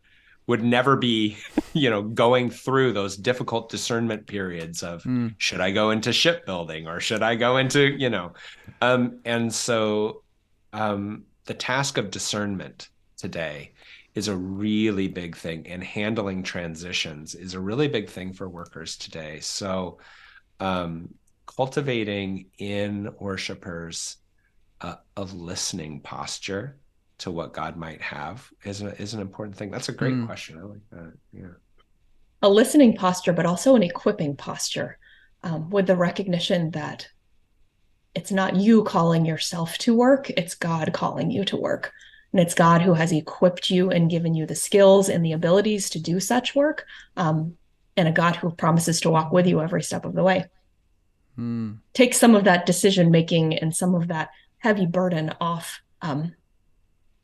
would 0.50 0.64
never 0.64 0.96
be, 0.96 1.36
you 1.74 1.88
know, 1.88 2.02
going 2.02 2.50
through 2.50 2.92
those 2.92 3.16
difficult 3.16 3.68
discernment 3.68 4.26
periods 4.26 4.82
of 4.82 5.04
mm. 5.04 5.32
should 5.38 5.60
I 5.60 5.70
go 5.70 5.90
into 5.90 6.12
shipbuilding 6.12 6.88
or 6.88 6.98
should 6.98 7.22
I 7.22 7.36
go 7.36 7.56
into, 7.56 7.80
you 7.80 8.10
know, 8.10 8.32
um, 8.80 9.20
and 9.24 9.54
so 9.54 10.24
um, 10.72 11.22
the 11.44 11.54
task 11.54 11.98
of 11.98 12.10
discernment 12.10 12.88
today 13.16 13.74
is 14.16 14.26
a 14.26 14.36
really 14.36 15.06
big 15.06 15.36
thing, 15.36 15.68
and 15.68 15.84
handling 15.84 16.42
transitions 16.42 17.36
is 17.36 17.54
a 17.54 17.60
really 17.60 17.86
big 17.86 18.08
thing 18.08 18.32
for 18.32 18.48
workers 18.48 18.96
today. 18.96 19.38
So, 19.38 19.98
um, 20.58 21.14
cultivating 21.46 22.46
in 22.58 23.08
worshipers 23.20 24.16
uh, 24.80 24.96
a 25.16 25.22
listening 25.22 26.00
posture 26.00 26.79
to 27.20 27.30
what 27.30 27.52
God 27.52 27.76
might 27.76 28.02
have 28.02 28.48
is, 28.64 28.82
a, 28.82 29.00
is 29.00 29.14
an 29.14 29.20
important 29.20 29.56
thing. 29.56 29.70
That's 29.70 29.88
a 29.88 29.92
great 29.92 30.14
mm. 30.14 30.26
question. 30.26 30.58
I 30.58 30.62
like 30.62 30.90
that. 30.90 31.12
Yeah. 31.32 31.54
A 32.42 32.48
listening 32.48 32.96
posture, 32.96 33.32
but 33.32 33.46
also 33.46 33.76
an 33.76 33.82
equipping 33.82 34.36
posture 34.36 34.98
um, 35.42 35.70
with 35.70 35.86
the 35.86 35.96
recognition 35.96 36.70
that 36.72 37.08
it's 38.14 38.32
not 38.32 38.56
you 38.56 38.82
calling 38.84 39.24
yourself 39.24 39.78
to 39.78 39.94
work, 39.94 40.30
it's 40.30 40.54
God 40.54 40.92
calling 40.92 41.30
you 41.30 41.44
to 41.44 41.56
work. 41.56 41.92
and 42.32 42.40
it's 42.40 42.54
God 42.54 42.82
who 42.82 42.94
has 42.94 43.12
equipped 43.12 43.70
you 43.70 43.90
and 43.90 44.10
given 44.10 44.34
you 44.34 44.46
the 44.46 44.54
skills 44.54 45.08
and 45.08 45.24
the 45.24 45.32
abilities 45.32 45.90
to 45.90 46.00
do 46.00 46.20
such 46.20 46.54
work, 46.54 46.86
um, 47.16 47.56
and 47.96 48.06
a 48.08 48.12
God 48.12 48.36
who 48.36 48.50
promises 48.50 49.00
to 49.00 49.10
walk 49.10 49.32
with 49.32 49.46
you 49.46 49.60
every 49.60 49.82
step 49.82 50.04
of 50.04 50.14
the 50.14 50.22
way. 50.22 50.44
Mm. 51.38 51.78
Take 51.92 52.14
some 52.14 52.34
of 52.34 52.44
that 52.44 52.66
decision 52.66 53.10
making 53.10 53.58
and 53.58 53.74
some 53.74 53.94
of 53.94 54.08
that 54.08 54.30
heavy 54.58 54.86
burden 54.86 55.34
off 55.40 55.80
um, 56.02 56.34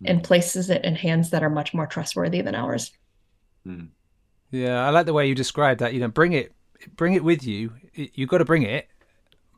mm. 0.02 0.10
and 0.10 0.22
places 0.22 0.70
it 0.70 0.84
in 0.84 0.94
hands 0.94 1.30
that 1.30 1.42
are 1.42 1.50
much 1.50 1.74
more 1.74 1.86
trustworthy 1.86 2.40
than 2.40 2.54
ours. 2.54 2.92
Mm. 3.66 3.88
Yeah, 4.50 4.86
I 4.86 4.90
like 4.90 5.06
the 5.06 5.12
way 5.12 5.26
you 5.26 5.34
described 5.34 5.80
that. 5.80 5.94
You 5.94 6.00
know, 6.00 6.08
bring 6.08 6.32
it, 6.32 6.52
bring 6.96 7.14
it 7.14 7.24
with 7.24 7.44
you. 7.44 7.72
You've 7.94 8.28
got 8.28 8.38
to 8.38 8.44
bring 8.44 8.62
it, 8.62 8.88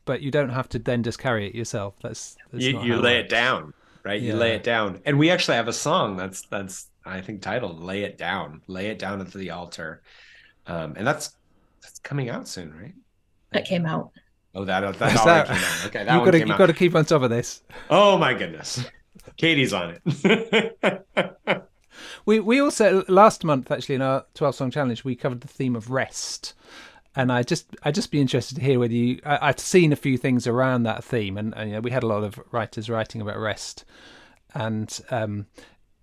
but 0.05 0.21
you 0.21 0.31
don't 0.31 0.49
have 0.49 0.69
to 0.69 0.79
then 0.79 1.03
just 1.03 1.19
carry 1.19 1.47
it 1.47 1.55
yourself. 1.55 1.95
That's, 2.01 2.35
that's 2.51 2.63
you, 2.63 2.81
you 2.81 2.95
lay 2.97 3.17
it, 3.17 3.25
it 3.25 3.29
down 3.29 3.73
right? 4.03 4.21
Yeah. 4.21 4.33
You 4.33 4.39
lay 4.39 4.53
it 4.53 4.63
down. 4.63 5.01
And 5.05 5.19
we 5.19 5.29
actually 5.29 5.57
have 5.57 5.67
a 5.67 5.73
song 5.73 6.17
that's 6.17 6.41
that's 6.43 6.87
I 7.05 7.21
think 7.21 7.41
titled 7.41 7.81
"Lay 7.81 8.03
It 8.03 8.17
Down." 8.17 8.61
Lay 8.67 8.87
it 8.87 8.99
down 8.99 9.21
at 9.21 9.31
the 9.31 9.51
altar, 9.51 10.01
um, 10.67 10.93
and 10.97 11.05
that's 11.05 11.35
that's 11.81 11.99
coming 11.99 12.29
out 12.29 12.47
soon, 12.47 12.73
right? 12.77 12.93
That 13.51 13.65
came 13.65 13.85
out. 13.85 14.11
Oh, 14.55 14.65
that 14.65 14.81
that, 14.81 14.99
that, 14.99 15.25
that 15.25 15.47
came 15.47 15.55
out. 15.55 15.85
Okay, 15.85 16.03
that 16.05 16.19
you 16.19 16.25
got 16.25 16.31
to 16.31 16.39
you 16.39 16.57
got 16.57 16.65
to 16.67 16.73
keep 16.73 16.95
on 16.95 17.05
top 17.05 17.21
of 17.21 17.29
this. 17.29 17.63
Oh 17.89 18.17
my 18.17 18.33
goodness, 18.33 18.83
Katie's 19.37 19.73
on 19.73 19.99
it. 20.03 21.67
we 22.25 22.39
we 22.39 22.59
also 22.59 23.03
last 23.07 23.43
month 23.43 23.71
actually 23.71 23.95
in 23.95 24.01
our 24.01 24.25
twelve 24.33 24.55
song 24.55 24.71
challenge 24.71 25.03
we 25.03 25.15
covered 25.15 25.41
the 25.41 25.47
theme 25.47 25.75
of 25.75 25.89
rest 25.89 26.53
and 27.15 27.31
I 27.31 27.43
just 27.43 27.75
I'd 27.83 27.95
just 27.95 28.11
be 28.11 28.21
interested 28.21 28.55
to 28.55 28.61
hear 28.61 28.79
whether 28.79 28.93
you 28.93 29.19
I, 29.25 29.47
have 29.47 29.59
seen 29.59 29.91
a 29.91 29.97
few 29.97 30.17
things 30.17 30.47
around 30.47 30.83
that 30.83 31.03
theme, 31.03 31.37
and, 31.37 31.53
and, 31.55 31.69
you 31.69 31.75
know 31.75 31.81
we 31.81 31.91
had 31.91 32.03
a 32.03 32.07
lot 32.07 32.23
of 32.23 32.39
writers 32.51 32.89
writing 32.89 33.21
about 33.21 33.37
rest, 33.37 33.83
and 34.53 34.99
um, 35.09 35.47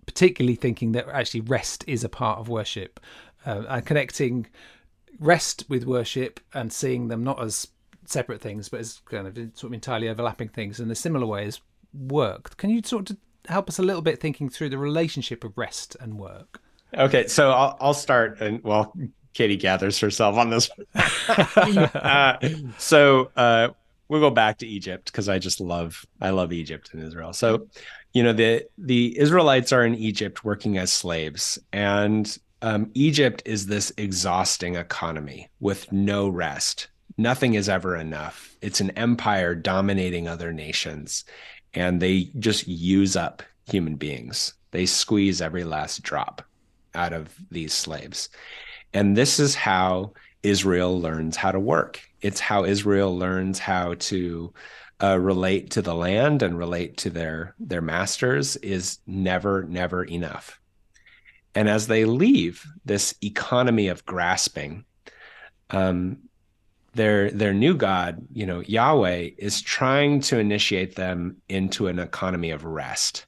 particularly 0.05 0.55
thinking 0.55 0.91
that 0.91 1.07
actually 1.09 1.41
rest 1.41 1.83
is 1.87 2.03
a 2.03 2.09
part 2.09 2.39
of 2.39 2.49
worship, 2.49 2.99
uh, 3.45 3.63
and 3.69 3.85
connecting 3.85 4.47
rest 5.19 5.65
with 5.67 5.85
worship 5.85 6.39
and 6.53 6.71
seeing 6.71 7.07
them 7.07 7.23
not 7.23 7.41
as 7.41 7.67
separate 8.05 8.39
things 8.39 8.69
but 8.69 8.79
as 8.79 9.01
kind 9.05 9.27
of 9.27 9.35
sort 9.57 9.71
of 9.71 9.73
entirely 9.73 10.07
overlapping 10.07 10.47
things 10.47 10.79
in 10.79 10.89
a 10.91 10.95
similar 10.95 11.25
way 11.25 11.45
as 11.45 11.59
work. 11.97 12.57
Can 12.57 12.69
you 12.69 12.81
sort 12.83 13.09
of 13.09 13.17
help 13.47 13.69
us 13.69 13.79
a 13.79 13.83
little 13.83 14.01
bit 14.01 14.19
thinking 14.19 14.49
through 14.49 14.69
the 14.69 14.77
relationship 14.77 15.43
of 15.43 15.57
rest 15.57 15.95
and 15.99 16.17
work? 16.17 16.61
Okay, 16.93 17.27
so 17.27 17.51
I'll, 17.51 17.77
I'll 17.81 17.93
start, 17.93 18.39
and 18.39 18.63
well, 18.63 18.93
Katie 19.33 19.57
gathers 19.57 19.99
herself 19.99 20.37
on 20.37 20.49
this. 20.49 20.69
uh, 20.95 22.37
so 22.77 23.29
uh, 23.35 23.69
we'll 24.07 24.21
go 24.21 24.29
back 24.29 24.57
to 24.59 24.67
Egypt 24.67 25.05
because 25.11 25.29
I 25.29 25.37
just 25.39 25.59
love 25.59 26.05
I 26.21 26.29
love 26.29 26.53
Egypt 26.53 26.91
and 26.93 27.03
Israel. 27.03 27.33
So, 27.33 27.67
you 28.13 28.23
know 28.23 28.33
the 28.33 28.65
the 28.77 29.17
Israelites 29.19 29.71
are 29.71 29.85
in 29.85 29.95
Egypt 29.95 30.43
working 30.43 30.77
as 30.77 30.91
slaves, 30.91 31.59
and 31.73 32.37
um, 32.61 32.89
Egypt 32.93 33.43
is 33.45 33.67
this 33.67 33.91
exhausting 33.97 34.75
economy 34.75 35.49
with 35.59 35.91
no 35.91 36.27
rest. 36.27 36.87
Nothing 37.17 37.55
is 37.55 37.67
ever 37.67 37.95
enough. 37.95 38.55
It's 38.61 38.79
an 38.79 38.91
empire 38.91 39.55
dominating 39.55 40.27
other 40.27 40.53
nations, 40.53 41.25
and 41.73 42.01
they 42.01 42.31
just 42.39 42.67
use 42.67 43.15
up 43.15 43.43
human 43.65 43.95
beings. 43.95 44.53
They 44.71 44.85
squeeze 44.85 45.41
every 45.41 45.63
last 45.63 46.03
drop 46.03 46.41
out 46.95 47.13
of 47.13 47.33
these 47.51 47.73
slaves. 47.73 48.29
And 48.93 49.15
this 49.15 49.39
is 49.39 49.55
how 49.55 50.13
Israel 50.43 50.99
learns 50.99 51.35
how 51.35 51.51
to 51.51 51.59
work. 51.59 52.01
It's 52.21 52.39
how 52.39 52.63
Israel 52.65 53.17
learns 53.17 53.59
how 53.59 53.95
to 53.95 54.53
uh, 55.01 55.19
relate 55.19 55.71
to 55.71 55.81
the 55.81 55.93
land 55.93 56.41
and 56.41 56.57
relate 56.57 56.97
to 56.97 57.09
their 57.09 57.53
their 57.59 57.81
masters 57.81 58.55
is 58.57 58.99
never 59.05 59.63
never 59.63 60.03
enough. 60.03 60.59
And 61.53 61.69
as 61.69 61.87
they 61.87 62.05
leave 62.05 62.65
this 62.85 63.15
economy 63.21 63.87
of 63.87 64.05
grasping, 64.05 64.85
um, 65.69 66.17
their 66.97 67.31
their 67.31 67.53
new 67.53 67.75
god, 67.75 68.25
you 68.33 68.45
know, 68.45 68.59
Yahweh, 68.61 69.29
is 69.37 69.61
trying 69.61 70.19
to 70.21 70.39
initiate 70.39 70.95
them 70.95 71.37
into 71.47 71.87
an 71.87 71.99
economy 71.99 72.51
of 72.51 72.65
rest, 72.65 73.25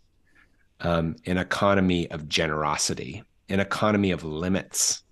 um, 0.82 1.16
an 1.26 1.38
economy 1.38 2.10
of 2.12 2.28
generosity, 2.28 3.24
an 3.48 3.60
economy 3.60 4.12
of 4.12 4.24
limits, 4.24 5.04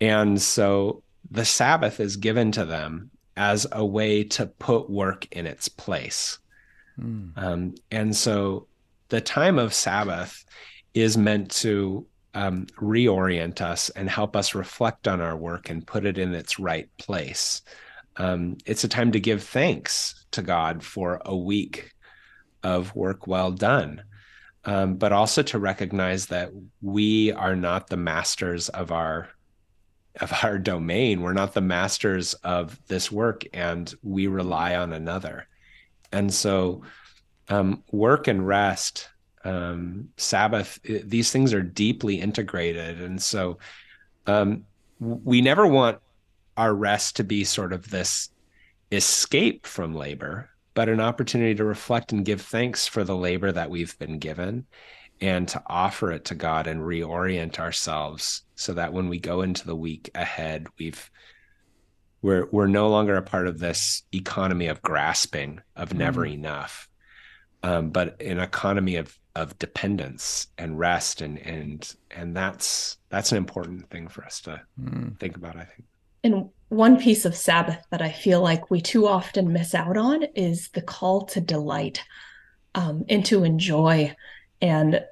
and 0.00 0.40
so 0.40 1.02
the 1.30 1.44
Sabbath 1.44 2.00
is 2.00 2.16
given 2.16 2.52
to 2.52 2.64
them 2.64 3.10
as 3.36 3.66
a 3.72 3.86
way 3.86 4.24
to 4.24 4.46
put 4.46 4.90
work 4.90 5.26
in 5.30 5.46
its 5.46 5.68
place. 5.68 6.38
Mm. 6.98 7.32
Um, 7.36 7.74
and 7.90 8.14
so 8.14 8.66
the 9.08 9.20
time 9.20 9.58
of 9.58 9.72
Sabbath 9.72 10.44
is 10.92 11.16
meant 11.16 11.50
to 11.50 12.06
um, 12.34 12.66
reorient 12.76 13.60
us 13.60 13.90
and 13.90 14.08
help 14.08 14.36
us 14.36 14.54
reflect 14.54 15.08
on 15.08 15.20
our 15.20 15.36
work 15.36 15.70
and 15.70 15.86
put 15.86 16.04
it 16.04 16.18
in 16.18 16.34
its 16.34 16.58
right 16.58 16.88
place. 16.98 17.62
Um, 18.16 18.56
it's 18.66 18.84
a 18.84 18.88
time 18.88 19.12
to 19.12 19.20
give 19.20 19.42
thanks 19.42 20.26
to 20.32 20.42
God 20.42 20.82
for 20.82 21.20
a 21.24 21.36
week 21.36 21.92
of 22.62 22.94
work 22.94 23.26
well 23.26 23.50
done, 23.50 24.02
um, 24.64 24.96
but 24.96 25.12
also 25.12 25.42
to 25.42 25.58
recognize 25.58 26.26
that 26.26 26.50
we 26.80 27.32
are 27.32 27.56
not 27.56 27.88
the 27.88 27.96
masters 27.96 28.68
of 28.68 28.92
our 28.92 29.28
of 30.20 30.32
our 30.42 30.58
domain. 30.58 31.22
We're 31.22 31.32
not 31.32 31.54
the 31.54 31.60
masters 31.60 32.34
of 32.34 32.78
this 32.88 33.12
work, 33.12 33.44
and 33.52 33.92
we 34.02 34.26
rely 34.26 34.74
on 34.74 34.92
another. 34.92 35.46
And 36.12 36.34
so, 36.34 36.82
um, 37.48 37.84
work 37.92 38.26
and 38.26 38.46
rest, 38.46 39.08
um, 39.44 40.08
Sabbath, 40.16 40.78
these 40.82 41.30
things 41.30 41.54
are 41.54 41.62
deeply 41.62 42.20
integrated. 42.20 43.00
And 43.00 43.20
so, 43.22 43.58
um, 44.26 44.64
we 44.98 45.40
never 45.40 45.66
want 45.66 45.98
our 46.56 46.74
rest 46.74 47.16
to 47.16 47.24
be 47.24 47.44
sort 47.44 47.72
of 47.72 47.88
this 47.90 48.28
escape 48.92 49.66
from 49.66 49.94
labor, 49.94 50.50
but 50.74 50.88
an 50.88 51.00
opportunity 51.00 51.54
to 51.54 51.64
reflect 51.64 52.12
and 52.12 52.24
give 52.24 52.42
thanks 52.42 52.86
for 52.86 53.02
the 53.02 53.16
labor 53.16 53.50
that 53.50 53.70
we've 53.70 53.98
been 53.98 54.18
given 54.18 54.66
and 55.20 55.48
to 55.48 55.62
offer 55.66 56.12
it 56.12 56.26
to 56.26 56.34
God 56.34 56.66
and 56.66 56.80
reorient 56.80 57.58
ourselves 57.58 58.42
so 58.54 58.74
that 58.74 58.92
when 58.92 59.08
we 59.08 59.18
go 59.18 59.42
into 59.42 59.66
the 59.66 59.76
week 59.76 60.10
ahead, 60.14 60.66
we've 60.78 61.10
we're 62.22 62.46
we're 62.50 62.66
no 62.66 62.88
longer 62.90 63.16
a 63.16 63.22
part 63.22 63.46
of 63.46 63.58
this 63.58 64.02
economy 64.12 64.66
of 64.66 64.82
grasping 64.82 65.60
of 65.74 65.94
never 65.94 66.26
mm. 66.26 66.34
enough, 66.34 66.88
um, 67.62 67.90
but 67.90 68.20
an 68.20 68.38
economy 68.38 68.96
of 68.96 69.16
of 69.36 69.58
dependence 69.58 70.48
and 70.58 70.78
rest 70.78 71.20
and 71.20 71.38
and 71.38 71.94
and 72.10 72.36
that's 72.36 72.98
that's 73.08 73.30
an 73.32 73.38
important 73.38 73.88
thing 73.90 74.08
for 74.08 74.24
us 74.24 74.40
to 74.42 74.60
mm. 74.80 75.18
think 75.18 75.36
about. 75.36 75.56
I 75.56 75.64
think. 75.64 75.84
And 76.22 76.50
one 76.68 76.98
piece 76.98 77.24
of 77.24 77.34
Sabbath 77.34 77.84
that 77.90 78.02
I 78.02 78.10
feel 78.10 78.42
like 78.42 78.70
we 78.70 78.80
too 78.80 79.08
often 79.08 79.52
miss 79.52 79.74
out 79.74 79.96
on 79.96 80.24
is 80.34 80.68
the 80.68 80.82
call 80.82 81.22
to 81.26 81.40
delight 81.40 82.02
um, 82.74 83.04
and 83.08 83.24
to 83.26 83.44
enjoy 83.44 84.14
and 84.60 85.02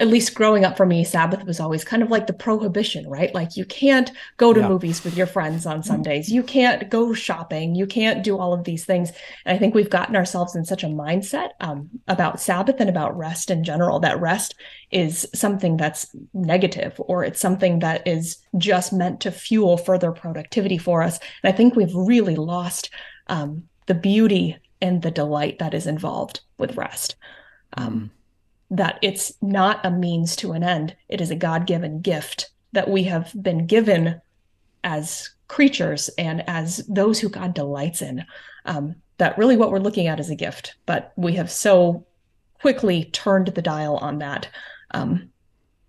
at 0.00 0.08
least 0.08 0.34
growing 0.34 0.64
up 0.64 0.78
for 0.78 0.86
me, 0.86 1.04
Sabbath 1.04 1.44
was 1.44 1.60
always 1.60 1.84
kind 1.84 2.02
of 2.02 2.10
like 2.10 2.26
the 2.26 2.32
prohibition, 2.32 3.06
right? 3.06 3.34
Like 3.34 3.54
you 3.54 3.66
can't 3.66 4.10
go 4.38 4.54
to 4.54 4.60
yeah. 4.60 4.68
movies 4.68 5.04
with 5.04 5.14
your 5.14 5.26
friends 5.26 5.66
on 5.66 5.82
Sundays. 5.82 6.32
You 6.32 6.42
can't 6.42 6.88
go 6.88 7.12
shopping. 7.12 7.74
You 7.74 7.86
can't 7.86 8.24
do 8.24 8.38
all 8.38 8.54
of 8.54 8.64
these 8.64 8.86
things. 8.86 9.12
And 9.44 9.54
I 9.54 9.58
think 9.58 9.74
we've 9.74 9.90
gotten 9.90 10.16
ourselves 10.16 10.56
in 10.56 10.64
such 10.64 10.82
a 10.82 10.86
mindset 10.86 11.50
um, 11.60 11.90
about 12.08 12.40
Sabbath 12.40 12.76
and 12.80 12.88
about 12.88 13.14
rest 13.14 13.50
in 13.50 13.62
general 13.62 14.00
that 14.00 14.18
rest 14.18 14.54
is 14.90 15.28
something 15.34 15.76
that's 15.76 16.06
negative 16.32 16.94
or 16.98 17.22
it's 17.22 17.40
something 17.40 17.80
that 17.80 18.08
is 18.08 18.38
just 18.56 18.94
meant 18.94 19.20
to 19.20 19.30
fuel 19.30 19.76
further 19.76 20.12
productivity 20.12 20.78
for 20.78 21.02
us. 21.02 21.18
And 21.42 21.52
I 21.52 21.54
think 21.54 21.76
we've 21.76 21.94
really 21.94 22.36
lost 22.36 22.88
um, 23.26 23.64
the 23.84 23.94
beauty 23.94 24.56
and 24.80 25.02
the 25.02 25.10
delight 25.10 25.58
that 25.58 25.74
is 25.74 25.86
involved 25.86 26.40
with 26.56 26.78
rest. 26.78 27.16
Um, 27.76 27.92
mm 27.92 28.10
that 28.70 28.98
it's 29.02 29.32
not 29.42 29.84
a 29.84 29.90
means 29.90 30.36
to 30.36 30.52
an 30.52 30.62
end. 30.62 30.96
It 31.08 31.20
is 31.20 31.30
a 31.30 31.36
God 31.36 31.66
given 31.66 32.00
gift 32.00 32.50
that 32.72 32.88
we 32.88 33.04
have 33.04 33.32
been 33.40 33.66
given 33.66 34.20
as 34.84 35.30
creatures 35.48 36.08
and 36.16 36.48
as 36.48 36.78
those 36.88 37.18
who 37.18 37.28
God 37.28 37.54
delights 37.54 38.00
in. 38.02 38.24
Um, 38.64 38.96
that 39.18 39.36
really 39.36 39.56
what 39.56 39.70
we're 39.70 39.78
looking 39.78 40.06
at 40.06 40.20
is 40.20 40.30
a 40.30 40.36
gift, 40.36 40.76
but 40.86 41.12
we 41.16 41.34
have 41.34 41.50
so 41.50 42.06
quickly 42.60 43.04
turned 43.06 43.48
the 43.48 43.62
dial 43.62 43.96
on 43.96 44.18
that. 44.18 44.48
Um, 44.92 45.30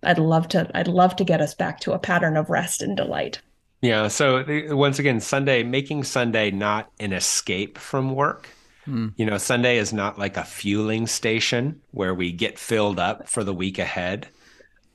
I'd 0.04 0.20
love 0.20 0.48
to. 0.50 0.70
I'd 0.74 0.88
love 0.88 1.16
to 1.18 1.24
get 1.24 1.42
us 1.42 1.54
back 1.54 1.80
to 1.82 1.94
a 1.94 2.00
pattern 2.00 2.36
of 2.36 2.50
rest 2.50 2.82
and 2.82 2.98
delight. 2.98 3.40
Yeah. 3.82 4.08
So 4.08 4.44
once 4.76 5.00
again, 5.00 5.20
Sunday, 5.20 5.64
making 5.64 6.04
Sunday 6.04 6.52
not 6.52 6.92
an 7.00 7.14
escape 7.14 7.78
from 7.78 8.16
work, 8.16 8.50
Mm. 8.88 9.14
You 9.16 9.26
know, 9.26 9.38
Sunday 9.38 9.78
is 9.78 9.94
not 9.94 10.18
like 10.18 10.38
a 10.38 10.44
fueling 10.44 11.08
station 11.08 11.82
where 11.92 12.14
we 12.14 12.32
get 12.32 12.58
filled 12.58 13.00
up 13.00 13.30
for 13.30 13.44
the 13.44 13.54
week 13.54 13.80
ahead, 13.80 14.28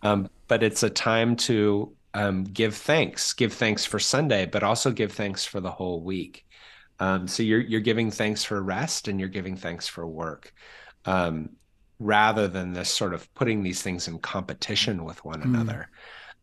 um, 0.03 0.29
but 0.49 0.63
it's 0.63 0.83
a 0.83 0.91
time 0.91 1.37
to 1.37 1.93
um, 2.15 2.45
give 2.45 2.75
thanks, 2.75 3.33
give 3.33 3.53
thanks 3.53 3.85
for 3.85 3.99
Sunday, 3.99 4.47
but 4.47 4.63
also 4.63 4.91
give 4.91 5.13
thanks 5.13 5.45
for 5.45 5.61
the 5.61 5.71
whole 5.71 6.01
week. 6.01 6.47
Um, 6.99 7.29
so 7.29 7.43
you're 7.43 7.61
you're 7.61 7.81
giving 7.81 8.11
thanks 8.11 8.43
for 8.43 8.63
rest 8.63 9.07
and 9.09 9.21
you're 9.21 9.29
giving 9.29 9.57
thanks 9.57 9.87
for 9.87 10.07
work. 10.07 10.53
Um, 11.05 11.51
rather 11.99 12.49
than 12.49 12.73
this 12.73 12.91
sort 12.91 13.15
of 13.15 13.33
putting 13.35 13.63
these 13.63 13.83
things 13.83 14.09
in 14.09 14.19
competition 14.19 15.05
with 15.05 15.25
one 15.25 15.41
mm. 15.41 15.45
another, 15.45 15.89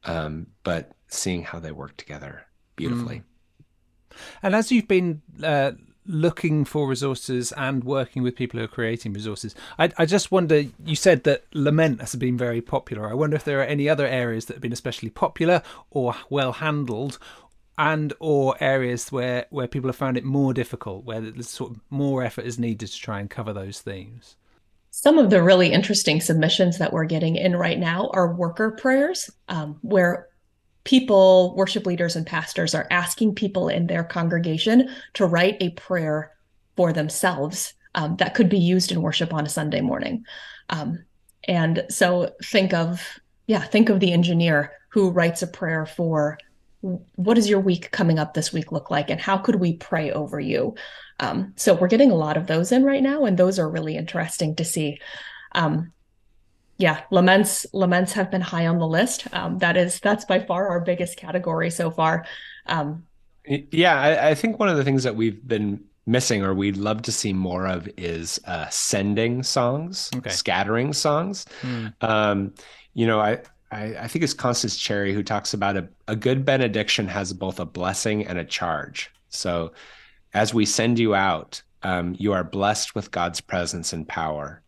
um, 0.05 0.47
but 0.63 0.91
seeing 1.07 1.43
how 1.43 1.59
they 1.59 1.71
work 1.71 1.95
together 1.97 2.45
beautifully. 2.75 3.17
Mm. 3.17 3.23
And 4.43 4.55
as 4.55 4.71
you've 4.71 4.87
been 4.87 5.21
uh, 5.43 5.71
looking 6.05 6.65
for 6.65 6.87
resources 6.87 7.51
and 7.53 7.83
working 7.83 8.23
with 8.23 8.35
people 8.35 8.59
who 8.59 8.65
are 8.65 8.69
creating 8.69 9.13
resources. 9.13 9.55
I, 9.79 9.91
I, 9.97 10.05
just 10.05 10.31
wonder, 10.31 10.63
you 10.85 10.95
said 10.95 11.23
that 11.23 11.45
lament 11.53 12.01
has 12.01 12.15
been 12.15 12.37
very 12.37 12.61
popular. 12.61 13.09
I 13.09 13.13
wonder 13.13 13.35
if 13.35 13.43
there 13.43 13.59
are 13.59 13.65
any 13.65 13.87
other 13.87 14.05
areas 14.05 14.45
that 14.45 14.53
have 14.55 14.61
been 14.61 14.73
especially 14.73 15.09
popular 15.09 15.61
or 15.91 16.15
well 16.29 16.53
handled 16.53 17.19
and 17.77 18.13
or 18.19 18.55
areas 18.59 19.11
where, 19.11 19.45
where 19.49 19.67
people 19.67 19.89
have 19.89 19.95
found 19.95 20.17
it 20.17 20.23
more 20.23 20.53
difficult, 20.53 21.05
where 21.05 21.21
there's 21.21 21.49
sort 21.49 21.71
of 21.71 21.79
more 21.89 22.23
effort 22.23 22.45
is 22.45 22.59
needed 22.59 22.87
to 22.87 22.99
try 22.99 23.19
and 23.19 23.29
cover 23.29 23.53
those 23.53 23.81
themes. 23.81 24.35
Some 24.91 25.17
of 25.17 25.31
the 25.31 25.41
really 25.41 25.71
interesting 25.71 26.21
submissions 26.21 26.77
that 26.77 26.93
we're 26.93 27.05
getting 27.05 27.35
in 27.35 27.55
right 27.55 27.79
now 27.79 28.11
are 28.13 28.31
worker 28.35 28.71
prayers, 28.71 29.29
um, 29.49 29.79
where 29.81 30.27
people, 30.83 31.55
worship 31.55 31.85
leaders, 31.85 32.15
and 32.15 32.25
pastors 32.25 32.75
are 32.75 32.87
asking 32.91 33.35
people 33.35 33.69
in 33.69 33.87
their 33.87 34.03
congregation 34.03 34.89
to 35.13 35.25
write 35.25 35.57
a 35.61 35.69
prayer 35.71 36.31
for 36.75 36.91
themselves 36.91 37.73
um, 37.95 38.15
that 38.17 38.33
could 38.33 38.49
be 38.49 38.59
used 38.59 38.91
in 38.91 39.01
worship 39.01 39.33
on 39.33 39.45
a 39.45 39.49
Sunday 39.49 39.81
morning. 39.81 40.25
Um, 40.69 41.05
and 41.47 41.85
so 41.89 42.31
think 42.43 42.73
of, 42.73 43.19
yeah, 43.47 43.61
think 43.61 43.89
of 43.89 43.99
the 43.99 44.13
engineer 44.13 44.71
who 44.89 45.09
writes 45.09 45.41
a 45.41 45.47
prayer 45.47 45.85
for 45.85 46.37
what 47.15 47.35
does 47.35 47.49
your 47.49 47.61
week 47.61 47.91
coming 47.91 48.19
up 48.19 48.33
this 48.33 48.51
week 48.51 48.71
look 48.71 48.91
like 48.91 49.09
and 49.09 49.21
how 49.21 49.37
could 49.37 49.55
we 49.55 49.77
pray 49.77 50.11
over 50.11 50.39
you 50.39 50.75
um, 51.21 51.53
so 51.55 51.73
we're 51.73 51.87
getting 51.87 52.11
a 52.11 52.15
lot 52.15 52.35
of 52.35 52.47
those 52.47 52.73
in 52.73 52.83
right 52.83 53.01
now 53.01 53.23
and 53.23 53.37
those 53.37 53.57
are 53.57 53.69
really 53.69 53.95
interesting 53.95 54.53
to 54.53 54.65
see 54.65 54.99
um, 55.53 55.93
yeah, 56.83 57.03
laments 57.11 57.65
laments 57.71 58.11
have 58.11 58.29
been 58.29 58.41
high 58.41 58.67
on 58.67 58.77
the 58.77 58.85
list. 58.85 59.25
Um, 59.31 59.57
that 59.59 59.77
is 59.77 60.01
that's 60.01 60.25
by 60.25 60.39
far 60.39 60.67
our 60.67 60.81
biggest 60.81 61.15
category 61.15 61.69
so 61.69 61.89
far. 61.89 62.25
Um, 62.65 63.05
yeah, 63.45 63.97
I, 63.97 64.29
I, 64.31 64.35
think 64.35 64.59
one 64.59 64.67
of 64.67 64.75
the 64.75 64.83
things 64.83 65.03
that 65.03 65.15
we've 65.15 65.47
been 65.47 65.81
missing 66.05 66.43
or 66.43 66.53
we'd 66.53 66.75
love 66.75 67.01
to 67.03 67.11
see 67.13 67.31
more 67.31 67.67
of 67.67 67.87
is 67.95 68.37
uh, 68.47 68.67
sending 68.67 69.43
songs, 69.43 70.11
okay. 70.13 70.29
scattering 70.29 70.91
songs. 70.91 71.45
Mm. 71.61 71.93
Um, 72.01 72.53
you 72.93 73.07
know, 73.07 73.21
I, 73.21 73.39
I, 73.71 73.95
I 74.01 74.07
think 74.07 74.23
it's 74.23 74.33
Constance 74.33 74.75
Cherry 74.75 75.13
who 75.13 75.23
talks 75.23 75.53
about 75.53 75.77
a, 75.77 75.87
a 76.09 76.17
good 76.17 76.43
benediction 76.43 77.07
has 77.07 77.31
both 77.31 77.61
a 77.61 77.65
blessing 77.65 78.27
and 78.27 78.37
a 78.37 78.43
charge. 78.43 79.09
So 79.29 79.71
as 80.33 80.53
we 80.53 80.65
send 80.65 80.99
you 80.99 81.15
out, 81.15 81.61
um, 81.83 82.13
you 82.19 82.33
are 82.33 82.43
blessed 82.43 82.93
with 82.93 83.11
God's 83.11 83.39
presence 83.39 83.93
and 83.93 84.05
power 84.05 84.62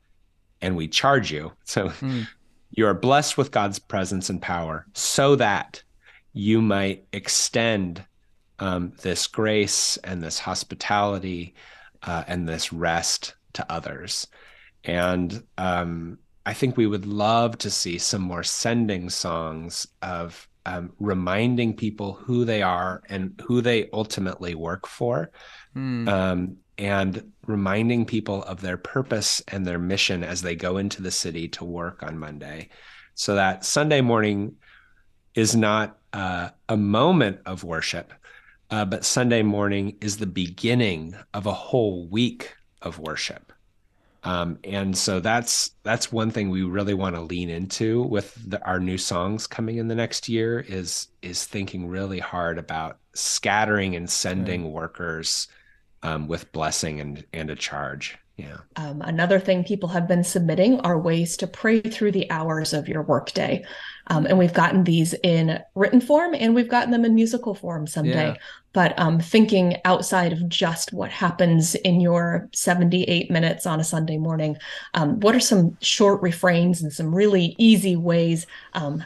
and 0.65 0.75
we 0.75 0.87
charge 0.87 1.31
you. 1.31 1.51
So 1.65 1.89
mm. 1.89 2.27
you 2.71 2.87
are 2.87 2.93
blessed 2.93 3.37
with 3.37 3.51
God's 3.51 3.79
presence 3.79 4.29
and 4.29 4.41
power 4.41 4.85
so 4.93 5.35
that 5.35 5.83
you 6.33 6.61
might 6.61 7.05
extend 7.13 8.03
um, 8.59 8.93
this 9.01 9.27
grace 9.27 9.97
and 10.03 10.21
this 10.21 10.39
hospitality 10.39 11.53
uh, 12.03 12.23
and 12.27 12.47
this 12.47 12.73
rest 12.73 13.35
to 13.53 13.71
others. 13.71 14.27
And 14.83 15.43
um, 15.57 16.17
I 16.45 16.53
think 16.53 16.77
we 16.77 16.87
would 16.87 17.05
love 17.05 17.57
to 17.59 17.69
see 17.69 17.97
some 17.97 18.21
more 18.21 18.43
sending 18.43 19.09
songs 19.09 19.87
of 20.01 20.47
um, 20.65 20.93
reminding 20.99 21.75
people 21.75 22.13
who 22.13 22.45
they 22.45 22.61
are 22.61 23.03
and 23.09 23.39
who 23.45 23.61
they 23.61 23.89
ultimately 23.93 24.55
work 24.55 24.87
for. 24.87 25.31
Mm. 25.75 26.09
Um, 26.09 26.57
and 26.77 27.31
reminding 27.47 28.05
people 28.05 28.43
of 28.43 28.61
their 28.61 28.77
purpose 28.77 29.41
and 29.47 29.65
their 29.65 29.79
mission 29.79 30.23
as 30.23 30.41
they 30.41 30.55
go 30.55 30.77
into 30.77 31.01
the 31.01 31.11
city 31.11 31.47
to 31.49 31.65
work 31.65 32.03
on 32.03 32.17
Monday. 32.17 32.69
So 33.13 33.35
that 33.35 33.65
Sunday 33.65 34.01
morning 34.01 34.55
is 35.35 35.55
not 35.55 35.97
uh, 36.13 36.49
a 36.69 36.77
moment 36.77 37.39
of 37.45 37.63
worship, 37.63 38.13
uh, 38.71 38.85
but 38.85 39.05
Sunday 39.05 39.43
morning 39.43 39.97
is 40.01 40.17
the 40.17 40.25
beginning 40.25 41.15
of 41.33 41.45
a 41.45 41.53
whole 41.53 42.07
week 42.07 42.55
of 42.81 42.99
worship. 42.99 43.51
Um, 44.23 44.57
and 44.63 44.97
so 44.97 45.19
that's 45.19 45.71
that's 45.83 46.11
one 46.11 46.31
thing 46.31 46.49
we 46.49 46.63
really 46.63 46.95
want 46.95 47.15
to 47.15 47.21
lean 47.21 47.51
into 47.51 48.01
with 48.01 48.33
the, 48.49 48.63
our 48.65 48.79
new 48.79 48.97
songs 48.97 49.45
coming 49.45 49.77
in 49.77 49.87
the 49.87 49.93
next 49.93 50.27
year 50.27 50.65
is 50.67 51.09
is 51.21 51.45
thinking 51.45 51.87
really 51.87 52.17
hard 52.17 52.57
about 52.57 52.97
scattering 53.13 53.95
and 53.95 54.09
sending 54.09 54.63
right. 54.63 54.73
workers 54.73 55.47
um, 56.05 56.27
with 56.27 56.51
blessing 56.51 57.01
and 57.01 57.25
and 57.33 57.49
a 57.49 57.55
charge. 57.55 58.17
Yeah. 58.37 58.57
Um, 58.75 59.01
another 59.01 59.39
thing 59.39 59.63
people 59.63 59.87
have 59.89 60.09
been 60.09 60.23
submitting 60.23 60.81
are 60.81 60.99
ways 60.99 61.37
to 61.37 61.47
pray 61.47 61.79
through 61.79 62.11
the 62.11 62.29
hours 62.29 62.73
of 62.73 62.89
your 62.89 63.01
workday. 63.01 63.63
Um, 64.07 64.25
and 64.25 64.37
we've 64.37 64.53
gotten 64.53 64.83
these 64.83 65.13
in 65.23 65.57
written 65.73 66.01
form 66.01 66.35
and 66.35 66.53
we've 66.53 66.67
gotten 66.67 66.91
them 66.91 67.05
in 67.05 67.15
musical 67.15 67.55
form 67.55 67.87
someday. 67.87 68.27
Yeah. 68.27 68.37
But 68.73 68.99
um, 68.99 69.21
thinking 69.21 69.77
outside 69.85 70.33
of 70.33 70.49
just 70.49 70.91
what 70.91 71.11
happens 71.11 71.75
in 71.75 72.01
your 72.01 72.49
78 72.53 73.31
minutes 73.31 73.65
on 73.65 73.79
a 73.79 73.85
Sunday 73.85 74.17
morning, 74.17 74.57
um, 74.95 75.21
what 75.21 75.33
are 75.33 75.39
some 75.39 75.77
short 75.79 76.21
refrains 76.21 76.81
and 76.81 76.91
some 76.91 77.15
really 77.15 77.55
easy 77.57 77.95
ways 77.95 78.47
um, 78.73 79.01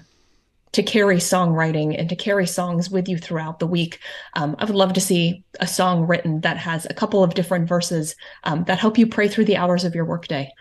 to 0.72 0.84
carry 0.84 1.18
songwriting 1.18 1.98
and 1.98 2.10
to 2.10 2.16
carry 2.16 2.46
songs 2.46 2.90
with 2.90 3.08
you 3.08 3.18
throughout 3.18 3.60
the 3.60 3.68
week. 3.68 4.00
Um, 4.36 4.56
I 4.60 4.66
would 4.66 4.76
love 4.76 4.94
to 4.94 5.02
see 5.02 5.44
a 5.60 5.68
song 5.68 6.06
written 6.06 6.42
that 6.42 6.58
has 6.58 6.86
a 6.86 6.94
couple 6.94 7.24
of 7.24 7.34
different 7.34 7.68
verses 7.68 8.16
um, 8.44 8.64
that 8.66 8.80
help 8.80 8.98
you 8.98 9.08
pray 9.08 9.28
through 9.28 9.46
the 9.46 9.58
hours 9.58 9.84
of 9.84 9.96
your 9.96 10.06
workday. 10.06 10.52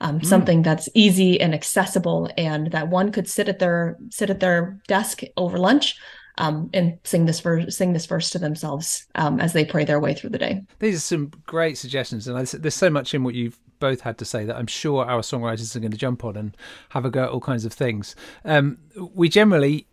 Um, 0.00 0.20
mm. 0.20 0.24
Something 0.24 0.62
that's 0.62 0.88
easy 0.94 1.40
and 1.40 1.54
accessible, 1.54 2.30
and 2.36 2.70
that 2.70 2.88
one 2.88 3.10
could 3.10 3.28
sit 3.28 3.48
at 3.48 3.58
their 3.58 3.96
sit 4.10 4.30
at 4.30 4.38
their 4.38 4.78
desk 4.86 5.22
over 5.36 5.58
lunch, 5.58 5.98
um, 6.38 6.70
and 6.72 6.98
sing 7.02 7.26
this 7.26 7.40
verse, 7.40 7.76
sing 7.76 7.92
this 7.92 8.06
verse 8.06 8.30
to 8.30 8.38
themselves 8.38 9.06
um, 9.16 9.40
as 9.40 9.52
they 9.52 9.64
pray 9.64 9.84
their 9.84 9.98
way 9.98 10.14
through 10.14 10.30
the 10.30 10.38
day. 10.38 10.62
These 10.78 10.96
are 10.96 11.00
some 11.00 11.32
great 11.46 11.76
suggestions, 11.76 12.28
and 12.28 12.46
there's 12.46 12.74
so 12.74 12.90
much 12.90 13.12
in 13.12 13.24
what 13.24 13.34
you've 13.34 13.58
both 13.78 14.02
had 14.02 14.18
to 14.18 14.24
say 14.24 14.44
that 14.44 14.56
I'm 14.56 14.66
sure 14.66 15.04
our 15.04 15.20
songwriters 15.20 15.74
are 15.74 15.80
going 15.80 15.92
to 15.92 15.98
jump 15.98 16.24
on 16.24 16.36
and 16.36 16.56
have 16.90 17.04
a 17.04 17.10
go 17.10 17.24
at 17.24 17.30
all 17.30 17.40
kinds 17.40 17.64
of 17.64 17.72
things. 17.72 18.14
Um, 18.44 18.78
we 19.14 19.28
generally 19.28 19.86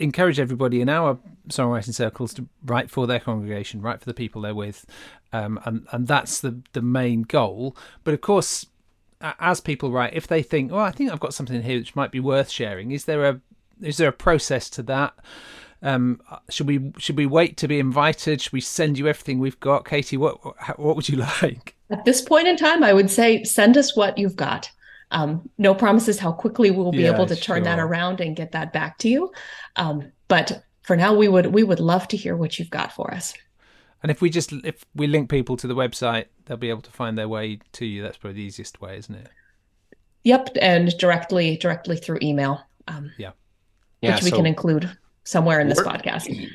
encourage 0.00 0.40
everybody 0.40 0.80
in 0.80 0.88
our 0.88 1.18
songwriting 1.48 1.94
circles 1.94 2.34
to 2.34 2.48
write 2.64 2.90
for 2.90 3.06
their 3.06 3.20
congregation, 3.20 3.82
write 3.82 4.00
for 4.00 4.06
the 4.06 4.14
people 4.14 4.42
they're 4.42 4.54
with, 4.54 4.86
um, 5.32 5.60
and 5.64 5.86
and 5.92 6.06
that's 6.06 6.40
the 6.40 6.60
the 6.72 6.82
main 6.82 7.22
goal. 7.22 7.76
But 8.02 8.14
of 8.14 8.20
course, 8.20 8.66
as 9.20 9.60
people 9.60 9.90
write, 9.90 10.14
if 10.14 10.26
they 10.26 10.42
think, 10.42 10.72
"Oh, 10.72 10.78
I 10.78 10.90
think 10.90 11.10
I've 11.10 11.20
got 11.20 11.34
something 11.34 11.62
here 11.62 11.78
which 11.78 11.96
might 11.96 12.10
be 12.10 12.20
worth 12.20 12.50
sharing," 12.50 12.90
is 12.90 13.04
there 13.04 13.24
a 13.28 13.40
is 13.80 13.96
there 13.96 14.08
a 14.08 14.12
process 14.12 14.70
to 14.70 14.82
that? 14.84 15.14
Um, 15.82 16.20
should 16.48 16.66
we 16.66 16.92
should 16.98 17.16
we 17.16 17.26
wait 17.26 17.56
to 17.58 17.68
be 17.68 17.78
invited? 17.78 18.40
Should 18.40 18.52
we 18.52 18.60
send 18.60 18.98
you 18.98 19.06
everything 19.06 19.38
we've 19.38 19.60
got, 19.60 19.84
Katie? 19.84 20.16
What 20.16 20.42
what 20.78 20.96
would 20.96 21.08
you 21.08 21.18
like? 21.42 21.73
At 21.90 22.04
this 22.04 22.20
point 22.22 22.48
in 22.48 22.56
time, 22.56 22.82
I 22.82 22.92
would 22.92 23.10
say 23.10 23.44
send 23.44 23.76
us 23.76 23.96
what 23.96 24.18
you've 24.18 24.36
got. 24.36 24.70
Um, 25.10 25.48
no 25.58 25.74
promises 25.74 26.18
how 26.18 26.32
quickly 26.32 26.70
we 26.70 26.78
will 26.78 26.90
be 26.90 27.02
yeah, 27.02 27.14
able 27.14 27.26
to 27.26 27.36
turn 27.36 27.58
sure. 27.58 27.64
that 27.64 27.78
around 27.78 28.20
and 28.20 28.34
get 28.34 28.52
that 28.52 28.72
back 28.72 28.98
to 28.98 29.08
you. 29.08 29.32
Um, 29.76 30.10
but 30.28 30.64
for 30.82 30.96
now, 30.96 31.14
we 31.14 31.28
would 31.28 31.46
we 31.46 31.62
would 31.62 31.80
love 31.80 32.08
to 32.08 32.16
hear 32.16 32.36
what 32.36 32.58
you've 32.58 32.70
got 32.70 32.92
for 32.92 33.12
us. 33.12 33.34
And 34.02 34.10
if 34.10 34.20
we 34.20 34.28
just 34.28 34.52
if 34.52 34.84
we 34.94 35.06
link 35.06 35.30
people 35.30 35.56
to 35.58 35.66
the 35.66 35.74
website, 35.74 36.26
they'll 36.44 36.56
be 36.56 36.70
able 36.70 36.82
to 36.82 36.90
find 36.90 37.16
their 37.16 37.28
way 37.28 37.60
to 37.72 37.86
you. 37.86 38.02
That's 38.02 38.16
probably 38.16 38.36
the 38.36 38.46
easiest 38.46 38.80
way, 38.80 38.98
isn't 38.98 39.14
it? 39.14 39.28
Yep, 40.24 40.56
and 40.60 40.96
directly 40.98 41.56
directly 41.56 41.96
through 41.96 42.18
email. 42.22 42.66
Um, 42.88 43.12
yeah, 43.18 43.30
which 44.00 44.22
we 44.22 44.30
so 44.30 44.36
can 44.36 44.46
include 44.46 44.90
somewhere 45.24 45.60
in 45.60 45.68
this 45.68 45.80
podcast. 45.80 46.50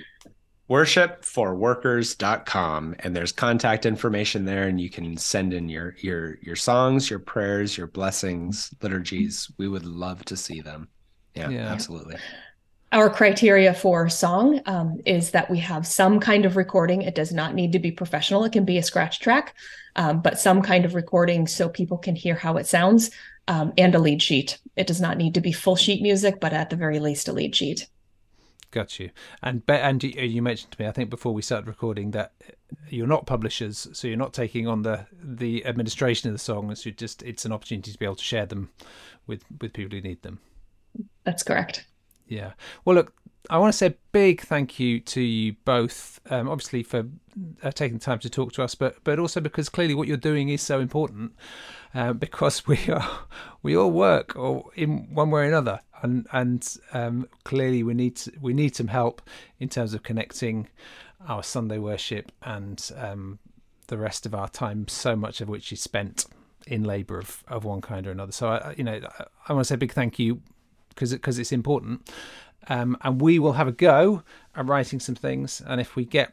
Worshipforworkers.com 0.70 2.96
and 3.00 3.16
there's 3.16 3.32
contact 3.32 3.88
information 3.88 4.46
there 4.46 4.68
and 4.68 4.80
you 4.80 4.90
can 4.90 5.18
send 5.18 5.54
in 5.54 5.68
your 5.68 5.96
your 6.00 6.38
your 6.44 6.56
songs, 6.56 7.10
your 7.10 7.18
prayers, 7.18 7.76
your 7.76 7.88
blessings, 7.88 8.72
liturgies. 8.82 9.52
We 9.58 9.68
would 9.68 9.86
love 9.86 10.24
to 10.26 10.38
see 10.38 10.62
them. 10.62 10.90
Yeah, 11.34 11.50
yeah. 11.50 11.72
absolutely. 11.72 12.18
Our 12.92 13.10
criteria 13.10 13.74
for 13.74 14.10
song 14.10 14.62
um, 14.66 15.00
is 15.06 15.32
that 15.32 15.50
we 15.50 15.60
have 15.60 15.86
some 15.86 16.20
kind 16.20 16.46
of 16.46 16.56
recording. 16.56 17.04
It 17.04 17.14
does 17.14 17.32
not 17.32 17.54
need 17.54 17.74
to 17.74 17.80
be 17.80 17.92
professional. 17.92 18.44
It 18.46 18.52
can 18.52 18.66
be 18.66 18.80
a 18.80 18.84
scratch 18.84 19.20
track, 19.20 19.54
um, 19.96 20.22
but 20.22 20.40
some 20.40 20.64
kind 20.64 20.86
of 20.86 20.96
recording 20.96 21.46
so 21.46 21.70
people 21.70 22.00
can 22.00 22.16
hear 22.16 22.34
how 22.34 22.58
it 22.58 22.66
sounds 22.66 23.12
um, 23.48 23.74
and 23.78 23.94
a 23.94 24.00
lead 24.00 24.24
sheet. 24.24 24.58
It 24.76 24.88
does 24.88 25.02
not 25.02 25.18
need 25.18 25.36
to 25.36 25.42
be 25.42 25.52
full 25.52 25.76
sheet 25.76 26.02
music, 26.02 26.40
but 26.40 26.54
at 26.54 26.72
the 26.72 26.76
very 26.76 27.00
least, 27.00 27.28
a 27.28 27.34
lead 27.34 27.56
sheet. 27.56 27.88
Got 28.72 29.00
you. 29.00 29.10
And 29.42 29.64
and 29.68 30.04
you 30.04 30.42
mentioned 30.42 30.72
to 30.74 30.82
me, 30.82 30.88
I 30.88 30.92
think 30.92 31.10
before 31.10 31.34
we 31.34 31.42
started 31.42 31.68
recording, 31.68 32.12
that 32.12 32.34
you're 32.88 33.08
not 33.08 33.26
publishers, 33.26 33.88
so 33.94 34.08
you're 34.08 34.18
not 34.18 34.34
taking 34.34 34.68
on 34.68 34.84
the 34.84 35.08
the 35.12 35.66
administration 35.66 36.30
of 36.30 36.36
the 36.36 36.40
songs. 36.40 36.86
You 36.86 36.92
just 36.92 37.24
it's 37.24 37.46
an 37.46 37.52
opportunity 37.52 37.92
to 37.92 37.98
be 37.98 38.06
able 38.06 38.16
to 38.16 38.24
share 38.24 38.46
them 38.46 38.70
with 39.26 39.44
with 39.60 39.74
people 39.74 39.98
who 39.98 40.02
need 40.02 40.22
them. 40.22 40.40
That's 41.24 41.42
correct. 41.42 41.86
Yeah. 42.28 42.54
Well, 42.86 42.96
look, 42.96 43.14
I 43.50 43.58
want 43.58 43.74
to 43.74 43.78
say 43.78 43.88
a 43.88 43.96
big 44.12 44.42
thank 44.42 44.80
you 44.80 45.00
to 45.00 45.22
you 45.22 45.56
both, 45.66 46.20
um, 46.30 46.48
obviously 46.48 46.84
for 46.84 47.06
uh, 47.64 47.72
taking 47.72 47.98
time 47.98 48.20
to 48.20 48.30
talk 48.30 48.54
to 48.54 48.64
us, 48.64 48.76
but 48.76 49.04
but 49.04 49.18
also 49.18 49.40
because 49.42 49.70
clearly 49.70 49.96
what 49.96 50.08
you're 50.08 50.18
doing 50.18 50.50
is 50.50 50.62
so 50.62 50.80
important, 50.80 51.34
uh, 51.96 52.14
because 52.26 52.68
we 52.68 52.78
are 52.90 53.22
we 53.64 53.76
all 53.76 53.92
work 53.92 54.36
or 54.36 54.70
in 54.76 55.14
one 55.14 55.32
way 55.32 55.42
or 55.42 55.46
another, 55.46 55.80
and 56.02 56.28
and 56.32 56.78
um, 56.94 57.28
clearly 57.44 57.84
we 57.84 57.94
need 57.94 58.16
to, 58.18 58.32
we 58.42 58.54
need 58.54 58.76
some 58.76 58.88
help 58.88 59.22
in 59.60 59.70
terms 59.70 59.94
of 59.94 60.04
connecting 60.04 60.68
our 61.28 61.44
Sunday 61.44 61.78
worship 61.78 62.32
and 62.42 62.92
um, 62.98 63.40
the 63.88 63.98
rest 63.98 64.26
of 64.26 64.34
our 64.34 64.48
time, 64.48 64.88
so 64.88 65.16
much 65.16 65.42
of 65.42 65.50
which 65.50 65.72
is 65.72 65.82
spent 65.82 66.26
in 66.68 66.84
labour 66.84 67.20
of, 67.20 67.44
of 67.48 67.66
one 67.66 67.82
kind 67.82 68.08
or 68.08 68.12
another. 68.12 68.32
So 68.32 68.50
I, 68.50 68.74
you 68.78 68.84
know, 68.84 69.00
I 69.48 69.54
want 69.54 69.66
to 69.66 69.68
say 69.68 69.76
a 69.76 69.78
big 69.78 69.94
thank 69.94 70.20
you 70.20 70.42
because 70.90 71.12
because 71.14 71.40
it's 71.40 71.52
important. 71.52 72.10
Um, 72.68 72.98
and 73.02 73.22
we 73.22 73.40
will 73.40 73.54
have 73.54 73.68
a 73.68 73.72
go 73.72 74.24
at 74.56 74.66
writing 74.66 75.00
some 75.00 75.16
things. 75.16 75.62
And 75.66 75.82
if 75.82 75.96
we 75.96 76.06
get 76.06 76.32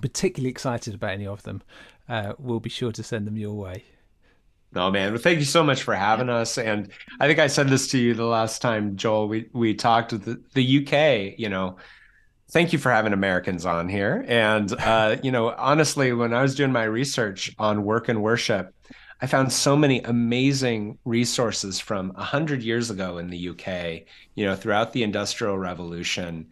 particularly 0.00 0.50
excited 0.50 0.94
about 0.94 1.12
any 1.12 1.26
of 1.26 1.42
them, 1.44 1.62
uh, 2.08 2.34
we'll 2.38 2.60
be 2.60 2.70
sure 2.70 2.92
to 2.92 3.02
send 3.02 3.26
them 3.26 3.36
your 3.36 3.54
way. 3.54 3.84
No, 4.72 4.90
man. 4.90 5.12
Well, 5.12 5.20
thank 5.20 5.40
you 5.40 5.44
so 5.44 5.64
much 5.64 5.82
for 5.82 5.94
having 5.94 6.28
us. 6.28 6.56
And 6.56 6.90
I 7.18 7.26
think 7.26 7.40
I 7.40 7.48
said 7.48 7.68
this 7.68 7.88
to 7.88 7.98
you 7.98 8.14
the 8.14 8.24
last 8.24 8.62
time, 8.62 8.96
Joel. 8.96 9.28
We 9.28 9.48
we 9.52 9.74
talked 9.74 10.12
with 10.12 10.24
the, 10.24 10.40
the 10.54 10.86
UK. 10.86 11.38
You 11.38 11.48
know, 11.48 11.76
thank 12.50 12.72
you 12.72 12.78
for 12.78 12.92
having 12.92 13.12
Americans 13.12 13.66
on 13.66 13.88
here. 13.88 14.24
And 14.28 14.72
uh, 14.72 15.16
you 15.22 15.32
know, 15.32 15.50
honestly, 15.50 16.12
when 16.12 16.32
I 16.32 16.42
was 16.42 16.54
doing 16.54 16.72
my 16.72 16.84
research 16.84 17.52
on 17.58 17.84
work 17.84 18.08
and 18.08 18.22
worship, 18.22 18.72
I 19.20 19.26
found 19.26 19.52
so 19.52 19.76
many 19.76 20.00
amazing 20.02 20.98
resources 21.04 21.80
from 21.80 22.12
a 22.16 22.22
hundred 22.22 22.62
years 22.62 22.90
ago 22.90 23.18
in 23.18 23.28
the 23.28 23.48
UK. 23.50 24.06
You 24.36 24.46
know, 24.46 24.54
throughout 24.54 24.92
the 24.92 25.02
Industrial 25.02 25.58
Revolution, 25.58 26.46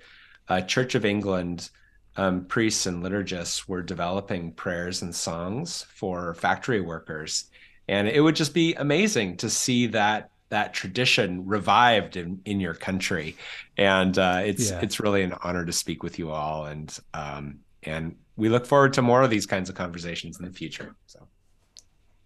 uh, 0.48 0.62
Church 0.62 0.96
of 0.96 1.04
England 1.04 1.70
um, 2.16 2.44
priests 2.46 2.86
and 2.86 3.02
liturgists 3.02 3.68
were 3.68 3.80
developing 3.80 4.52
prayers 4.52 5.02
and 5.02 5.14
songs 5.14 5.86
for 5.94 6.34
factory 6.34 6.80
workers, 6.80 7.44
and 7.88 8.08
it 8.08 8.20
would 8.20 8.36
just 8.36 8.54
be 8.54 8.74
amazing 8.74 9.36
to 9.38 9.50
see 9.50 9.86
that 9.88 10.30
that 10.50 10.72
tradition 10.72 11.46
revived 11.46 12.16
in, 12.16 12.40
in 12.44 12.58
your 12.58 12.74
country. 12.74 13.36
And 13.76 14.18
uh, 14.18 14.42
it's 14.44 14.70
yeah. 14.70 14.80
it's 14.82 15.00
really 15.00 15.22
an 15.22 15.34
honor 15.42 15.64
to 15.64 15.72
speak 15.72 16.02
with 16.02 16.18
you 16.18 16.30
all, 16.30 16.66
and 16.66 16.96
um, 17.14 17.60
and 17.82 18.16
we 18.36 18.48
look 18.48 18.66
forward 18.66 18.92
to 18.94 19.02
more 19.02 19.22
of 19.22 19.30
these 19.30 19.46
kinds 19.46 19.68
of 19.68 19.74
conversations 19.74 20.38
in 20.38 20.44
the 20.44 20.52
future. 20.52 20.94
So. 21.06 21.26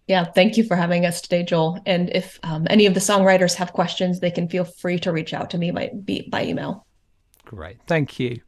Yeah, 0.07 0.25
thank 0.25 0.57
you 0.57 0.65
for 0.65 0.75
having 0.75 1.05
us 1.05 1.21
today, 1.21 1.43
Joel. 1.43 1.81
And 1.85 2.09
if 2.09 2.37
um, 2.43 2.67
any 2.69 2.85
of 2.85 2.93
the 2.93 2.99
songwriters 2.99 3.55
have 3.55 3.71
questions, 3.71 4.19
they 4.19 4.31
can 4.31 4.49
feel 4.49 4.65
free 4.65 4.99
to 4.99 5.13
reach 5.13 5.33
out 5.33 5.49
to 5.51 5.57
me 5.57 5.71
by, 5.71 5.91
by 6.27 6.43
email. 6.43 6.85
Great. 7.45 7.77
Thank 7.87 8.19
you. 8.19 8.41